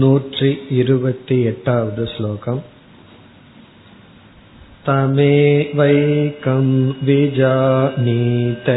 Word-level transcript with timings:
नूत्रि 0.00 0.48
इरुवति 0.80 1.36
एटावद् 1.48 2.00
श्लोकम् 2.12 2.58
तमेवैकं 4.86 6.66
विजानीत 7.08 8.70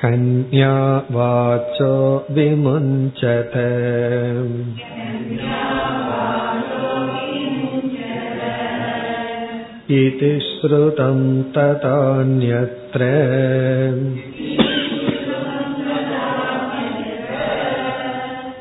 कन्या 0.00 0.74
वाचो 1.16 1.94
विमुञ्चत 2.36 3.54
इति 10.00 10.32
श्रुतं 10.48 11.20
तथान्यत्र 11.56 13.10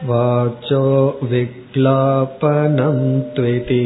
वाचो 0.02 0.84
विक्लापनं 1.22 2.98
त्विति 3.34 3.82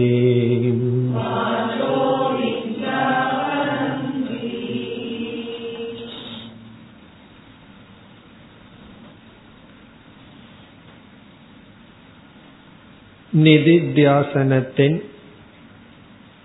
நிதித்தியாசனத்தின் 13.44 14.96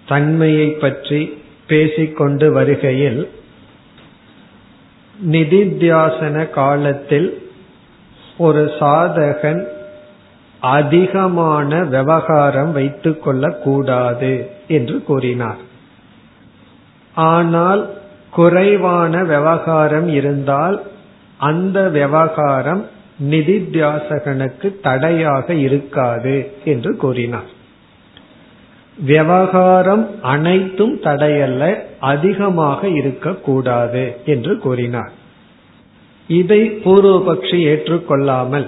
தன்மையை 0.07 0.67
பற்றி 0.73 1.19
பேசிக்கொண்டு 1.67 2.47
வருகையில் 2.51 3.19
நிதித்தியாசன 5.15 6.35
காலத்தில் 6.49 7.27
ஒரு 8.42 8.62
சாதகன் 8.80 9.62
அதிகமான 10.60 11.80
விவகாரம் 11.94 12.72
வைத்துக் 12.72 13.22
கொள்ளக்கூடாது 13.24 14.32
என்று 14.68 14.96
கூறினார். 15.02 15.60
ஆனால் 17.14 17.82
குறைவான 18.30 19.14
விவகாரம் 19.24 20.08
இருந்தால் 20.18 20.76
அந்த 21.38 21.78
விவகாரம் 21.88 22.82
நிதித்தியாசகனுக்கு 23.30 24.68
தடையாக 24.82 25.54
இருக்காது 25.66 26.36
என்று 26.64 26.92
கூறினார். 26.96 27.50
விவகாரம் 28.98 30.04
அனைத்தும் 30.22 30.94
தடையல்ல 31.02 31.62
அதிகமாக 32.12 32.88
இருக்கக்கூடாது 33.00 34.04
என்று 34.24 34.54
கூறினார். 34.58 35.12
இதை 36.40 36.60
பூர்வபக்ஷி 36.84 37.58
ஏற்றுக்கொள்ளாமல் 37.70 38.66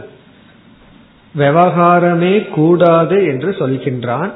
விவகாரமே 1.34 2.34
கூடாது 2.57 3.17
என்று 3.33 3.51
சொல்கின்றான். 3.61 4.31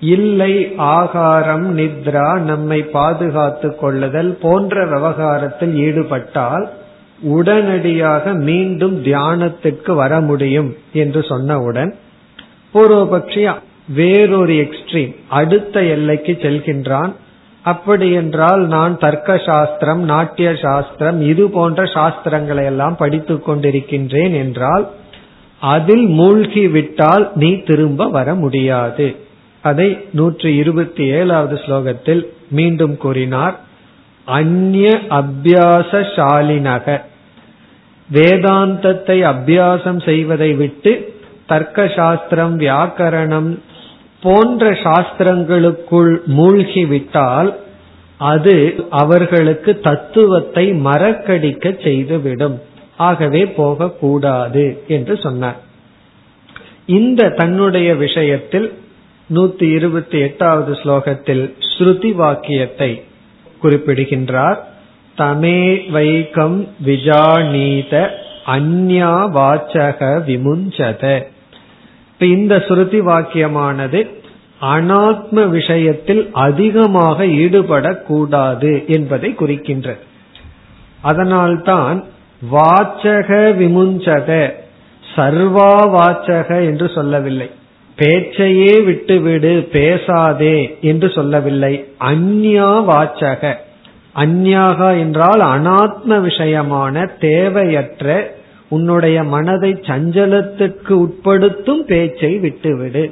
இல்லை 0.00 0.52
ஆகாரம் 0.92 1.66
நித்ரா 1.78 2.28
நம்மை 2.50 2.78
பாதுகாத்து 2.94 3.68
கொள்ளுதல் 3.82 4.30
போன்ற 4.44 4.84
விவகாரத்தில் 4.92 5.74
ஈடுபட்டால் 5.86 6.64
உடனடியாக 7.34 8.32
மீண்டும் 8.48 8.96
தியானத்திற்கு 9.04 9.92
வர 10.00 10.12
முடியும் 10.30 10.70
என்று 11.02 11.20
சொன்னவுடன் 11.30 11.92
பூர்வபக்ஷி 12.74 13.44
வேறொரு 13.98 14.54
எக்ஸ்ட்ரீம் 14.64 15.12
அடுத்த 15.38 15.76
எல்லைக்கு 15.94 16.32
செல்கின்றான். 16.44 17.12
அப்படி 17.64 18.12
என்றால் 18.12 18.66
நான் 18.66 18.98
தர்க்க 18.98 19.38
சாஸ்திரம் 19.38 20.00
நாட்டிய 20.00 20.54
சாஸ்திரம் 20.54 21.20
இது 21.20 21.50
போன்ற 21.50 21.82
சாஸ்திரங்களை 21.82 22.64
எல்லாம் 22.64 22.96
படித்துக் 22.96 23.50
கொண்டிருக்கின்றேன் 23.50 24.34
என்றால் 24.34 24.90
அதில் 25.58 26.06
மூழ்கி 26.06 26.68
விட்டால் 26.68 27.30
நீ 27.34 27.62
திரும்ப 27.62 28.08
வர 28.08 28.34
முடியாது. 28.34 29.16
அதை 29.62 29.98
நூற்றி 30.12 30.56
இருபத்தி 30.56 31.04
ஏழாவது 31.08 31.60
ஸ்லோகத்தில் 31.66 32.22
மீண்டும் 32.50 32.96
கூறினார். 32.96 33.56
அந்நிய 34.24 35.00
அபியாசாலினக 35.08 37.00
வேதாந்தத்தை 38.12 39.16
அபியாசம் 39.32 40.04
செய்வதை 40.04 40.54
விட்டு 40.54 41.14
தர்க்க 41.46 41.86
சாஸ்திரம் 41.88 42.58
வியாக்கரணம் 42.60 43.58
போன்ற 44.22 44.70
சாஸ்திரங்களுக்குள் 44.70 46.18
மூழ்கிவிட்டால் 46.26 47.54
அது 48.18 48.74
அவர்களுக்கு 48.90 49.80
தத்துவத்தை 49.80 50.72
மறக்கடிக்க 50.72 51.82
செய்துவிடும். 51.82 52.62
ஆகவே 52.96 53.46
போகக்கூடாது 53.46 54.82
என்று 54.88 55.16
சொன்னார். 55.16 55.56
இந்த 56.86 57.28
தன்னுடைய 57.28 57.94
விஷயத்தில் 57.94 58.72
நூத்தி 59.34 59.74
இருபத்தி 59.74 60.18
எட்டாவது 60.18 60.72
ஸ்லோகத்தில் 60.72 61.54
ஸ்ருதி 61.70 62.14
வாக்கியத்தை 62.14 63.02
குறிப்பிடுகின்றார். 63.60 64.68
தமே 65.18 65.90
வைகம் 65.90 66.68
விஜானீத 66.84 68.10
அந்யா 68.46 69.12
வாச்சக 69.38 70.00
விமுஞ்சத. 70.28 71.30
இப்ப 72.22 72.34
இந்த 72.34 72.56
ஸ்ருதி 72.56 72.98
வாக்கியமானது 73.06 74.00
அனாத்ம 74.60 75.48
விஷயத்தில் 75.48 76.28
அதிகமாக 76.32 77.24
ஈடுபடக்கூடாது 77.24 78.86
என்பதை 78.86 79.34
குறிக்கின்றது 79.38 79.98
அதனால்தான் 81.00 82.04
வாச்சக 82.52 83.38
விமுஞ்சக 83.60 84.52
சர்வா 85.16 85.72
வாச்சக 85.96 86.48
என்று 86.48 86.88
சொல்லவில்லை. 86.88 87.50
பேச்சையே 87.98 88.80
விட்டுவிடு 88.80 89.68
பேசாதே 89.72 90.78
என்று 90.80 91.10
சொல்லவில்லை. 91.10 91.74
அந்யா 92.00 92.70
வாச்சக. 92.90 93.54
அந்யாக 94.14 94.98
என்றால் 94.98 95.42
அனாத்ம 95.54 96.20
விஷயமான 96.28 97.08
தேவையற்ற 97.20 98.34
உன்னுடைய 98.76 99.18
மனதை 99.34 99.70
சஞ்சலத்துக்கு 99.88 100.94
உட்படுத்தும் 101.04 101.82
பேச்சை 101.84 102.32
விட்டுவிடு. 102.38 103.04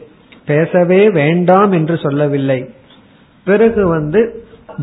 பேசவே 0.46 1.02
வேண்டாம் 1.10 1.72
என்று 1.72 1.96
சொல்லவில்லை. 1.96 2.60
பிறகு 3.46 3.82
வந்து 3.86 4.20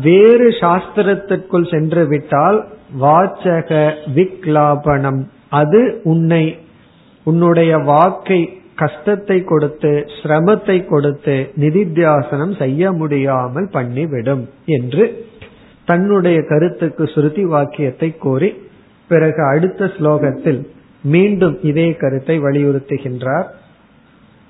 வேறு 0.02 0.48
சாஸ்திரத்திற்குள் 0.60 1.70
சென்று 1.70 2.02
விட்டால் 2.06 2.58
வாச்சக 3.00 3.70
விக்லாபனம். 4.14 5.20
அது 5.52 5.80
உன்னை 6.04 6.44
உன்னுடைய 7.26 7.72
வாக்கை 7.90 8.40
கஷ்டத்தை 8.74 9.38
கொடுத்து 9.44 9.92
சிரமத்தை 10.18 10.76
கொடுத்து 10.84 11.34
நிதித்தியாசனம் 11.60 12.54
செய்ய 12.58 12.92
முடியாமல் 12.92 13.68
பண்ணிவிடும் 13.72 14.44
என்று 14.76 15.04
தன்னுடைய 15.88 16.38
கருத்துக்கு 16.50 17.04
சுருதி 17.14 17.44
வாக்கியத்தை 17.44 18.10
கூறி 18.16 18.50
பிறகு 19.09 19.41
அடுத்த 19.45 19.85
ஸ்லோகத்தில் 19.97 20.61
மீண்டும் 21.03 21.55
இதே 21.61 21.87
கருத்தை 21.93 22.35
வலியுறுத்துகின்றார் 22.39 23.47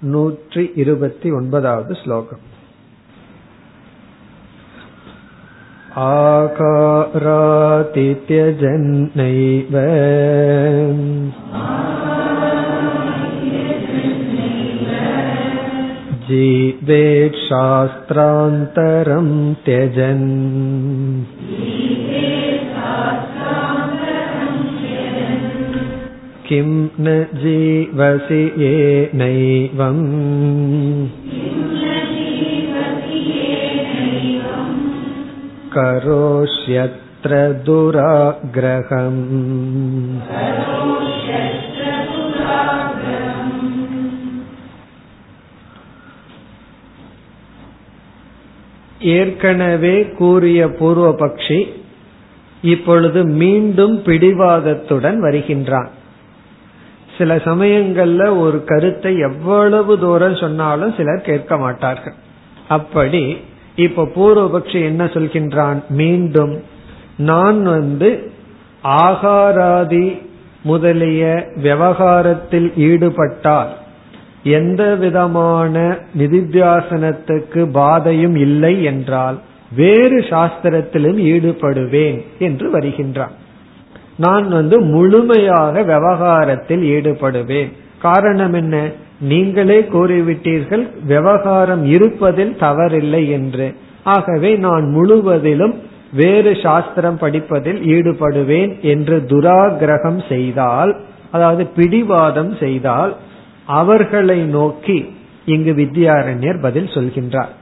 நூற்றி 0.01 0.63
இருபத்தி 0.75 1.31
ஒன்பதாவது 1.31 1.93
ஸ்லோகம் 1.95 2.43
आकारातित्यजन्नैव 8.35 9.75
जीवेच्छास्त्रान्तरं 17.95 19.29
त्यजन् 19.65 20.27
किं 26.47 26.69
न 26.99 27.07
जीवसि 27.41 28.41
येनैवम् 28.63 30.03
करोष्यत्र 35.75 37.33
दुराग्रहम् 37.67 39.21
ஏற்கனவே 49.13 49.95
கூறிய 50.17 50.59
பூர்வபக்ஷி 50.79 51.59
இப்பொழுது 52.63 53.23
மீண்டும் 53.23 53.95
பிடிவாதத்துடன் 54.05 55.17
வருகின்றான் 55.19 55.89
சில 57.18 57.36
சமயங்கள்ல 57.36 58.22
ஒரு 58.40 58.58
கருத்தை 58.64 59.12
எவ்வளவு 59.18 59.98
தூரம் 59.98 60.36
சொன்னாலும் 60.36 60.94
சிலர் 60.96 61.20
கேட்க 61.20 61.56
மாட்டார்கள். 61.56 62.16
அப்படி 62.68 63.22
இப்ப 63.76 64.08
பூர்வபக்ஷி 64.16 64.80
என்ன 64.82 65.04
சொல்கின்றான்? 65.04 65.80
மீண்டும் 65.88 66.54
நான் 67.16 67.60
வந்து 67.64 68.30
ஆகாராதி 68.84 70.06
முதலிய 70.62 71.24
விவகாரத்தில் 71.56 72.70
ஈடுபட்டால் 72.76 73.72
எந்த 74.42 74.82
விதமான 74.94 75.74
நிதித்தியாசனத்துக்கு 76.18 77.62
பாதையும் 77.72 78.36
இல்லை 78.36 78.74
என்றால் 78.82 79.38
வேறு 79.76 80.18
சாஸ்திரத்திலும் 80.30 81.18
ஈடுபடுவேன் 81.32 82.18
என்று 82.38 82.66
வருகின்றான். 82.70 83.34
நான் 84.18 84.48
வந்து 84.48 84.80
முழுமையாக 84.80 85.82
விவகாரத்தில் 85.82 86.82
ஈடுபடுவேன். 86.82 87.72
காரணம் 87.98 88.52
என்ன? 88.52 88.90
நீங்களே 89.20 89.80
கூறிவிட்டீர்கள் 89.80 90.90
விவகாரம் 91.04 91.84
இருப்பதில் 91.84 92.56
தவறில்லை 92.60 93.30
என்று. 93.30 93.74
ஆகவே 94.04 94.56
நான் 94.56 94.84
முழுவதிலும் 94.90 95.74
வேறு 96.12 96.56
சாஸ்திரம் 96.62 97.18
படிப்பதில் 97.18 97.80
ஈடுபடுவேன் 97.80 98.80
என்று 98.80 99.24
துராகிரகம் 99.28 100.28
செய்தால் 100.28 100.96
அதாவது 101.30 101.66
பிடிவாதம் 101.66 102.56
செய்தால் 102.56 103.16
அவர்களை 103.66 104.38
நோக்கி 104.44 105.14
இங்கு 105.44 105.72
வித்யாரண்யர் 105.72 106.60
பதில் 106.60 106.86
சொல்கின்றார். 106.86 107.52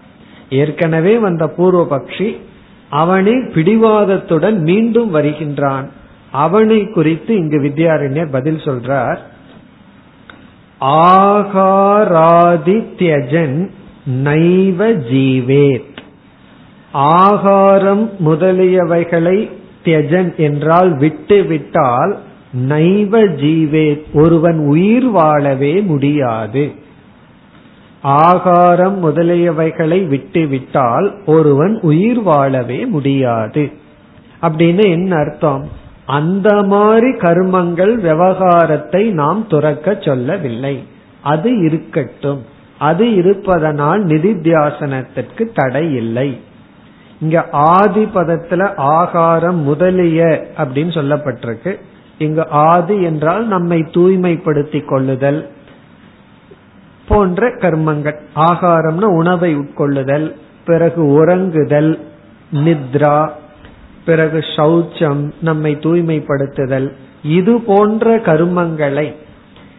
ஏற்கனவே 0.50 1.19
வந்த 1.19 1.53
பூர்வபக்ஷி 1.58 2.37
அவனே 2.91 3.32
பிடிவாதத்துடன் 3.32 4.58
மீண்டும் 4.58 5.11
வருகின்றான். 5.11 5.88
அவனை 6.32 6.90
குறித்து 6.90 7.37
இங்கு 7.37 7.61
வித்யாரண்யர் 7.61 8.31
பதில் 8.31 8.56
சொல்றார். 8.56 9.19
ஆகாராதி 10.81 12.87
தியஜன் 12.99 13.69
நைவ 14.25 15.05
ஜீவேத். 15.11 15.96
ஆகாரம் 16.93 18.11
முதலியவைகளை 18.25 19.50
தியஜன் 19.84 20.37
என்றால் 20.37 20.96
விட்டு 20.96 21.44
விட்டால் 21.44 22.19
நைவ 22.69 23.20
ஜீவேத் 23.20 24.02
ஒருவன் 24.12 24.58
உயிர் 24.58 25.11
வாழவே 25.11 25.81
முடியாது. 25.81 26.72
ஆகாரம் 28.02 29.05
முதலியவைகளை 29.05 30.06
விட்டு 30.06 30.46
விட்டால் 30.46 31.14
ஒருவன் 31.26 31.81
உயிர் 31.81 32.22
வாழவே 32.22 32.87
முடியாது. 32.87 33.72
அப்படின்னு 34.43 34.90
என்ன 34.90 35.17
அர்த்தம்? 35.17 35.84
அந்த 36.06 36.62
மாதிரி 36.62 37.11
கர்மங்கள் 37.11 37.94
விவகாரத்தை 37.94 39.11
நாம் 39.11 39.47
துறக்க 39.47 39.97
சொல்லவில்லை. 40.00 40.85
அது 41.23 41.64
இருக்கட்டும். 41.64 42.44
அது 42.79 43.14
இருப்பதனால் 43.14 44.06
நிதித்தியாசனத்திற்கு 44.06 45.49
தடை 45.55 45.94
இல்லை. 45.94 46.41
இங்க 47.20 47.47
ஆதி 47.50 48.05
பதத்துல 48.05 48.76
ஆகாரம் 48.76 49.58
முதலிய 49.58 50.47
அப்படின்னு 50.56 50.93
சொல்லப்பட்டிருக்கு. 50.99 51.75
இங்கு 52.19 52.49
ஆதி 52.49 53.03
என்றால் 53.03 53.47
நம்மை 53.47 53.87
தூய்மைப்படுத்திக் 53.93 54.88
கொள்ளுதல் 54.88 55.49
போன்ற 57.08 57.49
கர்மங்கள். 57.49 58.17
ஆகாரம்னா 58.37 59.05
உணவை 59.05 59.56
உட்கொள்ளுதல் 59.56 60.32
பிறகு 60.64 61.03
உறங்குதல் 61.03 61.99
நித்ரா 62.55 63.31
பிறகு 64.06 64.38
சௌச்சம் 64.56 65.23
நம்மை 65.41 65.73
தூய்மைப்படுத்துதல். 65.76 66.88
இது 67.38 67.53
போன்ற 67.61 68.17
கருமங்களை 68.26 69.06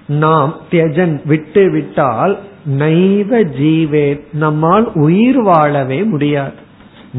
நாம் 0.07 0.51
தியஜன் 0.71 1.15
விட்டு 1.25 1.63
விட்டால் 1.71 2.33
நைவ 2.79 3.39
ஜீவே 3.59 4.07
நம்மால் 4.33 4.87
உயிர் 5.05 5.41
வாழவே 5.41 5.99
முடியாது. 6.03 6.65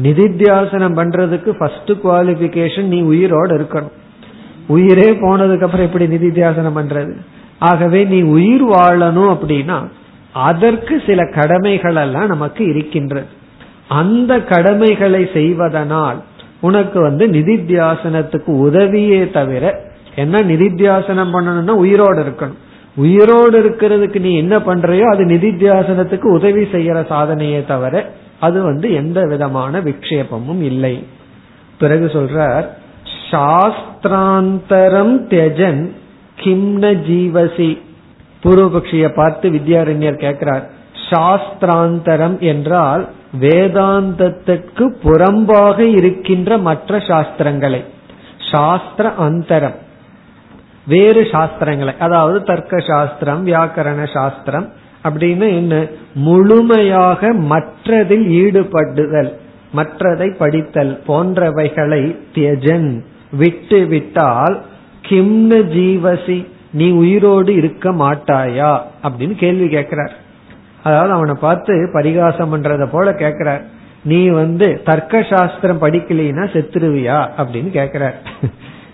நிதித்தியாசனம் 0.03 0.97
பண்றதுக்கு 0.99 1.49
ஃபர்ஸ்ட் 1.59 1.91
குவாலிபிகேஷன் 2.03 2.91
நீ 2.93 2.99
உயிரோடு 3.01 3.53
இருக்கணும். 3.57 3.95
உயிரே 4.67 5.09
போனதுக்கு 5.21 5.65
அப்புறம் 5.67 5.87
எப்படி 5.87 6.07
நிதித்தியாசனம் 6.07 6.77
பண்றது? 6.79 7.13
ஆகவே 7.59 8.01
நீ 8.03 8.19
உயிர் 8.37 8.65
வாழணும் 8.65 9.31
அப்படின்னா 9.35 9.77
அதற்கு 10.47 10.95
சில 11.05 11.21
கடமைகள் 11.37 11.95
எல்லாம் 11.95 12.27
நமக்கு 12.27 12.63
இருக்கின்றது. 12.65 13.29
அந்த 13.87 14.31
கடமைகளை 14.51 15.29
செய்வதனால் 15.33 16.19
உனக்கு 16.61 17.01
வந்து 17.01 17.27
நிதித்தியாசனத்துக்கு 17.27 18.51
உதவியே 18.67 19.21
தவிர 19.29 19.63
என்ன 20.15 20.37
நிதித்தியாசனம் 20.39 21.33
பண்ணணும்னா 21.33 21.75
உயிரோடு 21.83 22.21
இருக்கணும். 22.23 22.59
உயிரோடு 22.95 23.55
இருக்கிறதுக்கு 23.61 24.19
நீ 24.19 24.31
என்ன 24.37 24.55
பண்றையோ 24.57 25.05
அது 25.11 25.25
நிதித்தியாசனத்துக்கு 25.25 26.27
உதவி 26.37 26.63
செய்யற 26.63 26.97
சாதனையே 27.07 27.65
தவிர 27.65 28.05
அது 28.39 28.61
வந்து 28.61 28.87
எந்த 28.93 29.19
விதமான 29.25 29.79
விக்ஷேபமும் 29.79 30.61
இல்லை. 30.61 31.03
பிறகு 31.79 32.05
சொல்றார் 32.05 32.65
சாஸ்திராந்தரம் 33.31 35.15
தியஜன் 35.31 35.81
கிம்ன 36.37 36.91
ஜீவசி. 37.07 37.71
பூர்வபக்ஷிய 38.43 39.07
பார்த்து 39.15 39.49
வித்யாரண்யர் 39.49 40.23
கேட்கிறார் 40.25 40.65
சாஸ்திராந்தரம் 41.09 42.37
என்றால் 42.51 43.03
வேதாந்தத்திற்கு 43.37 44.93
புறம்பாக 45.03 45.79
இருக்கின்ற 45.79 46.57
மற்ற 46.57 46.97
சாஸ்திரங்களை. 46.97 47.83
சாஸ்திர 48.51 49.13
அந்தரம். 49.19 49.75
வேறு 50.87 51.21
சாஸ்திரங்களை. 51.21 51.97
அதாவது 51.97 52.43
தர்க்க 52.43 52.79
சாஸ்திரம் 52.79 53.47
வியாக்கரண 53.47 54.13
சாஸ்திரம் 54.13 54.71
அப்படின்னு 55.03 55.47
என்ன? 55.47 55.85
முழுமையாக 56.13 57.33
மற்றதில் 57.33 58.27
ஈடுபடுதல் 58.27 59.33
மற்றதை 59.75 60.35
படித்தல் 60.37 61.01
போன்றவைகளை 61.07 62.17
தியஜன் 62.33 63.03
விட்டு 63.31 63.85
விட்டால் 63.85 64.61
கிம்னு 65.01 65.63
ஜீவசி 65.75 66.47
நீ 66.71 66.91
உயிரோடு 66.91 67.55
இருக்க 67.55 67.91
மாட்டாயா? 67.91 68.81
அப்படின்னு 69.03 69.35
கேள்வி 69.35 69.69
கேட்கிறார். 69.69 70.18
அதாவது 70.83 71.13
அவனை 71.13 71.33
பார்த்து 71.33 71.89
பரிகாசம் 71.93 72.53
பண்றத 72.53 72.87
போல 72.91 73.11
கேக்குறார். 73.11 73.61
நீ 74.03 74.27
வந்து 74.27 74.81
தர்க்க 74.85 75.25
சாஸ்திரம் 75.29 75.81
படிக்கலைன்னா 75.81 76.45
செத்துருவியா? 76.53 77.29
அப்படின்னு 77.37 77.69
கேக்குறார். 77.73 78.13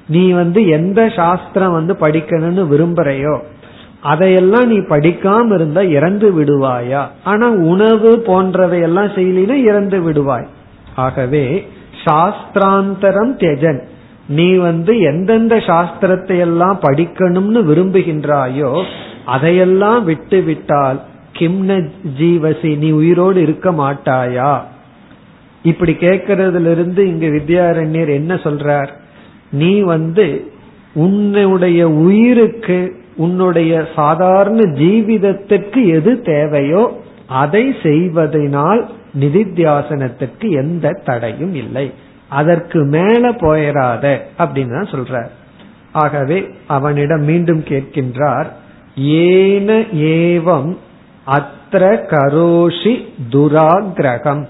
நீ 0.07 0.31
வந்து 0.31 0.67
எந்த 0.67 1.09
சாஸ்திரம் 1.09 1.71
வந்து 1.71 1.93
படிக்கணும்னு 1.93 2.63
விரும்புறையோ 2.75 3.39
அதையெல்லாம் 4.01 4.67
நீ 4.67 4.77
படிக்காம 4.77 5.53
இருந்தா 5.53 5.81
இறந்து 5.81 6.31
விடுவாயா? 6.31 7.07
ஆனா 7.23 7.49
உணவு 7.49 8.23
போன்றவையெல்லாம் 8.25 9.09
செய்யலினா 9.15 9.53
இறந்து 9.53 10.11
விடுவாய். 10.11 10.47
ஆகவே 10.95 11.67
சாஸ்திராந்தரம் 12.05 13.33
தெஜன் 13.37 13.79
நீ 14.27 14.55
வந்து 14.55 14.99
எந்தெந்த 14.99 15.55
சாஸ்திரத்தை 15.55 16.37
எல்லாம் 16.37 16.79
படிக்கணும்னு 16.81 17.61
விரும்புகின்றாயோ 17.63 18.83
அதையெல்லாம் 19.25 20.03
விட்டு 20.03 20.41
விட்டால் 20.41 21.01
கிம்ன 21.37 21.77
ஜீவசி 22.19 22.71
நீ 22.77 22.89
உயிரோடு 22.91 23.41
இருக்க 23.41 23.71
மாட்டாயா? 23.71 24.53
இப்படி 25.63 25.93
கேட்கறதுல 25.93 26.71
இருந்து 26.71 27.01
இங்க 27.07 27.27
வித்யாரண்யர் 27.27 28.11
என்ன 28.19 28.33
சொல்றார்? 28.35 28.91
நீ 29.51 29.71
வந்து 29.93 30.27
உன்னுடைய 30.93 31.89
உயிருக்கு 31.89 32.79
உன்னுடைய 33.15 33.71
சாதாரண 33.95 34.59
ஜீவிதத்திற்கு 34.61 35.81
எது 35.97 36.21
தேவையோ 36.21 36.83
அதை 37.27 37.75
செய்வதனால் 37.83 38.81
நிதித்தியாசனத்திற்கு 39.19 40.47
எந்த 40.49 40.91
தடையும் 41.05 41.55
இல்லை. 41.55 41.91
அதற்கு 42.29 42.79
மேல 42.85 43.23
போயிடாத 43.29 44.05
அப்படின்னு 44.37 44.73
தான் 44.77 44.93
சொல்றார். 44.93 45.31
ஆகவே 45.91 46.39
அவனிடம் 46.67 47.23
மீண்டும் 47.23 47.63
கேட்கின்றார் 47.67 48.47
ஏன 48.95 49.69
ஏவம் 50.17 50.71
அத்திர 51.27 51.83
கரோஷி 52.11 52.93
துராகிரகம். 53.31 54.47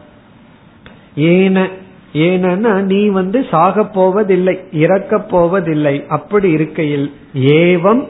ஏன 1.16 1.70
ஏனன்னா 2.14 2.82
நீ 2.82 3.08
வந்து 3.08 3.46
சாக 3.52 3.86
போவதில்லை 3.86 4.60
இறக்க 4.72 5.20
போவதில்லை 5.20 6.04
அப்படி 6.08 6.52
இருக்கையில் 6.52 7.12
ஏவம் 7.36 8.08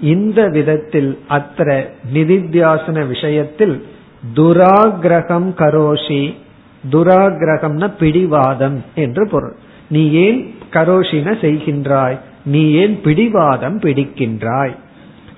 இந்த 0.00 0.48
விதத்தில் 0.48 1.18
அத்திர 1.28 1.86
நிதித்தியாசன 2.14 3.06
விஷயத்தில் 3.06 3.86
துராகிரகம் 4.34 5.48
கரோஷி 5.56 6.34
துராகிரகம்னா 6.90 7.96
பிடிவாதம் 7.98 8.84
என்று 8.94 9.28
பொருள். 9.28 9.56
நீ 9.88 10.10
ஏன் 10.10 10.54
கரோஷின 10.70 11.34
செய்கின்றாய்? 11.40 12.18
நீ 12.44 12.70
ஏன் 12.70 13.00
பிடிவாதம் 13.02 13.78
பிடிக்கின்றாய்? 13.78 14.76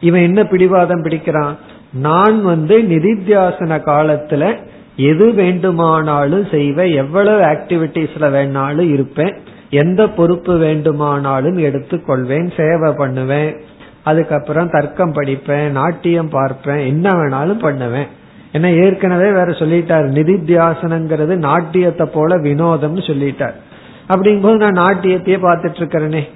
இவன் 0.00 0.22
என்ன 0.22 0.44
பிடிவாதம் 0.44 1.02
பிடிக்கிறான்? 1.02 1.56
நான் 1.92 2.42
வந்து 2.42 2.78
நிதித்தியாசன 2.78 3.80
காலத்துல 3.86 4.56
எது 4.96 5.32
வேண்டுமானாலும் 5.32 6.46
செய்வேன். 6.50 6.92
எவ்வளவு 6.92 7.42
ஆக்டிவிட்டிஸ்ல 7.42 8.20
வேணாலும் 8.20 8.92
இருப்பேன். 8.92 9.34
எந்த 9.70 10.08
பொறுப்பு 10.08 10.58
வேண்டுமானாலும் 10.58 11.58
எடுத்துக்கொள்வேன். 11.58 12.52
சேவை 12.56 12.92
பண்ணுவேன். 12.92 13.56
அதுக்கப்புறம் 14.02 14.70
தர்க்கம் 14.70 15.12
படிப்பேன். 15.12 15.68
நாட்டியம் 15.68 16.28
பார்ப்பேன். 16.28 16.78
என்ன 16.78 17.10
வேணாலும் 17.10 17.58
பண்ணுவேன். 17.58 18.06
ஏன்னா 18.52 18.84
ஏற்கனவே 18.84 19.24
வேற 19.24 19.44
சொல்லிட்டார். 19.44 20.10
நிதித்தியாசனங்கிறது 20.10 21.36
நாட்டியத்தை 21.36 22.06
போல 22.06 22.36
வினோதம்னு 22.36 23.06
சொல்லிட்டார். 23.06 23.54
அப்படிங்கும்போது 24.08 24.70
நான் 24.70 24.78
நாட்டியத்தையே 24.78 25.38
பார்த்துட்டு 25.38 25.76
இருக்கிறேனே. 25.76 26.28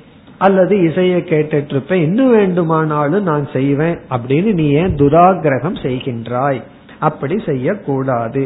அல்லது 0.45 0.75
இசையை 0.89 1.21
கேட்டுட்டு 1.31 1.73
இருப்பேன் 1.75 2.03
இன்னும் 2.03 2.33
வேண்டுமானாலும் 2.37 3.29
நான் 3.31 3.45
செய்வேன் 3.53 3.97
அப்படின்னு 4.11 4.51
நீ 4.53 4.67
ஏன் 4.83 4.95
துராகிரகம் 4.97 5.79
செய்கின்றாய்? 5.85 6.61
அப்படி 7.09 7.37
செய்யக்கூடாது. 7.47 8.45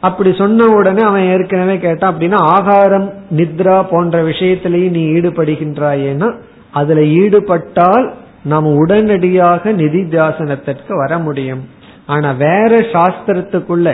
அப்படி 0.00 0.30
சொன்ன 0.38 0.66
உடனே 0.76 1.02
அவன் 1.02 1.28
ஏற்கனவே 1.32 1.76
கேட்டான் 1.78 2.12
அப்படின்னா 2.12 2.38
ஆகாரம் 2.54 3.06
நித்ரா 3.36 3.76
போன்ற 3.90 4.22
விஷயத்திலையும் 4.22 4.96
நீ 4.96 5.02
ஈடுபடுகின்றாயேன்னா 5.16 6.28
அதுல 6.72 7.02
ஈடுபட்டால் 7.22 8.06
நாம் 8.44 8.68
உடனடியாக 8.76 9.72
நிதி 9.72 10.00
தியாசனத்திற்கு 10.12 10.94
வர 11.02 11.18
முடியும். 11.18 11.62
ஆனா 12.06 12.30
வேற 12.46 12.72
சாஸ்திரத்துக்குள்ள 12.94 13.88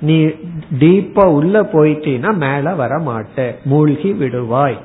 நீ 0.00 0.16
டீப்பா 0.82 1.24
உள்ள 1.38 1.62
போயிட்டீன்னா 1.72 2.30
மேல 2.44 2.74
வர 2.74 2.92
மாட்ட 3.08 3.48
மூழ்கி 3.64 4.12
விடுவாய். 4.20 4.78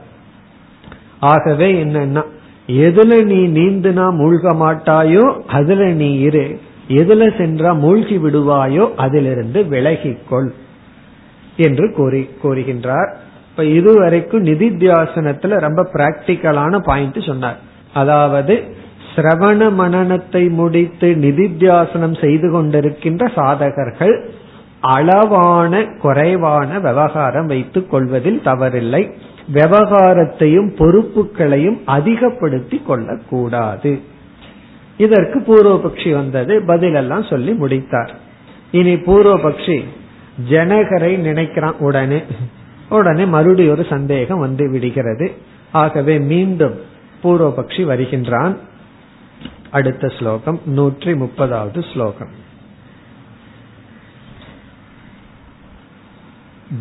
ஆகவே 1.20 1.74
என்னன்னா 1.84 2.24
எதுல 2.68 3.24
நீ 3.24 3.40
நீந்துனா 3.48 4.06
மூழ்க 4.20 4.54
மாட்டாயோ 4.56 5.40
அதுல 5.48 5.86
நீ 5.90 6.20
இரு. 6.20 6.60
எதுல 6.88 7.28
சென்றா 7.38 7.78
மூழ்கி 7.78 8.18
விடுவாயோ 8.18 8.94
அதிலிருந்து 8.96 9.64
விலகிக்கொள் 9.64 10.50
என்று 11.58 11.94
கூறி 11.94 12.30
கூறுகின்றார். 12.44 13.14
இப்ப 13.50 13.66
இதுவரைக்கும் 13.66 14.46
நிதித்தியாசனத்துல 14.46 15.60
ரொம்ப 15.60 15.90
பிராக்டிக்கலான 15.94 16.80
பாயிண்ட் 16.80 17.22
சொன்னார். 17.22 17.60
அதாவது 17.94 18.64
சிரவண 19.16 19.72
மனநத்தை 19.78 20.50
முடித்து 20.50 21.08
நிதித்தியாசனம் 21.08 22.20
செய்து 22.22 22.52
கொண்டிருக்கின்ற 22.52 23.30
சாதகர்கள் 23.36 24.26
அளவான 24.80 25.86
குறைவான 26.02 26.80
விவகாரம் 26.80 27.46
வைத்துக் 27.46 27.90
கொள்வதில் 27.90 28.42
தவறில்லை. 28.46 29.12
விவகாரத்தையும் 29.54 30.70
பொறுப்புகளையும் 30.76 31.82
அதிகப்படுத்தி 31.86 32.82
கொள்ளக்கூடாது. 32.86 34.00
இதற்கு 34.98 35.40
பூர்வபக்ஷி 35.40 36.14
வந்தது 36.14 36.62
பதிலெல்லாம் 36.62 37.30
சொல்லி 37.30 37.54
முடித்தார். 37.54 38.16
இனி 38.72 38.94
பூர்வபக்ஷி 38.94 39.84
ஜனகரை 40.50 41.18
நினைக்கிறான் 41.18 41.78
உடனே. 41.80 42.22
உடனே 42.90 43.26
மறுபடி 43.26 43.70
ஒரு 43.70 43.86
சந்தேகம் 43.90 44.40
வந்து 44.40 44.70
விடுகிறது. 44.70 45.32
ஆகவே 45.72 46.20
மீண்டும் 46.20 46.74
பூர்வபக்ஷி 47.24 47.86
வருகின்றான். 47.86 48.58
அடுத்த 49.72 50.08
ஸ்லோகம் 50.08 50.60
நூற்றி 50.66 51.12
முப்பதாவது 51.12 51.94
ஸ்லோகம். 51.94 52.44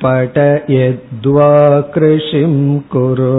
पठयद्वा 0.00 1.52
कृषिं 1.94 2.54
कुरु 2.88 3.34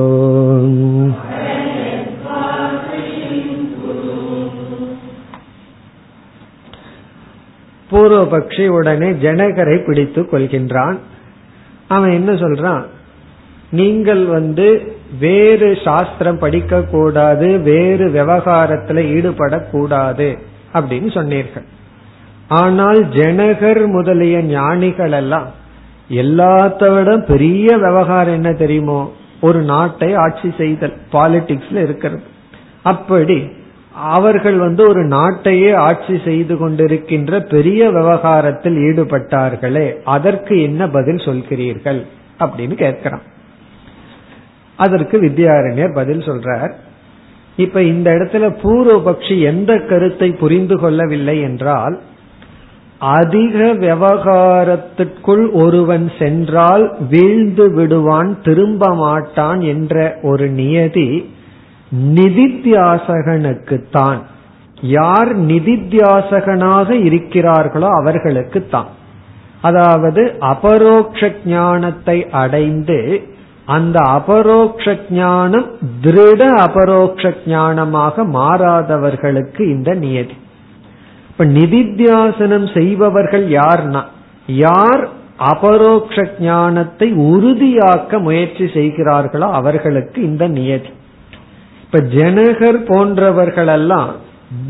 பூர்வபக்ஷி 7.89 8.65
உடனே 8.67 9.10
ஜனகரை 9.24 9.75
பிடித்து 9.84 10.22
கொள்கின்றான் 10.22 10.98
அவன் 11.88 12.12
என்ன 12.12 12.32
சொல்றான் 12.34 12.86
நீங்கள் 13.72 14.24
வந்து 14.27 14.67
வேறு 15.20 15.70
சாஸ்திரம் 15.84 16.39
படிக்க 16.39 16.82
கூடாது 16.86 17.50
வேறு 17.62 18.05
விவகாரத்துல 18.10 19.03
ஈடுபடக்கூடாது 19.15 20.29
அப்படின்னு 20.74 21.12
சொன்னீர்கள் 21.13 21.67
ஆனால் 22.55 23.00
ஜனகர் 23.13 23.84
முதலிய 23.88 24.39
ஞானிகள் 24.50 25.12
எல்லாம் 25.12 25.48
எல்லாத்த 26.11 26.95
விட 26.95 27.19
பெரிய 27.19 27.76
விவகாரம் 27.76 28.35
என்ன 28.35 28.52
தெரியுமோ? 28.52 29.12
ஒரு 29.40 29.62
நாட்டை 29.62 30.14
ஆட்சி 30.14 30.55
செய்தல் 30.59 30.97
பாலிடிக்ஸ்ல 31.12 31.83
இருக்கிறது. 31.83 32.23
அப்படி 32.83 33.49
அவர்கள் 33.95 34.57
வந்து 34.57 34.88
ஒரு 34.88 35.02
நாட்டையே 35.07 35.75
ஆட்சி 35.75 36.21
செய்து 36.25 36.55
கொண்டிருக்கின்ற 36.55 37.40
பெரிய 37.40 37.90
விவகாரத்தில் 37.90 38.76
ஈடுபட்டார்களே 38.76 39.95
அதற்கு 40.05 40.62
என்ன 40.62 40.88
பதில் 40.88 41.17
சொல்கிறீர்கள்? 41.17 42.07
அப்படின்னு 42.38 42.75
கேட்கிறான். 42.85 43.25
அதற்கு 44.76 45.23
வித்யாரண்யர் 45.23 45.95
பதில் 45.95 46.21
சொல்றார் 46.21 46.73
இப்ப 47.57 47.83
இந்த 47.83 48.11
இடத்துல 48.11 48.57
பூர்வபக்ஷி 48.62 49.40
எந்த 49.40 49.79
கருத்தை 49.79 50.31
புரிந்து 50.31 50.79
கொள்ளவில்லை 50.79 51.40
என்றால் 51.40 52.00
அதிக 53.00 53.66
விவகாரத்திற்குள் 53.66 55.52
ஒருவன் 55.52 56.12
சென்றால் 56.19 56.97
வீழ்ந்து 57.11 57.75
விடுவான் 57.75 58.42
திரும்ப 58.42 58.95
மாட்டான் 58.95 59.61
என்ற 59.61 60.19
ஒரு 60.23 60.49
நியதி 60.49 61.33
நிதித்தியாசகனுக்குத்தான். 62.14 64.19
யார் 64.80 65.40
நிதித்தியாசகனாக 65.40 67.09
இருக்கிறார்களோ 67.09 67.80
அவர்களுக்கு 67.80 68.66
தான். 68.71 68.88
அதாவது 69.61 70.37
அபரோக்ஷ 70.40 71.33
ஞானத்தை 71.45 72.30
அடைந்து 72.30 73.28
அந்த 73.64 74.00
அபரோக்ஷ 74.00 74.99
ஞானம் 75.11 75.66
திருட 76.02 76.47
அபரோக்ஷ 76.47 77.35
ஞானமாக 77.47 78.33
மாறாதவர்களுக்கு 78.33 79.61
இந்த 79.61 79.95
நியதி. 79.95 80.35
இப்ப 81.40 81.52
நிதித்தியாசனம் 81.52 82.78
செய்பவர்கள் 82.78 83.49
யார்னா? 83.49 84.00
யார் 84.47 85.09
அபரோக்ஷ 85.37 86.28
ஞானத்தை 86.40 87.12
உறுதியாக்க 87.12 88.20
முயற்சி 88.20 88.70
செய்கிறார்களோ 88.75 89.47
அவர்களுக்கு 89.47 90.23
இந்த 90.23 90.49
நியதி. 90.49 90.88
இப்ப 91.85 91.99
ஜனகர் 91.99 92.80
போன்றவர்களெல்லாம் 92.90 94.11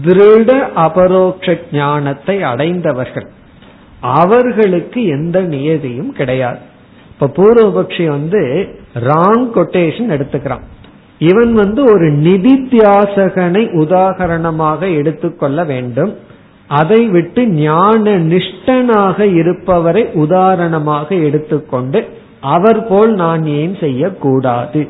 திருட 0.06 0.50
அபரோக்ஷ 0.74 1.58
ஞானத்தை 1.72 2.42
அடைந்தவர்கள். 2.42 3.28
அவர்களுக்கு 4.00 5.04
எந்த 5.06 5.42
நியதியும் 5.42 6.12
கிடையாது. 6.12 6.58
இப்ப 7.10 7.30
பூர்வபக்ஷி 7.36 8.08
வந்து 8.08 8.68
ராங் 8.94 9.46
கொட்டேஷன் 9.54 10.12
எடுத்துக்கிறான். 10.16 10.66
இவன் 11.18 11.52
வந்து 11.52 11.84
ஒரு 11.84 12.10
நிதித்தியாசகனை 12.10 13.64
உதாகரணமாக 13.84 14.96
எடுத்துக்கொள்ள 14.96 15.64
வேண்டும். 15.64 16.28
அதை 16.70 17.00
விட்டு 17.08 17.42
ஞான 17.46 18.18
நிஷ்டனாக 18.32 19.18
இருப்பவரை 19.40 20.02
உதாரணமாக 20.14 21.08
எடுத்துக்கொண்டு 21.14 22.00
அவர் 22.40 22.80
போல் 22.86 23.12
நான் 23.14 23.44
ஏன் 23.46 23.74
செய்யக்கூடாது? 23.80 24.82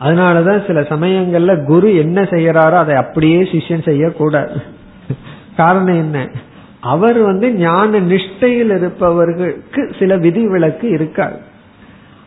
அதனாலதான் 0.00 0.66
சில 0.66 0.80
சமயங்கள்ல 0.80 1.54
குரு 1.64 1.88
என்ன 1.96 2.20
செய்யறாரோ 2.22 2.76
அதை 2.84 2.94
அப்படியே 2.96 3.40
சிஷ்யன் 3.42 3.84
செய்யக்கூடாது. 3.84 4.56
காரணம் 5.56 6.00
என்ன? 6.04 6.18
அவர் 6.80 7.18
வந்து 7.22 7.46
ஞான 7.54 8.00
நிஷ்டையில் 8.00 8.72
இருப்பவர்களுக்கு 8.76 9.82
சில 9.98 10.16
விதிவிலக்கு 10.16 10.86
இருக்காது. 10.90 11.38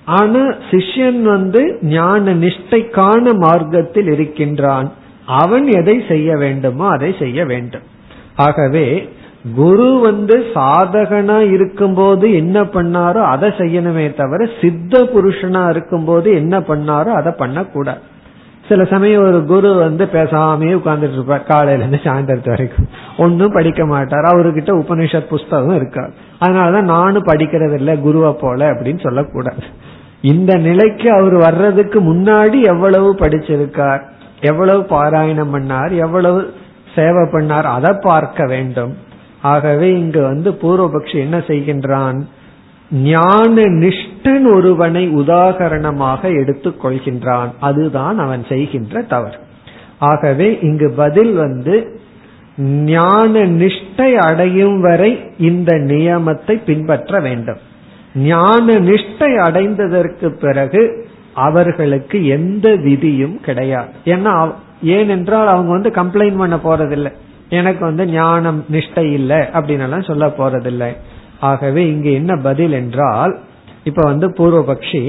ஆனா 0.05 0.43
சிஷ்யன் 0.71 1.21
வந்து 1.21 1.61
ஞான 1.81 2.33
நிஷ்டைக்கான 2.35 3.25
மார்க்கத்தில் 3.37 4.11
இருக்கின்றான். 4.11 4.89
அவன் 5.25 5.67
எதை 5.71 5.97
செய்ய 6.07 6.35
வேண்டுமோ 6.37 6.87
அதை 6.87 7.15
செய்ய 7.19 7.45
வேண்டும். 7.45 7.87
ஆகவே 8.35 9.09
குரு 9.55 9.99
வந்து 10.03 10.45
சாதகனா 10.53 11.51
இருக்கும்போது 11.51 12.33
என்ன 12.33 12.61
பண்ணாரோ 12.61 13.21
அதை 13.21 13.49
செய்யணுமே 13.49 14.15
தவிர 14.15 14.49
சித்த 14.61 15.03
புருஷனா 15.03 15.69
இருக்கும்போது 15.69 16.31
என்ன 16.31 16.59
பண்ணாரோ 16.59 17.07
அதை 17.07 17.31
பண்ணக்கூடாது. 17.31 17.99
சில 18.69 18.83
சமயம் 18.83 19.27
ஒரு 19.27 19.45
குரு 19.45 19.73
வந்து 19.73 20.05
பேசாமே 20.05 20.79
உட்கார்ந்துட்டு 20.79 21.11
இருப்பார் 21.11 21.43
காலையில 21.43 21.85
இருந்து 21.85 21.99
சாயந்தரத்து 22.03 22.49
வரைக்கும். 22.49 22.87
ஒன்னும் 23.17 23.53
படிக்க 23.53 23.85
மாட்டார் 23.85 24.23
அவர்கிட்ட 24.23 24.69
உபனிஷத் 24.79 25.27
புஸ்தகம் 25.27 25.75
இருக்காது 25.75 26.13
அதனாலதான் 26.41 26.81
நானும் 26.81 27.25
படிக்கிறது 27.25 27.73
இல்லை 27.73 27.99
குருவை 27.99 28.35
போல 28.39 28.71
அப்படின்னு 28.71 29.03
சொல்லக்கூடாது. 29.03 29.63
இந்த 30.21 30.55
நிலைக்கு 30.55 31.11
அவர் 31.11 31.35
வர்றதுக்கு 31.35 32.01
முன்னாடி 32.01 32.63
எவ்வளவு 32.63 33.13
படிச்சிருக்கார் 33.13 34.01
எவ்வளவு 34.41 34.81
பாராயணம் 34.81 35.53
பண்ணார் 35.53 35.91
எவ்வளவு 35.91 36.53
சேவை 36.95 37.23
பண்ணார் 37.31 37.63
அதை 37.63 37.91
பார்க்க 38.01 38.45
வேண்டும். 38.45 38.97
ஆகவே 39.41 39.99
இங்கு 39.99 40.21
வந்து 40.21 40.51
பூர்வபக்ஷி 40.51 41.15
என்ன 41.15 41.37
செய்கின்றான்? 41.37 42.25
ஞான 42.91 43.61
நிஷ்டன் 43.61 44.53
ஒருவனை 44.53 45.15
உதாகரணமாக 45.15 46.23
எடுத்துக் 46.39 46.85
கொள்கின்றான். 46.85 47.51
அதுதான் 47.59 48.19
அவன் 48.19 48.45
செய்கின்ற 48.49 49.01
தவறு. 49.01 49.37
ஆகவே 49.99 50.59
இங்கு 50.61 50.91
பதில் 50.91 51.33
வந்து 51.33 51.99
ஞான 52.57 53.45
நிஷ்டை 53.45 54.13
அடையும் 54.13 54.81
வரை 54.81 55.31
இந்த 55.37 55.75
நியமத்தை 55.75 56.63
பின்பற்ற 56.65 57.19
வேண்டும். 57.19 57.57
ஞான 58.15 58.73
நிஷ்டை 58.73 59.31
அடைந்ததற்கு 59.37 60.27
பிறகு 60.27 61.07
அவர்களுக்கு 61.33 62.25
எந்த 62.25 62.75
விதியும் 62.75 63.39
கிடையாது. 63.39 63.91
ஏன்னா 64.05 64.53
ஏனென்றால் 64.83 65.47
அவங்க 65.47 65.71
வந்து 65.71 65.89
கம்ப்ளைண்ட் 65.89 66.37
பண்ண 66.37 66.55
போறதில்லை. 66.55 67.11
எனக்கு 67.49 67.83
வந்து 67.85 68.05
ஞானம் 68.05 68.59
நிஷ்டை 68.71 69.05
இல்லை 69.11 69.37
அப்படின்னு 69.37 70.07
சொல்ல 70.07 70.27
போறதில்லை. 70.27 70.91
ஆகவே 71.39 71.81
இங்கு 71.91 72.11
என்ன 72.13 72.35
பதில் 72.43 72.71
என்றால் 72.71 73.33
இப்ப 73.83 74.01
வந்து 74.03 74.27
பூர்வபக்ஷி 74.29 75.03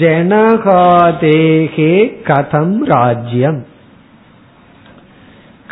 ஜனகாதேகே 0.00 1.92
கதம் 2.30 2.78
ராஜ்யம். 2.84 3.60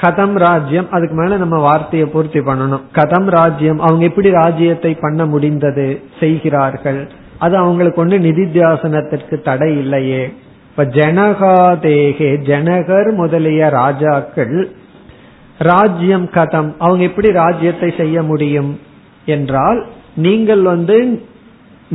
கதம் 0.00 0.36
ராஜ்யம் 0.38 0.86
அதுக்கு 0.90 1.14
மேல 1.14 1.36
நம்ம 1.36 1.56
வார்த்தையை 1.58 2.08
பூர்த்தி 2.08 2.40
பண்ணணும். 2.40 2.84
கதம் 2.94 3.28
ராஜ்யம் 3.28 3.80
அவங்க 3.80 4.04
எப்படி 4.04 4.30
ராஜ்யத்தை 4.30 4.92
பண்ண 5.00 5.26
முடிந்தது 5.26 5.86
செய்கிறார்கள் 6.20 7.00
அது 7.38 7.56
அவங்களுக்கு 7.56 8.04
ஒண்ணு 8.04 8.16
நிதித்தியாசனத்திற்கு 8.28 9.36
தடை 9.42 9.70
இல்லையே. 9.78 10.22
இப்ப 10.70 10.84
ஜனகாதேகே 10.84 12.30
ஜனகர் 12.44 13.14
முதலிய 13.14 13.68
ராஜாக்கள் 13.68 14.68
ராஜ்யம் 15.58 16.28
கதம். 16.28 16.72
அவங்க 16.78 17.02
எப்படி 17.04 17.32
ராஜ்யத்தை 17.32 17.94
செய்ய 17.96 18.22
முடியும்? 18.22 18.78
என்றால் 19.24 19.86
நீங்கள் 20.16 20.62
வந்து 20.62 21.22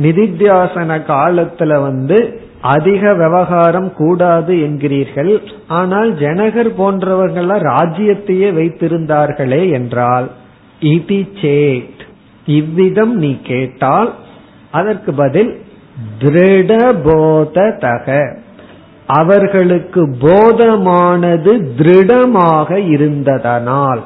நிதித்தியாசன 0.00 0.98
காலத்துல 1.08 1.80
வந்து 1.80 2.40
அதிக 2.60 3.14
விவகாரம் 3.14 3.92
கூடாது 3.94 4.54
என்கிறீர்கள். 4.56 5.42
ஆனால் 5.68 6.14
ஜனகர் 6.14 6.70
போன்றவர்கள்லாம் 6.78 7.64
ராஜ்யத்தையே 7.72 8.48
வைத்திருந்தார்களே 8.58 9.70
என்றால் 9.70 10.30
இதி 10.80 11.20
சேத். 11.40 12.02
இவ்விதம் 12.46 13.14
நீ 13.16 13.40
கேட்டால் 13.42 14.14
அதற்கு 14.70 15.12
பதில் 15.14 15.60
திருடபோததக 16.18 18.06
அவர்களுக்கு 19.06 20.16
போதமானது 20.20 21.74
திருடமாக 21.76 22.78
இருந்ததனால். 22.78 24.02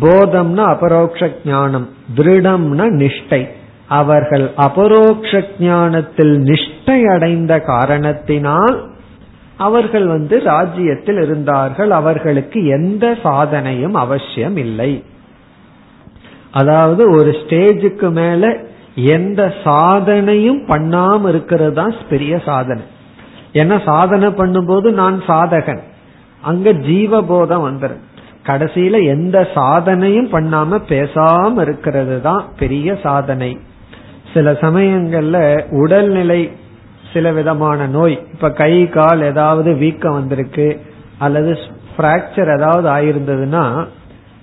போதம்னா 0.00 0.64
அபரோக்ஷ 0.74 1.30
ஞானம் 1.44 1.88
திருடம்னா 2.16 2.86
நிஷ்டை. 3.02 3.48
அவர்கள் 3.88 4.50
அபரோக்ஷ 4.56 5.44
ஞானத்தில் 5.58 6.42
நிஷ்டை 6.42 7.04
அடைந்த 7.06 7.60
காரணத்தினால் 7.60 8.88
அவர்கள் 9.56 10.06
வந்து 10.06 10.42
ராஜ்யத்தில் 10.42 11.22
இருந்தார்கள். 11.22 11.90
அவர்களுக்கு 11.90 12.66
எந்த 12.66 13.18
சாதனையும் 13.22 13.92
அவசியம் 13.92 14.56
இல்லை. 14.56 15.04
அதாவது 16.50 17.10
ஒரு 17.18 17.30
ஸ்டேஜுக்கு 17.30 18.10
மேல 18.10 18.56
எந்த 18.94 19.54
சாதனையும் 19.64 20.60
பண்ணாம 20.68 21.28
இருக்கிறது 21.28 21.72
தான் 21.72 21.94
பெரிய 22.08 22.38
சாதனை. 22.44 22.82
ஏன்னா 23.60 23.76
சாதனை 23.84 24.28
பண்ணும்போது 24.28 24.88
நான் 24.92 25.16
சாதகன். 25.28 25.82
அங்க 26.42 26.72
ஜீவபோதம் 26.88 27.64
வந்துடும் 27.66 28.04
கடைசியில 28.46 28.96
எந்த 29.06 29.36
சாதனையும் 29.54 30.28
பண்ணாம 30.34 30.78
பேசாம 30.88 31.60
இருக்கிறது 31.60 32.16
தான் 32.20 32.42
பெரிய 32.58 32.98
சாதனை. 33.02 33.50
சில 34.34 34.52
சமயங்கள்ல 34.52 35.38
உடல்நிலை 35.70 36.50
சில 37.12 37.32
விதமான 37.32 37.86
நோய். 37.86 38.16
இப்ப 38.32 38.50
கை 38.50 38.88
கால் 38.88 39.22
ஏதாவது 39.22 39.70
வீக்கம் 39.74 40.12
வந்திருக்கு 40.12 40.80
அல்லது 41.18 41.52
பிராக்சர் 41.98 42.50
ஏதாவது 42.56 42.88
ஆயிருந்ததுன்னா 42.88 43.64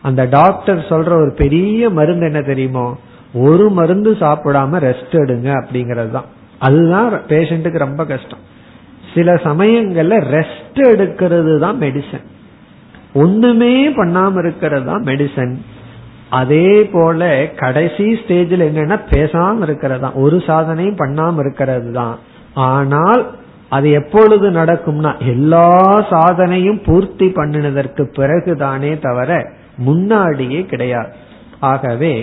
அந்த 0.01 0.21
டாக்டர் 0.25 0.79
சொல்ற 0.91 1.11
ஒரு 1.21 1.33
பெரிய 1.37 1.89
மருந்து 1.89 2.25
என்ன 2.25 2.41
தெரியுமோ? 2.41 2.87
ஒரு 3.33 3.69
மருந்து 3.69 4.11
சாப்பிடாம 4.11 4.79
ரெஸ்ட் 4.87 5.15
எடுங்க 5.23 5.49
அப்படிங்கறது 5.59 6.11
தான். 6.11 6.29
அதுதான் 6.59 7.07
பேஷண்ட்டுக்கு 7.27 7.85
ரொம்ப 7.85 8.05
கஷ்டம். 8.05 8.43
சில 9.13 9.35
சமயங்கள்ல 9.47 10.17
ரெஸ்ட் 10.35 10.81
எடுக்கிறது 10.91 11.53
தான் 11.65 11.77
மெடிசன் 11.83 12.25
ஒண்ணுமே 13.23 13.73
பண்ணாம 13.99 14.39
இருக்கிறது 14.43 14.85
தான் 14.91 15.05
மெடிசன் 15.09 15.53
அதே 16.39 16.67
போல 16.93 17.21
கடைசி 17.59 18.05
ஸ்டேஜில் 18.21 18.63
என்னன்னா 18.67 18.97
பேசாம 19.11 19.63
இருக்கிறது 19.67 20.01
தான். 20.05 20.15
ஒரு 20.23 20.37
சாதனையும் 20.47 21.01
பண்ணாம 21.01 21.39
இருக்கிறது 21.39 21.89
தான். 21.97 22.15
ஆனால் 22.69 23.21
அது 23.71 23.87
எப்பொழுது 23.99 24.47
நடக்கும்னா 24.51 25.11
எல்லா 25.33 25.67
சாதனையும் 26.11 26.79
பூர்த்தி 26.87 27.27
பண்ணினதற்கு 27.37 28.03
பிறகுதானே 28.17 28.93
தவிர 29.05 29.31
முன்னாடியே 29.87 30.61
கிடையாது. 30.71 31.11
ஆகவே 31.71 32.13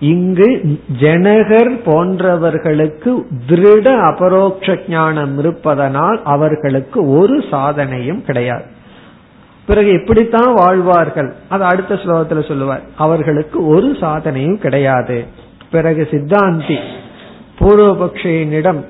இங்கு 0.00 0.80
ஜனகர் 1.00 1.80
போன்றவர்களுக்கு 1.86 3.22
திருட 3.48 3.96
அபரோக்ஷ 3.96 4.78
ஞானம் 4.88 5.38
இருப்பதனால் 5.38 6.20
அவர்களுக்கு 6.24 7.08
ஒரு 7.08 7.38
சாதனையும் 7.38 8.22
கிடையாது. 8.22 8.64
பிறகு 9.66 9.90
எப்படித்தான் 9.90 10.54
வாழ்வார்கள். 10.54 11.34
அது 11.48 11.64
அடுத்த 11.64 11.94
ஸ்லோகத்துல 11.94 12.48
சொல்லுவார். 12.48 12.82
அவர்களுக்கு 12.96 13.66
ஒரு 13.66 13.86
சாதனையும் 13.86 14.56
கிடையாது. 14.56 15.24
பிறகு 15.70 16.08
சித்தாந்தி 16.10 16.78
பூர்வபக்ஷியினிடம் 17.58 18.84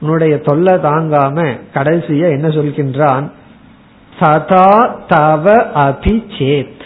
உன்னுடைய 0.00 0.38
தொல்லை 0.38 0.74
தாங்காம 0.74 1.60
கடைசிய 1.74 2.20
என்ன 2.20 2.48
சொல்கின்றான்? 2.48 3.30
சதா 4.20 5.00
தவ 5.08 5.66
அபிச்சேத். 5.74 6.78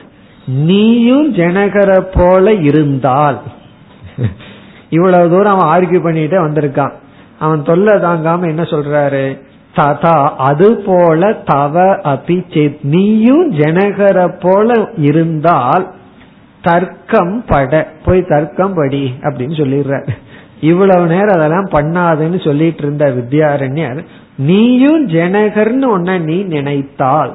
நீயும் 0.46 1.34
ஜனகர 1.34 2.06
போல 2.14 2.52
இருந்தால். 2.52 3.40
இவ்வளவு 4.88 5.30
தூரம் 5.30 5.58
அவன் 5.58 5.70
ஆர்கியூ 5.74 5.92
பண்ணிட்டே 5.92 6.38
வந்திருக்கான். 6.46 6.92
அவன் 7.38 7.62
தொல்லை 7.62 7.94
தாங்காம 7.94 8.46
என்ன 8.46 8.62
சொல்றாரு? 8.62 9.42
ததா 9.76 10.28
அது 10.36 10.76
போல 10.76 11.32
தவ 11.32 11.80
அபி 11.96 12.36
சேத். 12.54 12.78
நீயும் 12.82 13.52
ஜனகர 13.52 14.34
போல 14.40 14.88
இருந்தால் 14.96 15.92
தர்க்கம் 16.62 17.44
பட 17.46 17.88
போய் 18.04 18.22
தர்க்கம் 18.22 18.74
படி 18.74 19.14
அப்படின்னு 19.22 19.56
சொல்லிடுற 19.60 20.08
இவ்வளவு 20.60 21.06
நேரம் 21.06 21.36
அதெல்லாம் 21.36 21.68
பண்ணாதுன்னு 21.68 22.44
சொல்லிட்டு 22.44 22.82
இருந்த 22.82 23.04
வித்யாரண்யர் 23.10 24.04
நீயும் 24.36 25.08
ஜனகர்னு 25.08 25.82
உன்ன 25.82 26.18
நீ 26.18 26.42
நினைத்தால் 26.42 27.32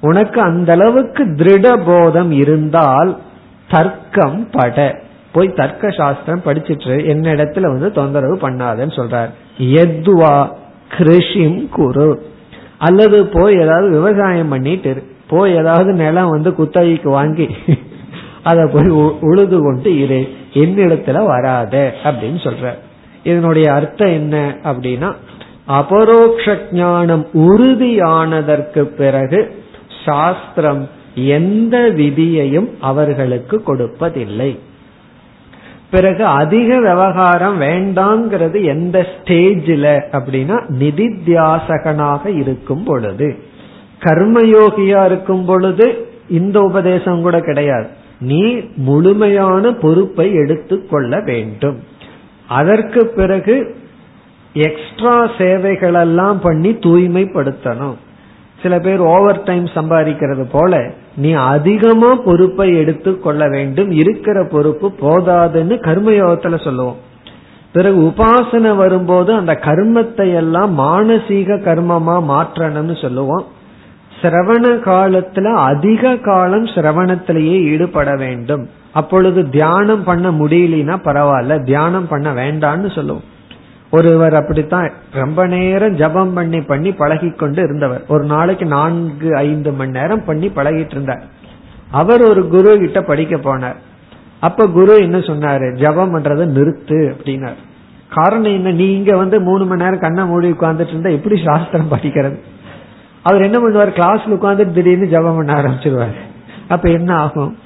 உனக்கு 0.00 0.40
அந்த 0.40 0.72
அளவுக்கு 0.72 1.24
திருட 1.24 1.80
போதம் 1.86 2.32
இருந்தால் 2.32 3.18
தர்க்கம் 3.70 4.48
பட. 4.50 5.00
போய் 5.32 5.52
தர்க்க 5.52 5.90
சாஸ்திரம் 5.90 6.42
படிச்சிட்டு 6.44 6.96
என்னிடத்துல 7.12 7.60
வந்து 7.60 7.92
தொந்தரவு 7.92 8.36
பண்ணாதன்னு 8.36 8.96
சொல்றார். 8.96 9.30
எத்வா? 9.58 10.52
கிருஷிம் 10.98 11.68
குரு. 11.68 12.22
அல்லது 12.78 13.26
போய் 13.26 13.54
ஏதாவது 13.54 13.90
விவசாயம் 13.90 14.48
பண்ணிட்டு 14.48 15.02
போய் 15.28 15.54
ஏதாவது 15.54 15.92
நிலம் 15.92 16.30
வந்து 16.30 16.54
குத்தகைக்கு 16.54 17.08
வாங்கி 17.08 17.48
அதை 18.42 18.66
போய் 18.66 18.88
உழுது 19.20 19.62
கொண்டு 19.62 19.98
இரு. 19.98 20.28
என்னிடத்துல 20.54 21.26
வராத 21.26 21.94
அப்படின்னு 22.04 22.40
சொல்ற 22.42 22.74
இதனுடைய 23.24 23.72
அர்த்தம் 23.72 24.08
என்ன 24.08 24.56
அப்படின்னா 24.62 25.14
அபரோக்ஷ 25.66 26.58
ஞானம் 26.72 27.26
உறுதியானதற்கு 27.32 28.80
பிறகு 28.80 29.62
சாஸ்திரம் 30.04 30.88
எந்த 31.14 31.78
விதியையும் 31.78 32.68
அவர்களுக்கு 32.80 33.62
கொடுப்பதில்லை. 33.66 34.58
பிறகு 35.90 36.24
அதிக 36.24 36.78
விவகாரம் 36.78 37.60
வேண்டாங்கிறது 37.60 38.64
எந்த 38.64 39.06
ஸ்டேஜில் 39.12 40.02
அப்படின்னா 40.12 40.62
நிதித்தியாசகனாக 40.78 42.26
இருக்கும் 42.26 42.84
பொழுது. 42.84 43.36
கர்மயோகியா 44.00 45.04
இருக்கும் 45.04 45.44
பொழுது 45.44 46.08
இந்த 46.28 46.60
உபதேசம் 46.60 47.22
கூட 47.22 47.40
கிடையாது. 47.40 47.88
நீ 48.20 48.60
முழுமையான 48.76 49.72
பொறுப்பை 49.72 50.34
எடுத்துக்கொள்ள 50.34 51.20
வேண்டும். 51.20 51.82
அதற்கு 52.48 53.06
பிறகு 53.06 53.74
எக்ஸ்ட்ரா 54.52 55.26
சேவைகளெல்லாம் 55.26 56.36
பண்ணி 56.42 56.70
தூய்மைப்படுத்தணும். 56.70 57.96
சில 58.62 58.78
பேர் 58.78 58.98
ஓவர் 58.98 59.42
டைம் 59.42 59.64
சம்பாதிக்கிறது 59.64 60.44
போல 60.52 60.90
நீ 61.16 61.32
அதிகமா 61.32 62.14
பொறுப்பை 62.14 62.76
எடுத்து 62.76 63.20
கொள்ள 63.20 63.48
வேண்டும். 63.48 63.90
இருக்கிற 63.90 64.46
பொறுப்பு 64.50 64.92
போதாதுன்னு 65.00 65.76
கர்மயோகத்துல 65.86 66.64
சொல்லுவோம். 66.64 66.96
பிறகு 67.72 68.00
உபாசனை 68.00 68.76
வரும்போது 68.76 69.34
அந்த 69.34 69.58
கர்மத்தை 69.60 70.34
எல்லாம் 70.34 70.78
மானசீக 70.78 71.56
கர்மமா 71.56 72.16
மாற்றணும்னு 72.32 73.02
சொல்லுவோம். 73.02 73.44
சிரவண 74.22 74.64
காலத்துல 74.88 75.54
அதிக 75.54 76.16
காலம் 76.16 76.64
சிரவணத்திலேயே 76.64 77.60
ஈடுபட 77.62 78.14
வேண்டும். 78.16 78.68
அப்பொழுது 78.92 79.50
தியானம் 79.50 80.04
பண்ண 80.04 80.30
முடியலனா 80.30 80.96
பரவாயில்ல 81.04 81.64
தியானம் 81.64 82.08
பண்ண 82.08 82.32
வேண்டாம்னு 82.32 82.94
சொல்லுவோம். 82.94 83.38
ஒருவர் 83.90 84.34
அப்படித்தான் 84.34 84.92
ரொம்ப 85.12 85.46
நேரம் 85.46 85.96
ஜபம் 85.96 86.32
பண்ணி 86.32 86.60
பண்ணி 86.60 86.92
பழகி 86.92 87.30
கொண்டு 87.30 87.62
இருந்தவர். 87.62 88.04
ஒரு 88.08 88.24
நாளைக்கு 88.24 88.66
நான்கு 88.66 89.36
ஐந்து 89.36 89.72
மணி 89.72 89.90
நேரம் 89.90 90.24
பண்ணி 90.24 90.48
பழகிட்டு 90.48 90.90
இருந்தார். 90.90 91.22
அவர் 91.90 92.22
ஒரு 92.22 92.48
குரு 92.48 92.78
கிட்ட 92.78 93.02
படிக்க 93.02 93.36
போனார். 93.36 93.74
அப்ப 94.40 94.66
குரு 94.66 94.98
என்ன 95.00 95.18
சொன்னாரு? 95.18 95.74
ஜபம் 95.74 96.14
பண்றதை 96.14 96.58
நிறுத்து 96.58 97.12
அப்படின்னார். 97.12 97.54
காரணம் 98.10 98.52
என்ன? 98.52 98.70
நீங்க 98.70 99.16
வந்து 99.16 99.40
மூணு 99.40 99.66
மணி 99.66 99.82
நேரம் 99.82 99.98
கண்ணை 99.98 100.24
மூடி 100.24 100.50
உட்கார்ந்துட்டு 100.50 100.86
இருந்தா 100.86 101.10
எப்படி 101.10 101.42
சாஸ்திரம் 101.44 101.90
படிக்கிறது? 101.90 102.38
அவர் 103.22 103.42
என்ன 103.42 103.58
பண்ணுவார்? 103.58 103.88
கிளாஸ்ல 103.88 104.38
உட்கார்ந்துட்டு 104.40 104.72
திடீர்னு 104.72 105.08
ஜபம் 105.08 105.36
பண்ண 105.36 105.54
ஆரம்பிச்சிருவார். 105.54 106.14
அப்ப 106.68 106.90
என்ன 106.90 107.14
ஆகும்? 107.14 107.58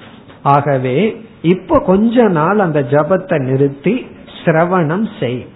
ஆகவே 0.42 1.24
இப்ப 1.42 1.78
கொஞ்ச 1.78 2.22
நாள் 2.22 2.58
அந்த 2.58 2.80
ஜபத்தை 2.80 3.38
நிறுத்தி 3.38 4.06
சிரவணம் 4.44 5.08
செய். 5.20 5.46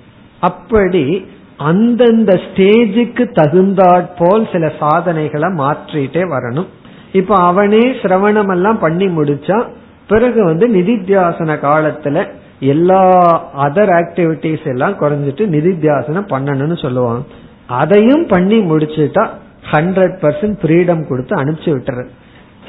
அப்படி 0.40 1.24
அந்தந்த 1.56 2.40
ஸ்டேஜுக்கு 2.46 3.24
தகுந்தாற் 3.40 4.08
போல் 4.18 4.48
சில 4.52 4.72
சாதனைகளை 4.80 5.48
மாற்றிட்டே 5.48 6.22
வரணும். 6.34 6.66
இப்ப 7.12 7.34
அவனே 7.34 7.84
சிரவணம் 8.02 8.50
எல்லாம் 8.50 8.78
பண்ணி 8.78 9.06
முடிச்சா 9.06 9.64
பிறகு 10.06 10.44
வந்து 10.44 10.68
நிதித்தியாசன 10.68 11.56
காலத்துல 11.64 12.26
எல்லா 12.60 13.02
அதர் 13.58 13.92
ஆக்டிவிட்டிஸ் 14.00 14.66
எல்லாம் 14.66 14.94
குறைஞ்சிட்டு 15.00 15.44
நிதித்தியாசனம் 15.56 16.30
பண்ணணும்னு 16.30 16.76
சொல்லுவான் 16.84 17.22
அதையும் 17.66 18.26
பண்ணி 18.26 18.58
முடிச்சுட்டா 18.58 19.28
ஹண்ட்ரட் 19.70 20.16
பர்சன்ட் 20.22 20.58
ஃப்ரீடம் 20.62 21.08
கொடுத்து 21.08 21.36
அனுப்பிச்சு 21.36 21.70
விட்டுறது 21.74 22.08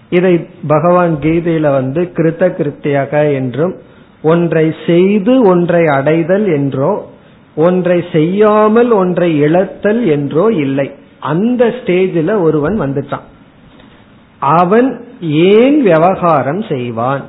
இதை 0.10 0.48
பகவான் 0.68 1.16
கீதையில 1.22 1.72
வந்து 1.72 2.12
கிருத்த 2.16 2.44
கிருத்தியாக 2.58 3.34
என்றும் 3.34 3.76
ஒன்றை 4.22 4.76
செய்து 4.86 5.42
ஒன்றை 5.42 5.86
அடைதல் 5.86 6.48
என்றோ 6.56 7.11
ஒன்றை 7.56 8.04
செய்யாமல் 8.12 8.92
ஒன்றை 8.92 9.42
இழத்தல் 9.42 10.06
என்றோ 10.06 10.48
இல்லை. 10.48 10.92
அந்த 11.20 11.66
ஸ்டேஜில் 11.66 12.42
ஒருவன் 12.42 12.82
வந்துட்டான். 12.82 13.28
அவன் 14.40 15.06
ஏன் 15.22 15.82
விவகாரம் 15.82 16.62
செய்வான்? 16.62 17.22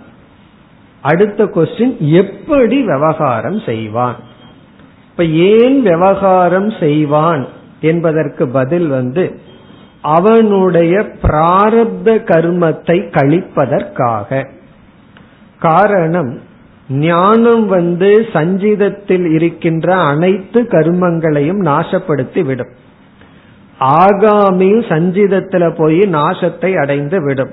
அடுத்த 1.00 1.44
கொஸ்டின் 1.44 1.98
எப்படி 1.98 2.82
விவகாரம் 2.82 3.60
செய்வான்? 3.60 4.16
இப்ப 5.10 5.24
ஏன் 5.24 5.82
விவகாரம் 5.82 6.70
செய்வான் 6.80 7.46
என்பதற்கு 7.80 8.48
பதில் 8.48 8.86
வந்து 8.86 9.38
அவனுடைய 10.00 11.00
பிராரப்த 11.22 12.04
கர்மத்தை 12.04 12.98
கழிப்பதற்காக. 13.10 14.46
காரணம் 15.58 16.40
ஞானம் 16.88 17.66
வந்து 17.66 18.26
சஞ்சிதத்தில் 18.32 19.34
இருக்கின்ற 19.34 19.96
அனைத்து 19.96 20.60
கர்மங்களையும் 20.62 21.60
நாசப்படுத்தி 21.62 22.44
விடும் 22.44 22.72
ஆகாமி 23.80 24.72
சஞ்சிதத்துல 24.88 25.76
போய் 25.76 25.98
நாசத்தை 25.98 26.78
அடைந்து 26.78 27.22
விடும் 27.22 27.50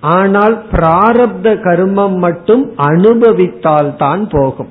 ஆனால் 0.00 0.64
பிராரப்த 0.72 1.52
கர்மம் 1.54 2.16
மட்டும் 2.16 2.74
அனுபவித்தால் 2.76 3.96
தான் 3.96 4.28
போகும். 4.28 4.68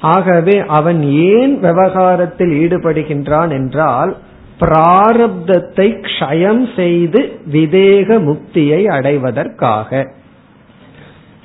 ஆகவே 0.00 0.58
அவன் 0.68 1.02
ஏன் 1.02 1.58
விவகாரத்தில் 1.58 2.50
ஈடுபடுகின்றான் 2.50 3.50
என்றால் 3.50 4.16
பிராரப்தத்தை 4.60 6.00
க்ஷயம் 6.00 6.74
செய்து 6.76 7.20
விதேக 7.52 8.18
முக்தியை 8.20 8.86
அடைவதற்காக. 8.86 10.06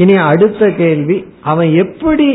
இனி 0.01 0.15
அடுத்த 0.31 0.69
கேள்வி 0.71 1.17
அவன் 1.43 1.71
எப்படி 1.75 2.29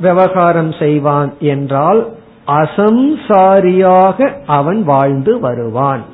விவகாரம் 0.00 0.72
செய்வான் 0.72 1.30
என்றால் 1.38 2.00
அசம்சாரியாக 2.46 4.28
அவன் 4.46 4.80
வாழ்ந்து 4.84 5.32
வருவான். 5.40 6.04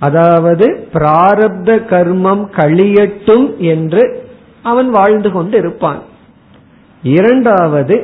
அதாவது 0.00 0.66
பிராரப்த 0.92 1.70
கர்மம் 1.92 2.44
கழியட்டும் 2.56 3.46
என்று 3.56 4.04
அவன் 4.62 4.90
வாழ்ந்து 4.90 5.30
கொண்டு 5.32 5.58
இருப்பான் 5.58 6.02
இரண்டாவது 7.02 7.96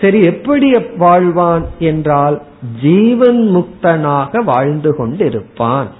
சரி 0.00 0.20
எப்படி 0.22 0.68
வாழ்வான் 0.98 1.64
என்றால் 1.78 2.36
ஜீவன் 2.82 3.42
முக்தனாக 3.56 4.42
வாழ்ந்து 4.44 4.90
கொண்டிருப்பான். 4.98 5.90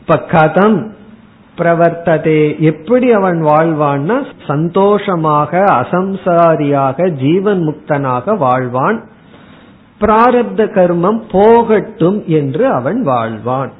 இப்ப 0.00 0.16
கதம் 0.32 0.78
பிரவர்த்ததே. 1.58 2.58
எப்படி 2.58 3.12
அவன் 3.12 3.44
வாழ்வான்னா 3.44 4.26
சந்தோஷமாக 4.46 5.58
அசம்சாரியாக 5.58 7.08
ஜீவன் 7.08 7.60
முக்தனாக 7.68 8.36
வாழ்வான். 8.36 9.00
பிராரப்த 10.00 10.56
கர்மம் 10.56 11.22
போகட்டும் 11.30 12.24
என்று 12.26 12.68
அவன் 12.68 13.06
வாழ்வான். 13.06 13.70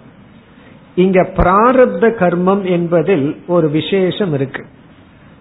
இங்க 0.95 1.29
பிராரப்த 1.37 2.11
கர்மம் 2.19 2.65
என்பதில் 2.65 3.43
ஒரு 3.47 3.69
விசேஷம் 3.69 4.35
இருக்கு. 4.35 4.65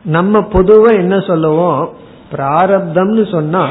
நம்ம 0.04 0.40
பொதுவா 0.40 0.94
என்ன 0.94 1.20
சொல்லுவோம்? 1.20 1.90
பிராரப்தம்னு 2.32 3.32
சொன்னா 3.32 3.70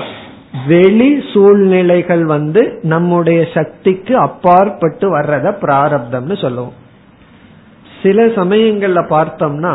வெளி 0.66 1.22
சூழ்நிலைகள் 1.33 2.25
வந்து 2.25 2.79
நம்முடைய 2.83 3.48
சக்திக்கு 3.55 4.16
அப்பாற்பட்டு 4.16 5.18
வர்றத 5.18 5.55
பிராரப்தம்னு 5.62 6.40
சொல்லுவோம். 6.40 6.81
சில 8.02 8.24
சமயங்கள்ல 8.40 9.00
பார்த்தோம்னா 9.14 9.74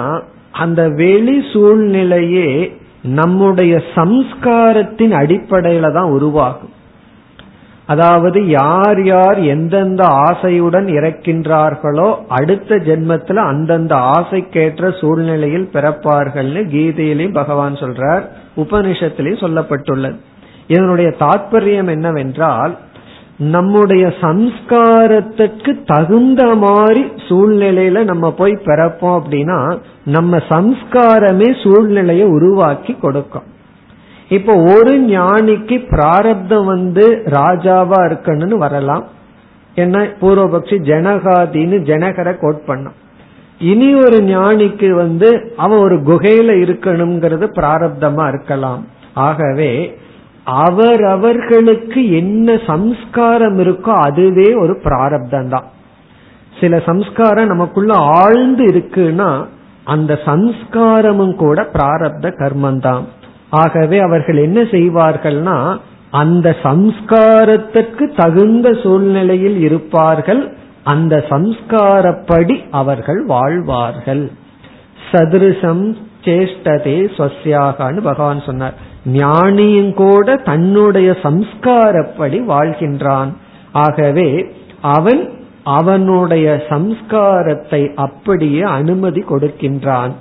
அந்த 0.51 0.81
வெளி 0.89 1.37
சூழ்நிலையே 1.53 2.77
நம்முடைய 3.19 3.73
சம்ஸ்காரத்தின் 3.95 5.13
அடிப்படையில 5.21 5.91
தான் 5.93 6.09
உருவாகும். 6.09 6.73
அதாவது 7.85 8.39
யார் 8.47 9.03
யார் 9.03 9.39
எந்தெந்த 9.39 10.03
ஆசையுடன் 10.03 10.87
இறக்கின்றார்களோ 10.97 12.07
அடுத்த 12.27 12.75
ஜென்மத்துல 12.75 13.43
அந்தந்த 13.51 13.95
ஆசைக்கேற்ற 13.95 14.89
சூழ்நிலையில் 14.99 15.69
பிறப்பார்கள்னு 15.73 16.63
கீதையிலையும் 16.73 17.37
பகவான் 17.41 17.73
சொல்றார் 17.73 18.23
உபனிஷத்திலையும் 18.57 19.43
சொல்லப்பட்டுள்ளது. 19.45 20.17
இதனுடைய 20.67 21.09
தாற்பயம் 21.19 21.89
என்னவென்றால் 21.89 22.73
நம்முடைய 23.37 24.13
சம்ஸ்காரத்துக்கு 24.21 25.83
தகுந்த 25.85 26.55
மாதிரி 26.55 27.01
சூழ்நிலையில 27.01 28.03
நம்ம 28.03 28.31
போய் 28.31 28.51
பிறப்போம் 28.51 29.19
அப்படின்னா 29.19 29.77
நம்ம 30.03 30.37
சம்ஸ்காரமே 30.37 31.49
சூழ்நிலையை 31.63 32.25
உருவாக்கி 32.27 32.93
கொடுக்கும். 32.93 33.43
இப்போ 34.29 34.53
ஒரு 34.55 34.99
ஞானிக்கு 34.99 35.87
பிராரப்தம் 35.89 36.65
வந்து 36.65 37.23
ராஜாவா 37.25 37.99
இருக்கணும்னு 38.09 38.57
வரலாம். 38.57 39.07
என்ன 39.75 39.99
பூர்வபக்ஷி 39.99 40.77
ஜனகாதின்னு 40.91 41.77
ஜனகரை 41.89 42.37
கோட் 42.39 42.61
பண்ணான். 42.67 42.97
இனி 43.59 43.95
ஒரு 43.95 44.17
ஞானிக்கு 44.17 44.89
வந்து 44.91 45.53
அவன் 45.57 45.79
ஒரு 45.79 45.95
குகையில 45.95 46.49
இருக்கணுங்கிறது 46.65 47.47
பிராரப்தமா 47.55 48.27
இருக்கலாம். 48.27 48.85
ஆகவே 49.13 49.97
அவரவர்களுக்கு 50.49 52.11
என்ன 52.11 52.57
சம்ஸ்காரம் 52.67 53.59
இருக்கோ 53.59 53.93
அதுவே 54.05 54.53
ஒரு 54.53 54.79
பிராரப்தம் 54.83 55.49
தான் 55.49 55.67
சில 56.59 56.79
சம்ஸ்காரம் 56.79 57.47
நமக்குள்ள 57.47 57.93
ஆழ்ந்து 57.93 58.65
இருக்குன்னா 58.65 59.45
அந்த 59.83 60.19
சம்ஸ்காரமும் 60.25 61.35
கூட 61.35 61.61
பிராரப்த 61.73 62.27
கர்மந்தான் 62.39 63.05
ஆகவே 63.49 63.99
அவர்கள் 63.99 64.37
என்ன 64.37 64.61
செய்வார்கள்னா 64.61 65.77
அந்த 66.11 66.55
சம்ஸ்காரத்துக்கு 66.63 68.15
தகுந்த 68.15 68.73
சூழ்நிலையில் 68.73 69.59
இருப்பார்கள். 69.59 70.51
அந்த 70.83 71.25
சம்ஸ்காரப்படி 71.29 72.63
அவர்கள் 72.71 73.25
வாழ்வார்கள். 73.25 74.31
சதுருசம் 75.11 75.95
சேஷ்டதே 76.23 76.97
ஸ்வசியாகான்னு 77.17 78.01
பகவான் 78.01 78.41
சொன்னார். 78.41 78.73
ஞானியும் 79.13 79.93
கூட 79.93 80.35
தன்னுடைய 80.35 81.11
சம்ஸ்காரப்படி 81.11 82.49
வாழ்கின்றான். 82.53 83.33
ஆகவே 83.71 84.55
அவன் 84.81 85.45
அவனுடைய 85.63 86.65
சம்ஸ்காரத்தை 86.69 87.93
அப்படியே 87.93 88.61
அனுமதி 88.61 89.21
கொடுக்கின்றான். 89.21 90.11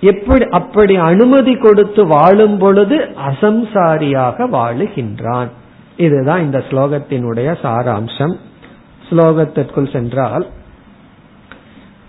எப்படி 0.00 0.48
அப்படி 0.48 0.96
அனுமதி 0.96 1.56
கொடுத்து 1.56 2.06
வாழும் 2.06 2.58
பொழுது 2.58 3.08
அசம்சாரியாக 3.26 4.50
வாழுகின்றான். 4.50 5.48
இதுதான் 5.96 6.40
இந்த 6.40 6.58
ஸ்லோகத்தினுடைய 6.58 7.56
சாராம்சம். 7.62 8.36
ஸ்லோகத்திற்குள் 9.10 9.92
சென்றால் 9.92 10.46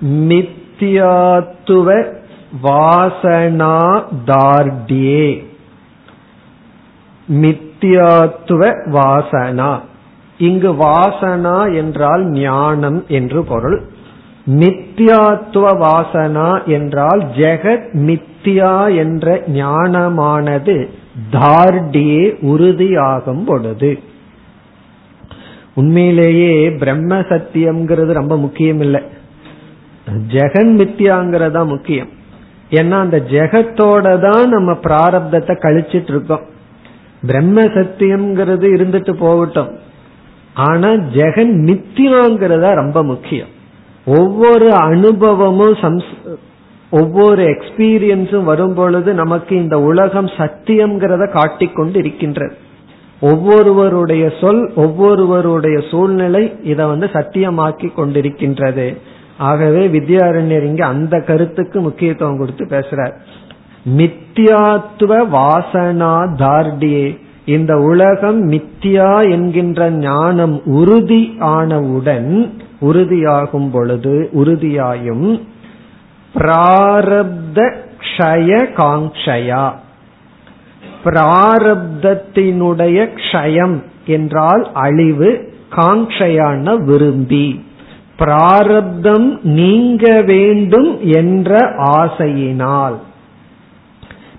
மித்தியாத்துவ 0.02 2.14
வாசனா 2.64 4.04
தார்டியே 4.26 5.45
மித்தியாத்துவ 7.30 8.62
வாசனா. 8.92 9.80
இங்கு 10.38 10.72
வாசனா 10.74 11.76
என்றால் 11.76 12.26
ஞானம் 12.26 13.06
என்று 13.08 13.44
பொருள். 13.44 13.82
மித்தியாத்துவ 14.46 15.66
வாசனா 15.84 16.66
என்றால் 16.66 17.20
ஜெகத் 17.20 17.88
மித்தியா 17.94 18.96
என்ற 18.98 19.44
ஞானமானது 19.48 20.88
தார்டியே 21.32 22.24
உறுதியாகும் 22.42 23.46
பொழுது. 23.46 24.00
உண்மையிலேயே 25.76 26.70
பிரம்ம 26.70 27.16
சத்தியம்ங்கிறது 27.20 28.12
ரொம்ப 28.12 28.38
முக்கியம் 28.38 28.80
இல்லை 28.80 29.02
ஜெகன் 30.28 30.74
மித்தியாங்கிறதா 30.76 31.68
முக்கியம். 31.68 32.08
ஏன்னா 32.70 33.00
அந்த 33.00 33.18
ஜெகத்தோட 33.30 34.32
தான் 34.32 34.50
நம்ம 34.50 34.72
பிராரப்தத்தை 34.72 35.56
கழிச்சிட்டு 35.60 36.10
இருக்கோம். 36.10 36.54
பிரம்ம 37.22 37.62
சத்தியம்ங்கிறது 37.62 38.68
இருந்துட்டு 38.78 39.12
போகட்டும். 39.12 39.78
ஆனா 40.54 40.90
ஜெகன் 40.90 41.54
நித்தியாங்கிறதா 41.70 42.74
ரொம்ப 42.74 43.04
முக்கியம். 43.04 43.48
ஒவ்வொரு 44.06 44.74
அனுபவமும் 44.74 46.02
ஒவ்வொரு 46.92 47.44
எக்ஸ்பீரியன்ஸும் 47.44 48.44
வரும் 48.44 48.74
பொழுது 48.74 49.14
நமக்கு 49.14 49.56
இந்த 49.56 49.80
உலகம் 49.80 50.26
சத்தியம்ங்கிறத 50.26 51.32
காட்டிக்கொண்டு 51.32 52.00
இருக்கின்றது. 52.00 52.56
ஒவ்வொருவருடைய 53.20 54.32
சொல் 54.42 54.72
ஒவ்வொருவருடைய 54.76 55.82
சூழ்நிலை 55.90 56.56
இதை 56.64 56.86
வந்து 56.86 57.10
சத்தியமாக்கி 57.14 57.90
கொண்டிருக்கின்றது. 57.98 58.98
ஆகவே 59.38 59.88
வித்யாரண்யர் 59.88 60.64
இங்க 60.64 60.86
அந்த 60.86 61.20
கருத்துக்கு 61.20 61.82
முக்கியத்துவம் 61.82 62.38
கொடுத்து 62.38 62.66
பேசுறார். 62.66 63.14
மித்தியாத்துவ 63.90 65.32
வாசனா 65.32 66.36
தார்டியே 66.36 67.18
இந்த 67.46 67.78
உலகம் 67.78 68.52
மித்தியா 68.52 69.32
என்கின்ற 69.32 69.90
ஞானம் 69.90 70.62
உறுதி 70.66 71.38
ஆனவுடன் 71.40 72.54
உறுதியாகும் 72.82 73.72
பொழுது 73.72 74.30
உறுதியாயும் 74.34 75.40
பிராரப்த 76.36 77.74
க்ஷய 78.00 78.74
காங்ஷயா 78.78 79.74
பிராரப்தத்தினுடைய 81.04 83.16
க்ஷயம் 83.16 83.82
என்றால் 84.06 84.74
அழிவு 84.74 85.54
காங்ஷயான 85.76 86.78
விரும்பி. 86.78 87.64
பிராரப்தம் 88.18 89.42
நீங்க 89.42 90.22
வேண்டும் 90.22 91.02
என்ற 91.02 91.76
ஆசையினால். 91.78 93.00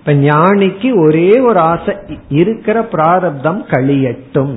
இப்ப 0.07 0.19
ஞானிக்கு 0.19 0.99
ஒரே 0.99 1.39
ஒரு 1.39 1.59
ஆசை 1.59 1.95
இருக்கிற 2.29 2.83
பிராரப்தம் 2.83 3.65
கழியட்டும். 3.69 4.53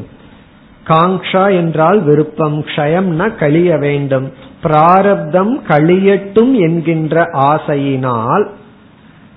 காங்ஷா 0.87 1.55
என்றால் 1.57 2.03
விருப்பம் 2.03 2.65
க்ஷயம்னா 2.65 3.37
கழிய 3.37 3.79
வேண்டும். 3.79 4.33
பிராரப்தம் 4.63 5.63
கழியட்டும் 5.69 6.53
என்கின்ற 6.59 7.23
ஆசையினால் 7.23 8.47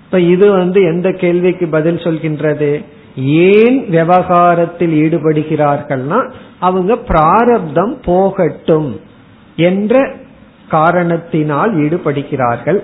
இப்ப 0.03 0.19
இது 0.19 0.51
வந்து 0.51 0.83
எந்த 0.83 1.11
கேள்விக்கு 1.11 1.67
பதில் 1.67 1.97
சொல்கின்றது? 1.97 2.83
ஏன் 3.15 3.89
விவகாரத்தில் 3.89 4.93
ஈடுபடுகிறார்கள்னா 5.03 6.31
அவங்க 6.59 6.95
பிராரப்தம் 6.95 7.97
போகட்டும் 8.05 8.99
என்ற 9.55 10.11
காரணத்தினால் 10.69 11.77
ஈடுபடுகிறார்கள். 11.77 12.79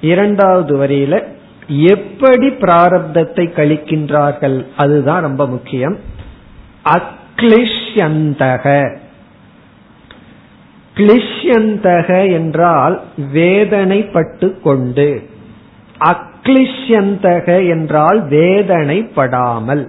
இரண்டாவது 0.00 0.76
வரியில 0.76 1.38
எப்படி 1.70 2.48
பிராரப்தத்தை 2.48 3.34
கழிக்கின்றார்கள்? 3.34 4.66
அதுதான் 4.76 5.20
ரொம்ப 5.20 5.46
முக்கியம். 5.46 5.98
அக்லிஷ்யந்தக. 6.84 8.96
கிளிஷ்யந்தக 10.96 12.32
என்றால் 12.32 13.02
வேதனைப்பட்டு 13.34 14.60
கொண்டு 14.60 15.28
அக்லிஷ்யந்தக 15.98 17.68
என்றால் 17.68 18.28
வேதனைப்படாமல். 18.28 19.88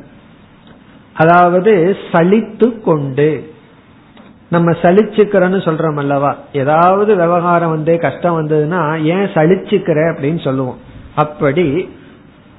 அதாவது 1.13 1.97
சலித்து 2.11 2.79
கொண்டு 2.79 3.53
நம்ம 4.49 4.71
சலிச்சுக்கிறோன்னு 4.71 5.67
சொல்றோம் 5.67 5.97
அல்லவா? 5.97 6.35
ஏதாவது 6.53 7.15
விவகாரம் 7.15 7.69
வந்து 7.69 7.99
கஷ்டம் 7.99 8.41
வந்ததுன்னா 8.41 9.03
ஏன் 9.03 9.25
சலிச்சுக்கிற? 9.25 10.13
அப்படின்னு 10.13 10.43
சொல்லுவோம். 10.43 10.89
அப்படி 11.15 11.89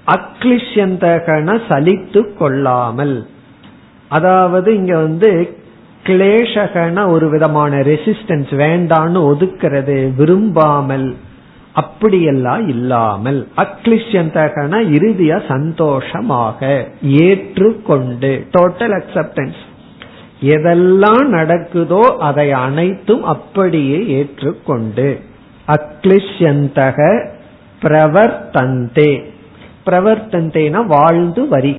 அக்லிஷ்யந்தகன 0.06 1.48
சலித்து 1.68 2.34
கொள்ளாமல். 2.38 3.26
அதாவது 4.10 4.74
இங்க 4.74 4.96
வந்து 4.96 5.30
கிளேஷகன 6.04 7.10
ஒரு 7.10 7.30
விதமான 7.30 7.78
ரெசிஸ்டன்ஸ் 7.80 8.52
வேண்டான்னு 8.54 9.20
ஒதுக்கிறது 9.32 10.14
விரும்பாமல் 10.16 11.14
அப்படியெல்லாம் 11.72 12.68
இல்லாமல். 12.68 13.48
அக்லிஷ்யந்தகன 13.56 14.80
இறுதியா 14.96 15.46
சந்தோஷமாக 15.46 16.88
ஏற்றுக்கொண்டு 17.02 18.46
டோட்டல் 18.52 18.94
அக்செப்டன்ஸ் 19.00 19.60
எதெல்லாம் 20.42 21.26
நடக்குதோ 21.28 22.16
அதை 22.18 22.50
அனைத்தும் 22.50 23.22
அப்படியே 23.24 23.98
ஏற்றுக்கொண்டு 24.08 25.20
அக்லிஷ்யந்தக 25.68 26.98
பிரவர்த்தந்தே. 27.82 29.22
பிரவர்த்தந்தேனா 29.86 30.86
வாழ்ந்து 30.86 31.48
வரி. 31.48 31.76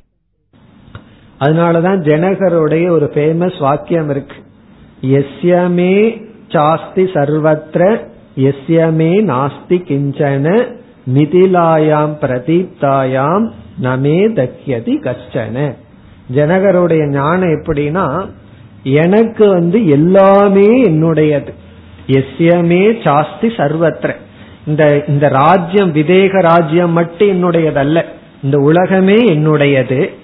அதனாலதான் 1.40 2.00
ஜனகருடைய 2.00 2.88
ஒரு 2.88 3.10
ஃபேமஸ் 3.14 3.60
வாக்கியம் 3.60 4.10
இருக்கு. 4.10 4.36
எஸ்யமே 5.02 6.22
சாஸ்தி 6.48 7.04
சர்வத்திர 7.04 8.06
எஸ்யமே 8.36 9.22
நாஸ்தி 9.22 9.76
கிஞ்சன 9.88 10.76
மிதிலாயாம் 11.14 12.14
பிரதீப்தாயாம் 12.20 13.50
நமே 13.82 14.28
தக்கியதி 14.28 14.94
கஷ்டன 15.02 15.74
ஜனகருடைய 16.34 17.08
ஞானம் 17.08 17.48
எப்படின்னா 17.48 18.26
எனக்கு 18.82 19.48
வந்து 19.48 19.88
எல்லாமே 19.88 20.84
என்னுடையது. 20.84 21.54
எஸ்யமே 22.06 23.06
சாஸ்தி 23.06 23.48
சர்வத்திர. 23.48 24.14
இந்த 24.66 25.04
இந்த 25.08 25.28
ராஜ்யம் 25.28 25.94
விதேக 25.94 26.40
ராஜ்யம் 26.40 26.92
மட்டும் 26.92 27.28
என்னுடையதல்ல. 27.28 28.02
இந்த 28.42 28.58
உலகமே 28.58 29.14
என்னுடையது. 29.14 30.14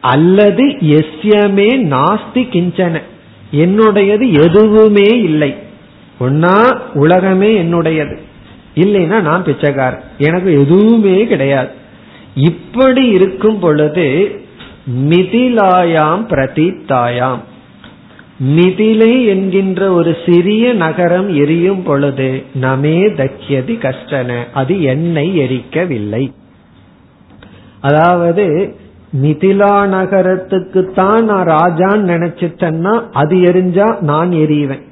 அல்லது 0.00 0.66
எஸ்யமே 0.66 1.76
நாஸ்தி 1.76 2.34
கிஞ்சன. 2.34 3.00
என்னுடையது 3.52 4.42
எதுவுமே 4.44 5.06
இல்லை. 5.06 5.54
ஒன்னா 6.20 6.78
உலகமே 6.94 7.62
என்னுடையது. 7.62 8.18
இல்லைன்னா 8.74 9.20
நான் 9.20 9.44
பிச்சைக்காரன். 9.44 10.00
எனக்கு 10.18 10.60
எதுவுமே 10.60 11.26
கிடையாது. 11.26 11.68
இப்படி 12.34 13.06
இருக்கும் 13.06 13.58
பொழுது 13.58 14.30
மிதிலாயாம் 15.08 16.26
பிரதீத்தாயாம். 16.28 17.38
மிதிலை 18.40 19.26
என்கின்ற 19.26 19.92
ஒரு 19.92 20.16
சிறிய 20.26 20.72
நகரம் 20.72 21.28
எரியும் 21.34 21.82
பொழுது 21.82 22.42
நமே 22.60 22.98
தக்கியதி 23.20 23.74
கஷ்டன 23.84 24.44
அது 24.52 24.82
என்னை 24.82 25.38
எரிக்கவில்லை. 25.38 26.32
அதாவது 27.80 28.74
மிதிலா 29.22 29.86
நகரத்துக்கு 29.88 30.92
தான் 30.94 31.24
நான் 31.24 31.46
ராஜான்னு 31.46 32.10
நினைச்சிட்டேன்னா 32.12 33.02
அது 33.12 33.36
எரிஞ்சா 33.36 34.00
நான் 34.00 34.30
எரிவேன். 34.30 34.84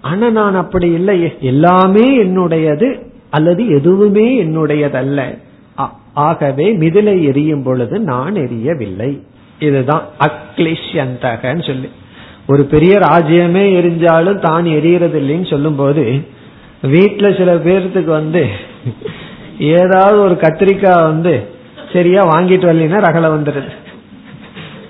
ஆனா 0.00 0.30
நான் 0.30 0.54
அப்படி 0.54 0.90
இல்லை 0.92 1.32
எல்லாமே 1.40 2.22
என்னுடையது 2.24 2.88
அல்லது 3.30 3.68
எதுவுமே 3.68 4.42
என்னுடையதல்ல. 4.44 5.20
ஆகவே 6.12 6.76
மிதிலை 6.76 7.22
எரியும் 7.22 7.62
பொழுது 7.62 7.98
நான் 8.00 8.34
எரியவில்லை. 8.34 9.20
இதுதான் 9.58 10.02
அக்லிஷ்யந்தகன்னு 10.20 11.66
சொல்லி. 11.66 11.88
ஒரு 12.52 12.62
பெரிய 12.72 12.94
ராஜ்யமே 13.08 13.62
எரிஞ்சாலும் 13.78 14.42
தான் 14.46 14.66
எரியறது 14.78 15.16
இல்லைன்னு 15.22 15.48
சொல்லும் 15.52 15.78
போது 15.80 16.04
வீட்டுல 16.94 17.26
சில 17.38 17.52
பேர்த்துக்கு 17.66 18.10
வந்து 18.20 18.42
ஏதாவது 19.76 20.18
ஒரு 20.26 20.34
கத்திரிக்காய் 20.44 21.08
வந்து 21.10 21.34
சரியா 21.92 22.22
வாங்கிட்டு 22.32 22.68
வரலன்னா 22.68 23.00
ரகலை 23.06 23.28
வந்துடுது. 23.34 23.72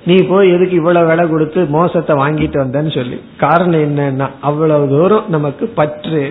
நீ 0.09 0.17
போய் 0.31 0.53
எதுக்கு 0.55 0.75
இவ்வளவு 0.81 1.09
விலை 1.11 1.25
கொடுத்து 1.29 1.61
மோசத்தை 1.77 2.15
வாங்கிட்டு 2.23 2.59
வந்தன்னு 2.63 2.93
சொல்லி. 2.97 3.17
காரணம் 3.45 3.85
என்னன்னா 3.87 4.27
அவ்வளவு 4.49 4.85
தூரம் 4.93 5.27
நமக்கு 5.35 5.65
பற்று. 5.79 6.25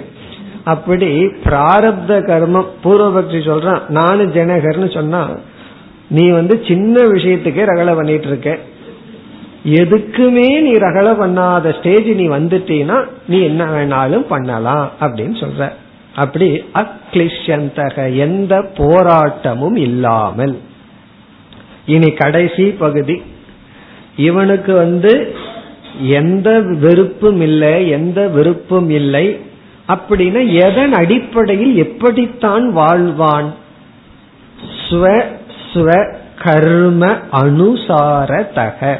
அப்படி 0.73 1.09
பிராரப்த 1.47 2.11
கர்மம் 2.29 2.69
பூர்வபக்ஷி 2.83 3.41
சொல்றான் 3.49 3.81
நானும் 3.97 4.31
ஜனகர்னு 4.37 4.89
சொன்னா 4.99 5.23
நீ 6.15 6.25
வந்து 6.39 6.55
சின்ன 6.69 6.95
விஷயத்துக்கே 7.15 7.69
ரகலை 7.71 7.93
பண்ணிட்டு 7.99 8.27
இருக்க. 8.31 8.49
எதுக்குமே 9.65 10.61
நீ 10.61 10.71
ரகல 10.71 11.07
பண்ணாத 11.21 11.79
ஸ்டேஜ் 11.79 12.05
நீ 12.05 12.27
வந்துட்டீனா 12.27 13.07
நீ 13.27 13.41
என்ன 13.41 13.65
வேணாலும் 13.65 14.25
பண்ணலாம் 14.27 14.91
அப்படின்னு 15.01 15.43
சொல்ற. 15.43 15.71
அப்படி 16.15 16.63
அக்லிஷந்தக 16.73 18.15
எந்த 18.15 18.59
போராட்டமும் 18.73 19.75
இல்லாமல். 19.75 20.59
இனி 21.85 22.11
கடைசி 22.11 22.63
பகுதி. 22.63 23.21
இவனுக்கு 24.17 24.73
வந்து 24.73 25.35
எந்த 26.01 26.59
வெறுப்பும் 26.59 27.41
இல்லை 27.41 27.89
எந்த 27.89 28.27
விருப்பும் 28.27 28.89
இல்லை. 28.89 29.39
அப்படின்னா 29.87 30.47
எதன் 30.47 30.93
அடிப்படையில் 30.93 31.75
எப்படித்தான் 31.75 32.77
வாழ்வான்? 32.77 33.49
ஸ்வ 34.89 35.23
ஸ்வ 35.73 36.15
கர்ம 36.43 37.17
அனுசாரதக. 37.31 38.99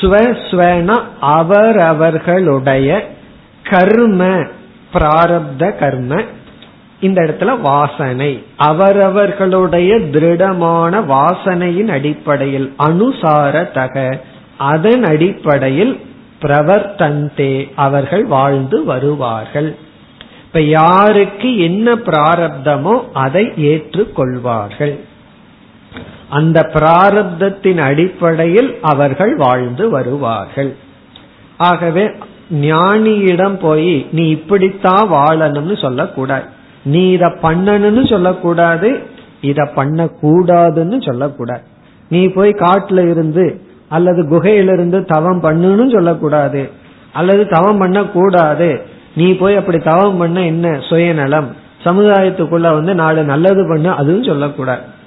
ஸ்வஸ்வன 0.00 1.02
அவரவர்களுடைய 1.20 3.08
கர்ம 3.70 4.24
பிராரப்த 4.92 5.78
கர்ம 5.78 6.22
இந்த 7.00 7.22
இடத்துல 7.22 7.60
வாசனை. 7.60 8.42
அவரவர்களுடைய 8.56 9.98
திருடமான 9.98 11.00
வாசனையின் 11.00 11.90
அடிப்படையில் 11.90 12.74
அனுசார 12.78 13.72
தக 13.72 14.20
அதன் 14.58 15.04
அடிப்படையில் 15.04 16.00
பிரவர்த்தந்தே 16.42 17.70
அவர்கள் 17.76 18.24
வாழ்ந்து 18.24 18.84
வருவார்கள். 18.84 19.76
இப்ப 20.44 20.60
யாருக்கு 20.60 21.58
என்ன 21.58 21.94
பிராரப்தமோ 21.94 22.94
அதை 23.12 23.44
ஏற்றுக்கொள்வார்கள். 23.46 24.94
அந்த 26.30 26.70
பிராரப்தத்தின் 26.72 27.80
அடிப்படையில் 27.80 28.78
அவர்கள் 28.82 29.36
வாழ்ந்து 29.36 29.90
வருவார்கள். 29.90 30.76
ஆகவே 31.56 32.10
ஞானியிடம் 32.52 33.54
போய் 33.54 34.06
நீ 34.12 34.28
இப்படித்தான் 34.28 35.12
வாழணும்னு 35.12 35.80
சொல்லக்கூடாது. 35.80 36.42
நீ 36.82 37.10
இத 37.10 37.26
பண்ணணும்னு 37.42 38.08
சொல்லக்கூடாது. 38.08 39.00
இத 39.40 39.68
பண்ணக்கூடாதுன்னு 39.76 41.06
சொல்லக்கூடாது. 41.06 41.62
நீ 42.08 42.26
போய் 42.26 42.50
காட்டுல 42.50 43.10
இருந்து 43.10 43.60
அல்லது 43.88 44.22
குகையிலிருந்து 44.22 45.04
தவம் 45.04 45.42
பண்ணுன்னு 45.42 45.92
சொல்லக்கூடாது. 45.92 46.70
அல்லது 47.12 47.48
தவம் 47.48 47.78
பண்ண 47.78 48.02
கூடாது 48.02 48.82
நீ 49.16 49.34
போய் 49.34 49.56
அப்படி 49.56 49.78
தவம் 49.78 50.16
பண்ண 50.16 50.42
என்ன? 50.42 50.80
சுயநலம். 50.88 51.48
சமுதாயத்துக்குள்ள 51.84 52.66
வந்து 52.72 52.94
நாலு 52.94 53.24
நல்லது 53.24 53.68
பண்ணு 53.68 53.90
அதுவும் 53.90 54.22
சொல்லக்கூடாது. 54.22 54.98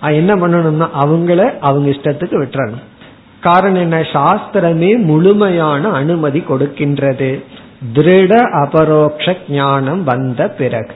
என்ன 0.00 0.34
பண்ணணும்னா 0.34 0.88
அவங்கள 1.00 1.58
அவங்க 1.58 1.90
இஷ்டத்துக்கு 1.90 2.42
விட்டுறணும். 2.42 2.82
காரணம் 3.40 3.80
என்ன? 3.80 4.00
சாஸ்திரமே 4.00 4.98
முழுமையான 4.98 5.88
அனுமதி 5.88 6.44
கொடுக்கின்றது. 6.48 7.42
திருட 7.94 8.40
அபரோக்ஷ 8.64 9.34
ஞானம் 9.48 10.04
வந்த 10.04 10.48
பிறகு. 10.48 10.94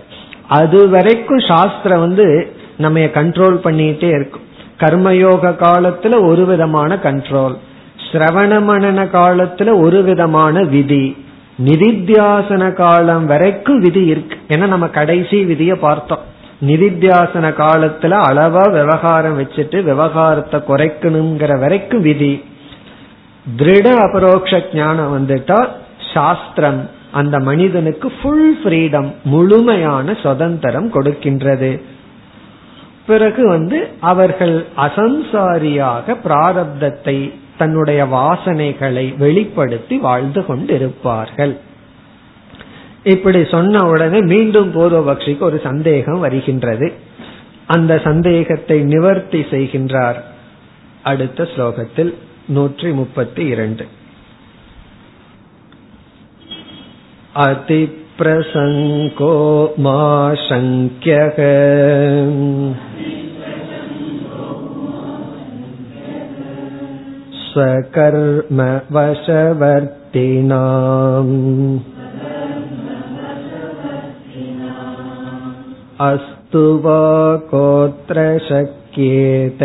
அது 0.49 0.89
வரைக்கும் 0.89 1.39
சாஸ்திரம் 1.39 2.01
வந்து 2.01 2.53
நம்ம 2.77 2.99
கண்ட்ரோல் 2.99 3.59
பண்ணிட்டே 3.65 4.05
இருக்கும். 4.05 4.43
கர்மயோக 4.79 5.55
காலத்துல 5.63 6.27
ஒரு 6.27 6.47
விதமான 6.47 6.95
கண்ட்ரோல் 6.95 7.57
சிரவண 8.13 8.63
மணன 8.63 9.05
காலத்துல 9.05 9.81
ஒரு 9.81 10.03
விதமான 10.03 10.63
விதி. 10.63 11.25
நிதித்தியாசன 11.65 12.73
காலம் 12.73 13.27
வரைக்கும் 13.27 13.79
விதி 13.79 14.05
இருக்கு. 14.05 14.37
ஏன்னா 14.49 14.67
நம்ம 14.67 14.87
கடைசி 14.87 15.45
விதியை 15.45 15.77
பார்த்தோம். 15.77 16.29
நிதித்தியாசன 16.61 17.47
காலத்துல 17.63 18.15
அளவா 18.29 18.65
விவகாரம் 18.73 19.39
வச்சுட்டு 19.41 19.83
விவகாரத்தை 19.83 20.61
குறைக்கணுங்கிற 20.61 21.59
வரைக்கும் 21.59 22.01
விதி. 22.01 22.45
திருட 23.59 23.87
அபரோக்ஷ 24.07 24.63
ஞானம் 24.73 25.13
வந்துட்டா 25.15 25.69
சாஸ்திரம் 26.15 26.91
அந்த 27.13 27.39
மனிதனுக்கு 27.39 28.13
ஃபுல் 28.23 28.59
ஃப்ரீடம் 28.61 29.09
முழுமையான 29.25 30.15
சுதந்திரம் 30.15 30.93
கொடுக்கின்றது. 30.93 31.83
பிறகு 33.07 33.49
வந்து 33.49 33.89
அவர்கள் 34.01 34.67
அசம்சாரியாக 34.77 36.17
பிராரப்தத்தை 36.25 37.33
தன்னுடைய 37.59 38.05
வாசனைகளை 38.05 39.19
வெளிப்படுத்தி 39.19 39.97
வாழ்ந்து 39.97 40.41
கொண்டிருப்பார்கள். 40.41 41.55
இப்படி 43.04 43.44
சொன்ன 43.46 43.84
உடனே 43.86 44.20
மீண்டும் 44.26 44.70
பூர்வபக்ஷிக்கு 44.74 45.40
ஒரு 45.40 45.60
சந்தேகம் 45.64 46.20
வருகின்றது 46.20 46.88
அந்த 47.68 47.98
சந்தேகத்தை 48.04 48.84
நிவர்த்தி 48.84 49.42
செய்கின்றார் 49.52 50.20
அடுத்த 51.04 51.48
ஸ்லோகத்தில் 51.56 52.14
நூற்றி 52.48 52.92
முப்பத்தி 52.92 53.44
இரண்டு 53.46 53.86
அதிப்பிரசங்கோ 57.46 59.34
மா 59.78 60.00
சங்கியக 60.48 61.38
स्वकर्म 67.48 68.60
अस्तु 76.00 76.64
वा 76.80 77.02
कोत्र 77.52 78.26
शक्येत 78.48 79.62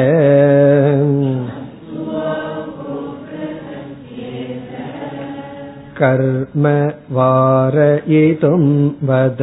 कर्म 5.99 6.67
वारयितुं 7.13 8.63
वद 9.03 9.43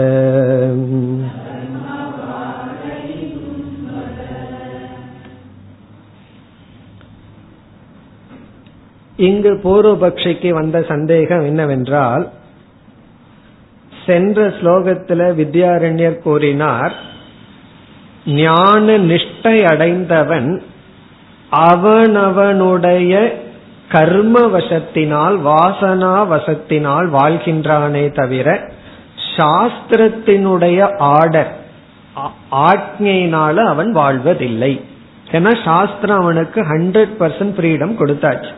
இங்கு 9.20 9.51
பூர்வபக்ஷிக்கு 9.63 10.49
வந்த 10.49 10.78
சந்தேகம் 10.82 11.45
என்னவென்றால் 11.45 12.26
சென்ற 14.07 14.46
ஸ்லோகத்தில் 14.48 15.26
வித்யாரண்யர் 15.40 16.18
கூறினார் 16.18 16.94
ஞான 18.26 18.98
நிஷ்டை 18.98 19.57
அடைந்தவன் 19.64 20.62
அவனவனுடைய 21.53 23.32
கர்ம 23.88 24.40
வசத்தினால் 24.40 25.36
வாசனா 25.48 26.14
வசத்தினால் 26.34 27.09
வாழ்கின்றானே 27.18 28.12
தவிர 28.12 28.68
சாஸ்திரத்தினுடைய 29.36 30.78
ஆர்டர் 30.98 31.53
ஆக்ஞையினால 32.53 33.57
அவன் 33.64 33.92
வாழ்வதில்லை. 33.92 34.72
ஏன்னா 35.30 35.64
சாஸ்திரம் 35.64 36.20
அவனுக்கு 36.20 36.61
ஹண்ட்ரட் 36.62 37.14
பர்சன்ட் 37.20 37.55
ஃப்ரீடம் 37.57 37.94
கொடுத்தாச்சு. 38.00 38.53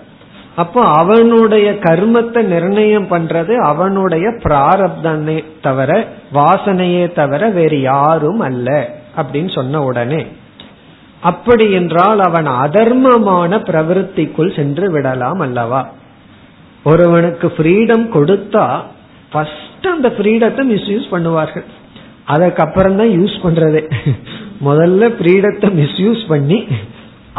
அப்போ 0.57 0.81
அவனுடைய 1.01 1.69
கர்மத்தை 1.87 2.41
நிர்ணயம் 2.53 3.09
பண்றது 3.11 3.55
அவனுடைய 3.71 4.27
பிராரப்தனை 4.45 5.39
தவிர 5.61 5.91
வாசனையே 6.33 7.05
தவிர 7.13 7.49
வேறு 7.49 7.79
யாரும் 7.81 8.43
அல்ல 8.49 8.69
அப்படின்னு 9.17 9.51
சொன்ன 9.55 9.83
உடனே 9.83 10.23
அப்படி 11.23 11.67
என்றால் 11.73 12.21
அவன் 12.21 12.49
அதர்மமான 12.65 13.59
பிரவருத்திக்குள் 13.69 14.57
சென்று 14.57 14.87
விடலாம் 14.91 15.41
அல்லவா? 15.41 15.83
ஒருவனுக்கு 16.85 17.47
ஃப்ரீடம் 17.57 18.05
கொடுத்தா 18.17 18.65
ஃபர்ஸ்ட் 19.33 19.87
அந்த 19.87 20.09
ஃப்ரீடத்தை 20.09 20.63
மிஸ்யூஸ் 20.73 21.07
பண்ணுவார்கள். 21.11 21.67
அதுக்கப்புறம் 22.25 22.97
தான் 22.97 23.13
யூஸ் 23.19 23.37
பண்றதே. 23.45 23.83
முதல்ல 24.69 25.09
ஃப்ரீடத்தை 25.19 25.69
மிஸ்யூஸ் 25.81 26.23
பண்ணி 26.29 26.59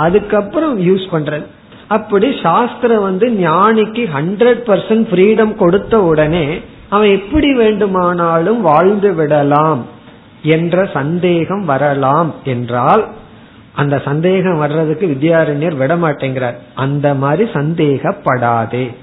அதுக்கப்புறம் 0.05 0.76
யூஸ் 0.88 1.05
பண்றது. 1.11 1.45
அப்படி 1.88 2.40
சாஸ்திரம் 2.44 3.02
வந்து 3.02 3.30
ஞானிக்கு 3.30 4.08
ஹண்ட்ரட் 4.16 4.62
பர்சன்ட் 4.66 5.08
ஃப்ரீடம் 5.12 5.56
கொடுத்த 5.56 6.04
உடனே 6.04 6.60
அவன் 6.90 7.10
எப்படி 7.10 7.54
வேண்டுமானாலும் 7.54 8.62
வாழ்ந்து 8.62 9.14
விடலாம் 9.14 9.86
என்ற 10.42 10.90
சந்தேகம் 10.94 11.66
வரலாம் 11.66 12.34
என்றால் 12.44 13.08
அந்த 13.74 14.02
சந்தேகம் 14.06 14.58
வர்றதுக்கு 14.58 15.08
வித்யாரண்யர் 15.08 15.78
விட 15.78 15.96
மாட்டேங்கிறார். 15.96 16.54
அந்த 16.76 17.14
மாதிரி 17.14 17.52
சந்தேகப்படாதே. 17.52 18.96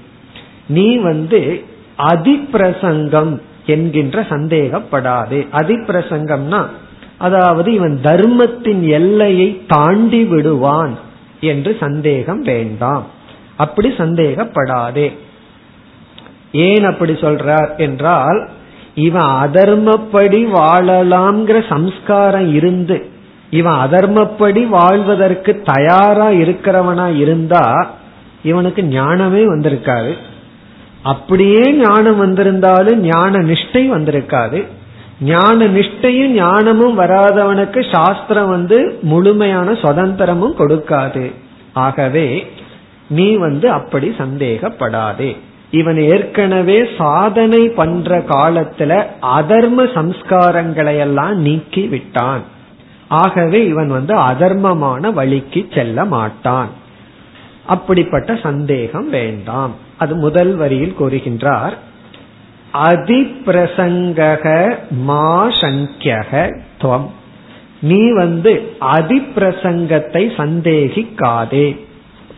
நீ 0.67 0.97
வந்து 0.97 1.63
அதிப்பிரசங்கம் 1.97 3.39
என்கின்ற 3.65 4.21
சந்தேகப்படாதே. 4.21 5.47
அதிப்பிரசங்கம்னா 5.51 6.65
அதாவது 7.17 7.73
இவன் 7.73 7.99
தர்மத்தின் 8.01 8.83
எல்லையை 8.87 9.61
தாண்டி 9.67 10.23
விடுவான். 10.23 11.02
என்று 11.43 11.77
சந்தேகம் 11.79 12.41
வேண்டாம். 12.41 13.05
அப்படி 13.57 13.89
சந்தேகப்படாதே. 13.89 15.07
ஏன் 16.51 16.83
அப்படி 16.83 17.13
சொல்றார் 17.13 17.77
என்றால் 17.77 18.49
இவன் 18.95 19.31
அதர்மப்படி 19.45 20.39
வாழலாம்ங்கிற 20.57 21.59
சம்ஸ்காரம் 21.69 22.53
இருந்து 22.53 22.97
இவன் 23.49 23.79
அதர்மப்படி 23.85 24.67
வாழ்வதற்கு 24.67 25.61
தயாரா 25.65 26.27
இருக்கிறவனா 26.29 27.07
இருந்தா 27.15 27.65
இவனுக்கு 28.43 28.83
ஞானமே 28.83 29.41
வந்திருக்காது. 29.47 30.13
அப்படியே 31.03 31.63
ஞானம் 31.73 32.17
வந்திருந்தாலும் 32.17 32.99
ஞான 32.99 33.39
நிஷ்டை 33.39 33.83
வந்திருக்காது. 33.95 34.59
ஞான 35.21 35.65
நிஷ்டையும் 35.65 36.31
ஞானமும் 36.31 36.99
வராதவனுக்கு 36.99 37.91
சாஸ்திரம் 37.91 38.49
வந்து 38.49 38.99
முழுமையான 39.01 39.71
சுதந்திரமும் 39.71 40.57
கொடுக்காது. 40.57 41.33
ஆகவே 41.73 42.47
நீ 43.09 43.35
வந்து 43.35 43.69
அப்படி 43.69 44.15
சந்தேகப்படாதே. 44.17 45.37
இவன் 45.71 45.97
ஏற்கனவே 45.97 46.87
சாதனை 46.97 47.69
பண்ற 47.69 48.17
காலத்துல 48.17 49.05
அதர்ம 49.21 49.77
சம்ஸ்காரங்களை 49.77 50.97
எல்லாம் 50.97 51.41
நீக்கி 51.41 51.87
விட்டான் 51.87 52.41
ஆகவே 53.07 53.65
இவன் 53.65 53.87
வந்து 53.87 54.15
அதர்மமான 54.15 55.13
வழிக்கு 55.13 55.67
செல்ல 55.73 56.05
மாட்டான். 56.05 56.69
அப்படிப்பட்ட 57.65 58.35
சந்தேகம் 58.35 59.09
வேண்டாம். 59.09 59.71
அது 59.97 60.15
முதல் 60.15 60.55
வரியில் 60.55 60.95
கூறுகின்றார் 60.99 61.73
அதிப்பிரசங்கக 62.73 64.75
மா 64.89 65.47
சங்கியக 65.47 66.61
துவம். 66.81 67.09
நீ 67.81 68.11
வந்து 68.11 68.75
அதிப்பிரசங்கத்தை 68.79 70.13
சந்தேகிக்காதே. 70.13 71.77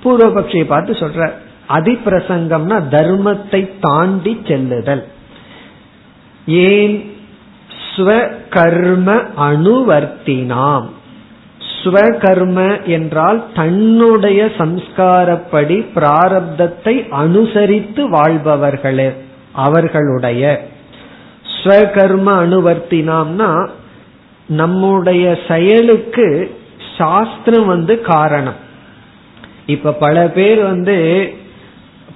பூர்வபக்ஷியை 0.04 0.66
பார்த்து 0.66 0.94
சொல்ற 0.94 1.32
அதிப்பிரசங்கம்னா 1.70 2.92
தர்மத்தை 2.92 3.70
தாண்டி 3.82 4.42
செல்லுதல். 4.48 5.08
ஏன் 6.46 7.14
ஸ்வகர்ம 7.96 9.24
அணுவர்த்தினாம். 9.40 10.86
ஸ்வகர்ம 11.84 12.86
என்றால் 12.86 13.44
தன்னுடைய 13.54 14.52
சம்ஸ்காரப்படி 14.58 15.86
பிராரப்தத்தை 15.96 17.10
அனுசரித்து 17.10 18.10
வாழ்பவர்களே. 18.10 19.14
அவர்களுடைய 19.56 20.68
ஸ்வகர்ம 21.56 22.30
அணுவர்த்தினாம்னா 22.42 23.70
நம்முடைய 24.48 25.38
செயலுக்கு 25.48 26.58
சாஸ்திரம் 26.98 27.66
வந்து 27.66 28.02
காரணம். 28.02 28.54
இப்ப 29.66 29.92
பல 29.92 30.28
பேர் 30.28 30.64
வந்து 30.64 30.96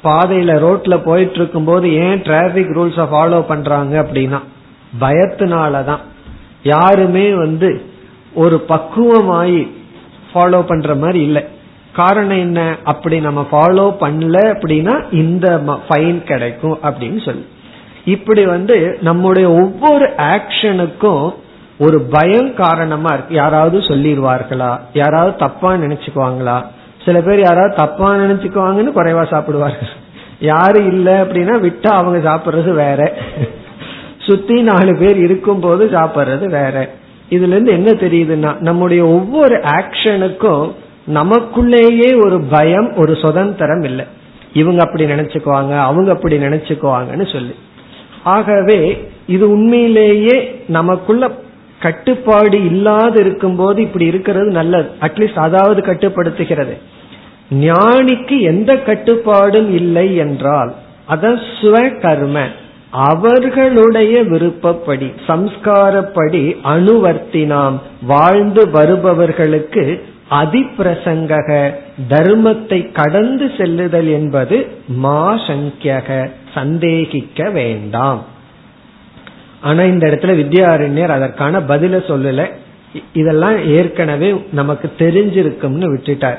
பாதையில 0.04 0.52
ரோட்ல 0.66 1.02
போயிட்டு 1.06 1.36
இருக்கும் 1.36 1.64
போது 1.64 1.94
ஏன் 1.94 2.22
டிராபிக் 2.22 2.78
ரூல்ஸ 2.78 3.08
ஃபாலோ 3.12 3.42
பண்றாங்க 3.42 4.02
அப்படின்னா 4.04 4.40
பயத்தினாலதான். 5.00 6.00
யாருமே 6.64 7.34
வந்து 7.34 7.82
ஒரு 8.34 8.66
பக்குவமாயி 8.70 9.72
ஃபாலோ 10.34 10.62
பண்ற 10.62 10.96
மாதிரி 10.96 11.22
இல்லை. 11.22 11.48
காரணம் 12.00 12.42
என்ன? 12.46 12.60
அப்படி 12.92 13.18
நம்ம 13.28 13.42
ஃபாலோ 13.52 13.86
பண்ணல 14.04 14.38
அப்படின்னா 14.54 14.96
இந்த 15.22 15.48
ஃபைன் 15.88 16.20
கிடைக்கும் 16.32 16.78
அப்படின்னு 16.90 17.22
சொல்லி. 17.28 17.46
இப்படி 18.16 18.44
வந்து 18.56 18.78
நம்முடைய 19.08 19.48
ஒவ்வொரு 19.62 20.08
ஆக்ஷனுக்கும் 20.34 21.26
ஒரு 21.86 21.98
பயம் 22.14 22.52
காரணமா 22.56 23.12
இருக்கு. 23.14 23.34
யாராவது 23.42 23.78
சொல்லிடுவார்களா 23.90 24.72
யாராவது 24.94 25.34
தப்பா 25.44 25.70
நினைச்சுக்குவாங்களா? 25.84 26.58
சில 27.06 27.18
பேர் 27.26 27.40
யாராவது 27.40 27.74
தப்பா 27.76 28.08
நினைச்சுக்குவாங்கன்னு 28.22 28.98
குறைவா 28.98 29.24
சாப்பிடுவார்கள். 29.34 29.94
யாரு 30.48 30.80
இல்ல 30.92 31.10
அப்படின்னா 31.24 31.56
விட்டா 31.66 31.92
அவங்க 32.00 32.20
சாப்பிடுறது 32.28 32.72
வேற. 32.84 33.02
சுத்தி 34.28 34.58
நாலு 34.62 34.92
பேர் 35.00 35.18
இருக்கும் 35.26 35.64
போது 35.64 35.84
சாப்பிடுறது 35.94 36.46
வேற. 36.58 36.76
இதுல 37.36 37.54
இருந்து 37.54 37.72
என்ன 37.72 37.90
தெரியுதுன்னா 38.04 38.52
நம்முடைய 38.68 39.02
ஒவ்வொரு 39.18 39.56
ஆக்ஷனுக்கும் 39.78 40.66
நமக்குள்ளேயே 41.14 42.10
ஒரு 42.26 42.38
பயம் 42.42 42.90
ஒரு 42.96 43.16
சுதந்திரம் 43.16 43.84
இல்லை. 43.84 44.06
இவங்க 44.54 44.82
அப்படி 44.84 45.04
நினைச்சுக்குவாங்க 45.06 45.74
அவங்க 45.78 46.12
அப்படி 46.12 46.38
நினைச்சுக்குவாங்கன்னு 46.38 47.28
சொல்லி. 47.34 47.56
ஆகவே 48.24 48.80
இது 49.28 49.50
உண்மையிலேயே 49.50 50.36
நமக்குள்ள 50.68 51.26
கட்டுப்பாடு 51.80 52.66
இல்லாது 52.66 53.20
இருக்கும் 53.20 53.56
போது 53.56 53.82
இப்படி 53.82 54.06
இருக்கிறது 54.06 54.50
நல்லது. 54.52 54.90
அட்லீஸ்ட் 55.02 55.40
அதாவது 55.40 55.82
கட்டுப்படுத்துகிறது. 55.82 56.76
ஞானிக்கு 57.60 58.38
எந்த 58.42 58.72
கட்டுப்பாடும் 58.78 59.70
இல்லை 59.74 60.16
என்றால் 60.16 60.74
அத 61.06 61.28
சுவ 61.62 61.76
கர்ம 62.02 62.40
அவர்களுடைய 62.92 64.24
விருப்பப்படி 64.24 65.08
சம்ஸ்காரப்படி 65.28 66.44
அணுவர்த்தினாம் 66.64 67.78
வாழ்ந்து 68.08 68.70
வருபவர்களுக்கு 68.70 69.84
அதிப்பிரசங்கக 70.30 71.72
தர்மத்தை 72.10 72.92
கடந்து 72.92 73.52
செல்லுதல் 73.58 74.08
என்பது 74.08 74.68
மா 74.88 75.36
சங்கியக 75.36 76.32
சந்தேகிக்க 76.54 77.50
வேண்டாம். 77.50 78.26
ஆனா 79.62 79.84
இந்த 79.84 80.08
இடத்துல 80.08 80.34
வித்யாரண்யர் 80.42 81.08
அதற்கான 81.08 81.60
பதில 81.60 81.98
சொல்லல. 82.08 82.52
இதெல்லாம் 83.14 83.66
ஏற்கனவே 83.66 84.46
நமக்கு 84.52 84.92
தெரிஞ்சிருக்கும்னு 84.98 85.88
விட்டுட்டார். 85.94 86.38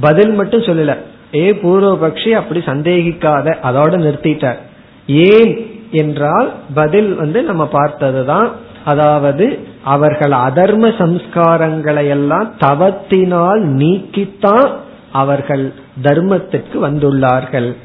பதில் 0.00 0.32
மட்டும் 0.32 0.62
சொல்லல. 0.62 0.96
ஏ 1.34 1.52
பூர்வபக்ஷி 1.52 2.30
அப்படி 2.30 2.60
சந்தேகிக்காத 2.60 3.56
அதோட 3.62 3.92
நிறுத்திட்டார். 4.06 4.56
ஏன் 5.06 5.66
என்றால் 5.90 6.52
பதில் 6.74 7.14
வந்து 7.14 7.42
நம்ம 7.42 7.66
பார்த்ததுதான். 7.66 8.52
அதாவது 8.84 9.58
அவர்கள் 9.84 10.30
அதர்ம 10.30 10.90
சம்ஸ்காரங்களை 10.98 12.08
எல்லாம் 12.08 12.54
தவத்தினால் 12.58 13.62
நீக்கித்தான் 13.62 14.70
அவர்கள் 15.12 15.72
தர்மத்திற்கு 16.02 16.88
வந்துள்ளார்கள். 16.88 17.76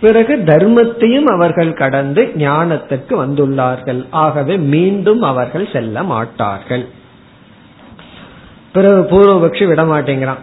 பிறகு 0.00 0.36
தர்மத்தையும் 0.36 1.24
அவர்கள் 1.24 1.72
கடந்து 1.72 2.32
ஞானத்திற்கு 2.34 3.26
வந்துள்ளார்கள். 3.26 4.04
ஆகவே 4.10 4.56
மீண்டும் 4.56 5.22
அவர்கள் 5.22 5.68
செல்ல 5.72 6.02
மாட்டார்கள். 6.02 6.86
பிறகு 8.72 9.02
பூர்வபக்ஷி 9.10 9.66
விட 9.66 9.82
மாட்டேங்கிறான் 9.82 10.38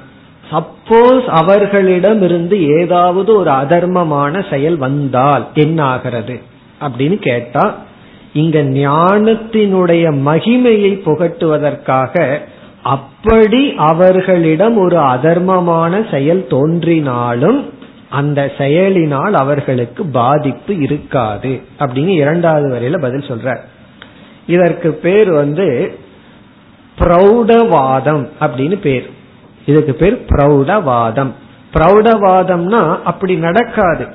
சப்போஸ் 0.51 1.25
அவர்களிடம் 1.25 2.21
இருந்து 2.21 2.79
ஏதாவது 2.79 3.35
ஒரு 3.35 3.51
அதர்மமான 3.51 4.49
செயல் 4.49 4.77
வந்தால் 4.77 5.45
என்ன 5.53 5.83
ஆகிறது 5.83 6.41
அப்படின்னு 6.81 7.19
கேட்டா 7.19 7.75
இங்க 8.35 8.59
ஞானத்தினுடைய 8.59 10.13
மகிமையை 10.25 10.91
புகட்டுவதற்காக 11.05 12.37
அப்படி 12.83 13.73
அவர்களிடம் 13.77 14.77
ஒரு 14.77 14.97
அதர்மமான 14.97 16.11
செயல் 16.11 16.47
தோன்றினாலும் 16.49 17.73
அந்த 18.09 18.51
செயலினால் 18.57 19.33
அவர்களுக்கு 19.33 20.05
பாதிப்பு 20.05 20.77
இருக்காது 20.77 21.61
அப்படின்னு 21.79 22.07
இரண்டாவது 22.07 22.67
வரையில 22.73 22.99
பதில் 22.99 23.27
சொல்ற 23.27 23.57
இதற்கு 24.47 24.91
பேர் 24.93 25.31
வந்து 25.31 25.97
பிரௌடவாதம் 26.99 28.27
அப்படின்னு 28.39 28.75
பேர். 28.79 29.09
இதுக்கு 29.65 29.93
பேர் 29.93 30.25
பிரௌடவாதம். 30.29 31.31
பிரௌடவாதம்னா 31.73 32.99
அப்படி 33.03 33.35
நடக்காது. 33.35 34.07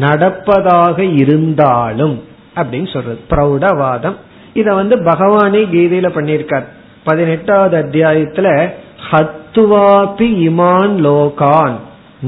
நடப்பதாக 0.00 1.16
இருந்தாலும் 1.16 2.22
அப்படின்னு 2.56 2.92
சொல்றது. 2.92 3.18
பிரௌடவாதம். 3.30 4.14
இத 4.54 4.74
வந்து 4.74 4.96
பகவானே 4.96 5.60
கீதையில 5.72 6.08
பண்ணியிருக்கார். 6.08 6.64
பதினெட்டாவது 7.04 7.76
அத்தியாயத்துல 7.76 8.72
ஹத்துவாபி 9.10 10.28
இமான் 10.48 10.94
லோகான் 11.06 11.74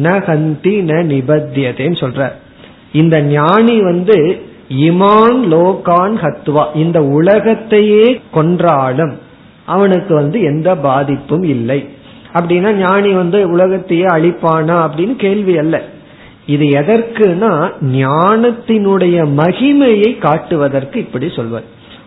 ந 0.02 0.06
ஹந்தி 0.18 0.74
ந 0.82 0.92
நிபத்தியதேன்னு 1.12 1.98
சொல்ற 2.04 2.32
இந்த 2.92 3.20
ஞானி 3.20 3.80
வந்து 3.80 4.44
இமான் 4.68 5.40
லோகான் 5.50 6.16
ஹத்துவா 6.22 6.64
இந்த 6.74 7.02
உலகத்தையே 7.02 8.20
கொன்றாலும் 8.34 9.18
அவனுக்கு 9.66 10.14
வந்து 10.14 10.40
எந்த 10.40 10.76
பாதிப்பும் 10.76 11.42
இல்லை. 11.42 11.88
அப்படின்னா 12.32 12.72
ஞானி 12.72 13.12
வந்து 13.12 13.50
உலகத்தையே 13.50 14.04
அழிப்பானா 14.04 14.76
அப்படின்னு 14.86 15.16
கேள்வி 15.16 15.58
அல்ல. 15.58 15.82
இது 16.46 16.64
எதற்குனா 16.64 17.52
ஞானத்தினுடைய 17.82 19.16
மகிமையை 19.36 20.18
காட்டுவதற்கு 20.18 21.00
இப்படி 21.00 21.28
சொல்வது 21.36 21.64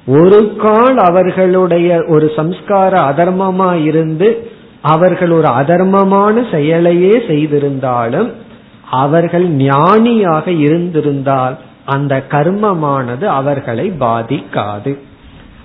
ஒரு 0.07 0.55
கால் 0.55 0.97
அவர்களுடைய 0.97 2.03
ஒரு 2.07 2.31
சம்ஸ்கார 2.35 2.93
அதர்மமா 3.11 3.83
இருந்து 3.83 4.49
அவர்கள் 4.81 5.31
ஒரு 5.31 5.47
அதர்மமான 5.47 6.35
செயலையே 6.51 7.15
செய்திருந்தாலும் 7.27 8.29
அவர்கள் 8.91 9.47
ஞானியாக 9.47 10.51
இருந்திருந்தால் 10.51 11.57
அந்த 11.85 12.23
கர்மமானது 12.29 13.23
அவர்களை 13.23 13.91
பாதிக்காது. 13.99 14.91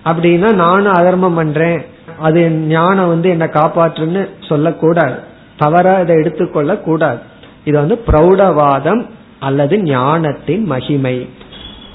அப்படின்னா 0.04 0.54
நானும் 0.54 0.92
அதர்மம் 0.92 1.34
பண்றேன். 1.34 1.80
அது 2.18 2.50
ஞானம் 2.50 3.08
வந்து 3.08 3.28
என்ன 3.28 3.44
காப்பாற்றுன்னு 3.44 4.28
சொல்லக்கூடாது. 4.48 5.16
தவறா 5.58 5.98
இதை 5.98 6.16
எடுத்துக்கொள்ள 6.16 6.76
கூடாது 6.76 7.18
இது 7.64 7.76
வந்து 7.82 7.96
பிரௌடவாதம் 8.06 9.02
அல்லது 9.46 9.74
ஞானத்தின் 9.82 10.64
மகிமை. 10.72 11.16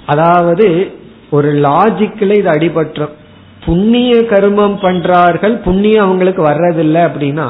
அதாவது 0.05 0.67
ஒரு 1.30 1.49
லாஜிக்கில் 1.65 2.38
இது 2.38 2.49
அடிபட்டுரும் 2.49 3.15
புண்ணிய 3.65 4.13
கர்மம் 4.32 4.76
பண்றார்கள் 4.86 5.55
புண்ணியம் 5.65 6.05
அவங்களுக்கு 6.05 6.41
வர்றதில்லை 6.43 7.01
அப்படின்னா 7.09 7.47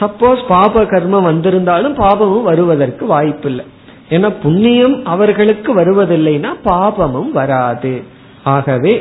சப்போஸ் 0.00 0.42
பாப 0.48 0.82
கர்மம் 0.92 1.28
வந்திருந்தாலும் 1.30 1.94
பாபமும் 1.94 2.48
வருவதற்கு 2.50 3.04
வாய்ப்பு 3.06 3.48
இல்லை 3.50 3.64
ஏன்னா 4.10 4.28
புண்ணியம் 4.42 4.96
அவர்களுக்கு 5.04 5.70
வருவதில்லைன்னா 5.80 6.50
பாபமும் 6.64 7.30
வராது. 7.30 7.94
ஆகவே 8.54 8.94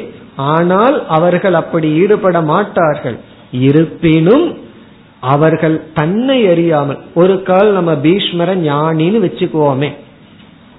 ஆனால் 0.53 0.97
அவர்கள் 1.07 1.53
அப்படி 1.53 1.88
ஈடுபட 2.01 2.38
மாட்டார்கள். 2.51 3.17
இருப்பினும் 3.67 4.45
அவர்கள் 5.20 5.93
தன்னை 5.93 6.47
அறியாமல் 6.47 6.99
ஒரு 7.15 7.43
கால் 7.43 7.72
நம்ம 7.72 7.93
பீஷ்மர 7.93 8.49
ஞானின்னு 8.55 9.20
வச்சுக்குவோமே. 9.26 9.89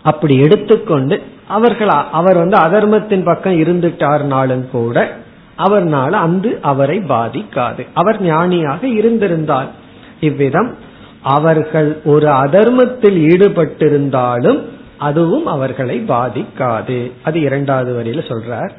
அப்படி 0.03 0.39
எடுத்துக்கொண்டு 0.39 1.23
அவர்கள் 1.49 1.89
அவர் 1.89 2.37
வந்து 2.37 2.57
அதர்மத்தின் 2.57 3.25
பக்கம் 3.25 3.61
இருந்துட்டார்னாலும் 3.61 4.71
கூட 4.71 5.19
அவர்னால 5.59 6.11
அன்று 6.11 6.59
அவரை 6.63 6.99
பாதிக்காது. 6.99 7.87
அவர் 7.95 8.23
ஞானியாக 8.23 8.89
இருந்திருந்தார் 8.89 9.71
இவ்விதம் 10.21 10.77
அவர்கள் 11.23 12.01
ஒரு 12.05 12.29
அதர்மத்தில் 12.29 13.19
ஈடுபட்டிருந்தாலும் 13.33 14.61
அதுவும் 14.99 15.47
அவர்களை 15.47 16.05
பாதிக்காது. 16.09 17.13
அது 17.23 17.41
இரண்டாவது 17.41 17.91
வரியில 17.99 18.23
சொல்றார். 18.31 18.71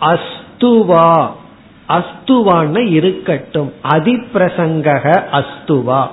அஸ்துவா 0.00 1.30
அஸ்துவான்னு 1.88 2.90
இருக்கட்டும். 2.90 3.72
அதிப்பிரசங்கக 3.88 5.22
அஸ்துவா. 5.32 6.06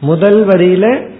முதல் 0.00 0.46
வரியில 0.46 1.10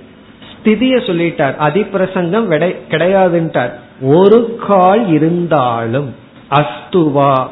ஸ்திதிய 0.48 0.96
சொல்லிட்டார். 0.96 1.54
அதிப்பிரசங்கம் 1.58 2.74
கிடையாதுன்ட்டார். 2.90 3.72
ஒரு 4.00 4.60
கால் 4.68 5.08
இருந்தாலும் 5.08 6.14
அஸ்துவா. 6.50 7.48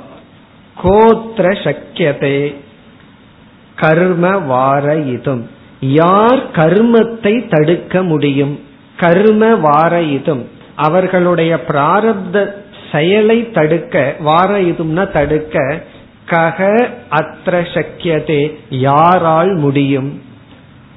கோத்திர 0.85 1.53
சக்கியதே. 1.63 2.55
கர்ம 3.77 4.39
வார 4.39 4.97
இதும். 4.97 5.43
யார் 5.81 6.51
கர்மத்தை 6.51 7.49
தடுக்க 7.49 8.03
முடியும்? 8.03 8.61
கர்ம 8.97 9.57
வார 9.57 10.01
இதும். 10.01 10.45
அவர்களுடைய 10.77 11.61
பிராரப்த 11.69 12.51
செயலை 12.93 13.51
தடுக்க 13.51 14.17
வார 14.21 14.61
இதும்னா 14.61 15.11
தடுக்க 15.11 15.83
கக 16.33 16.89
அத்திர 17.11 17.67
சக்கியதே 17.75 18.55
யாரால் 18.71 19.55
முடியும்? 19.55 20.23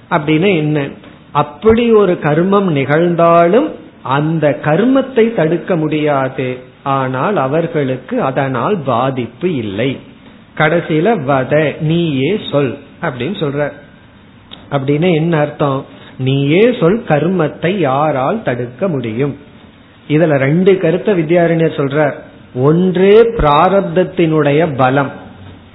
அப்படின்னு 0.09 0.55
என்ன? 0.57 0.87
அப்படி 1.31 1.91
ஒரு 1.91 2.13
கர்மம் 2.13 2.69
நிகழ்ந்தாலும் 2.71 3.71
அந்த 4.01 4.59
கர்மத்தை 4.63 5.33
தடுக்க 5.33 5.75
முடியாது. 5.75 6.57
ஆனால் 6.83 7.37
அவர்களுக்கு 7.37 8.21
அதனால் 8.21 8.77
பாதிப்பு 8.77 9.55
இல்லை. 9.55 9.97
கடைசியில 10.57 11.07
வத 11.27 11.81
நீயே 11.81 12.39
சொல் 12.51 12.77
அப்படின்னு 13.01 13.39
சொல்ற. 13.43 13.71
அப்படின்னு 14.71 15.13
என்ன 15.13 15.39
அர்த்தம்? 15.39 15.85
நீயே 16.17 16.75
சொல் 16.79 17.03
கர்மத்தை 17.07 17.77
யாரால் 17.77 18.43
தடுக்க 18.43 18.87
முடியும்? 18.87 19.37
இதுல 20.07 20.37
ரெண்டு 20.37 20.77
கருத்தை 20.77 21.19
வித்யாரண்யர் 21.19 21.77
சொல்றார். 21.77 22.13
ஒன்று 22.55 23.33
பிராரப்தத்தினுடைய 23.37 24.75
பலம். 24.75 25.23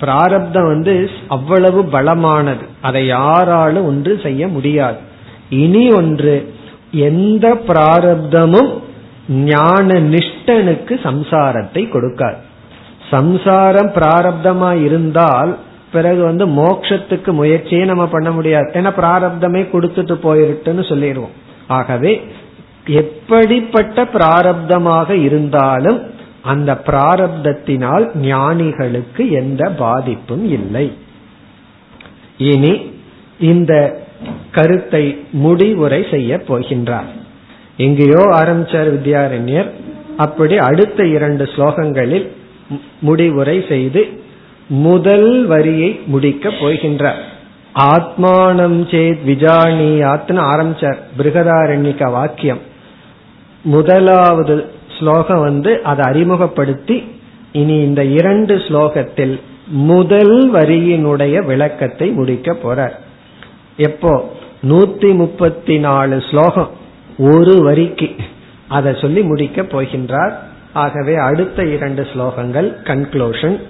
பிராரப்தம் 0.01 0.67
வந்து 0.67 1.11
அவ்வளவு 1.29 1.81
பலமானது. 1.85 2.65
அதை 2.81 3.07
யாராலும் 3.07 3.85
ஒன்று 3.85 4.21
செய்ய 4.23 4.49
முடியாது. 4.49 4.99
இனி 5.49 5.91
ஒன்று 5.91 6.35
எந்த 6.91 7.47
பிராரப்தமும் 7.69 8.71
ஞான 9.29 9.87
நிஷ்டனுக்கு 10.13 10.95
சம்சாரத்தை 11.07 11.83
கொடுக்காது. 11.89 12.41
சம்சாரம் 13.11 13.91
பிராரப்தமா 13.91 14.71
இருந்தால் 14.85 15.59
பிறகு 15.93 16.23
வந்து 16.23 16.47
மோக்ஷத்துக்கு 16.47 17.31
முயற்சியே 17.33 17.85
நம்ம 17.85 18.07
பண்ண 18.07 18.31
முடியாது. 18.31 18.71
ஏன்னா 18.75 18.93
பிராரப்தமே 18.97 19.63
கொடுத்துட்டு 19.73 20.15
போயிருட்டுன்னு 20.25 20.89
சொல்லிடுவோம். 20.89 21.37
ஆகவே 21.67 22.13
எப்படிப்பட்ட 22.87 24.05
பிராரப்தமாக 24.15 25.11
இருந்தாலும் 25.11 25.99
அந்த 26.43 26.81
பிராரப்தத்தினால் 26.87 28.17
ஞானிகளுக்கு 28.17 29.31
எந்த 29.31 29.71
பாதிப்பும் 29.71 30.45
இல்லை. 30.45 30.93
இனி 32.37 32.93
இந்த 33.41 34.03
கருத்தை 34.51 35.25
முடிவுரை 35.31 36.07
செய்ய 36.11 36.37
போகின்றார். 36.37 37.11
எங்கேயோ 37.77 38.23
ஆரம்பிச்சார் 38.33 38.93
வித்யாரண்யர். 38.97 39.71
அப்படி 40.17 40.59
அடுத்த 40.59 41.07
இரண்டு 41.07 41.45
ஸ்லோகங்களில் 41.45 42.29
முடிவுரை 43.01 43.65
செய்து 43.69 44.23
முதல் 44.67 45.47
வரியை 45.47 46.01
முடிக்க 46.07 46.49
போகின்றார். 46.49 47.21
ஆத்மானம் 47.75 48.79
சேத் 48.91 49.19
விஜானியாத்னு 49.27 50.43
ஆரம்பிச்சார். 50.53 50.99
பிருகதாரண்யக 51.19 52.11
வாக்கியம். 52.11 52.59
முதலாவது 53.63 54.71
ஸ்லோகம் 55.01 55.41
வந்து 55.41 55.83
அதை 55.83 56.05
அறிமுகப்படுத்தி 56.05 57.05
இனி 57.53 57.75
இந்த 57.75 58.05
இரண்டு 58.05 58.57
ஸ்லோகத்தில் 58.57 59.41
முதல் 59.67 60.53
வரியினுடைய 60.53 61.45
விளக்கத்தை 61.45 62.11
முடிக்க 62.11 62.53
போறார். 62.53 62.93
எப்போ? 63.77 64.33
நூத்தி 64.63 65.15
முப்பத்தி 65.15 65.79
நாலு 65.79 66.23
ஸ்லோகம் 66.31 66.69
ஒரு 67.19 67.63
வரிக்கு. 67.63 68.09
அதை 68.69 68.97
சொல்லி 69.01 69.23
முடிக்க 69.23 69.63
போகின்றார். 69.63 70.33
ஆகவே 70.73 71.15
அடுத்த 71.15 71.65
இரண்டு 71.65 72.03
ஸ்லோகங்கள் 72.03 72.75
கன்க்ளூஷன் 72.85 73.61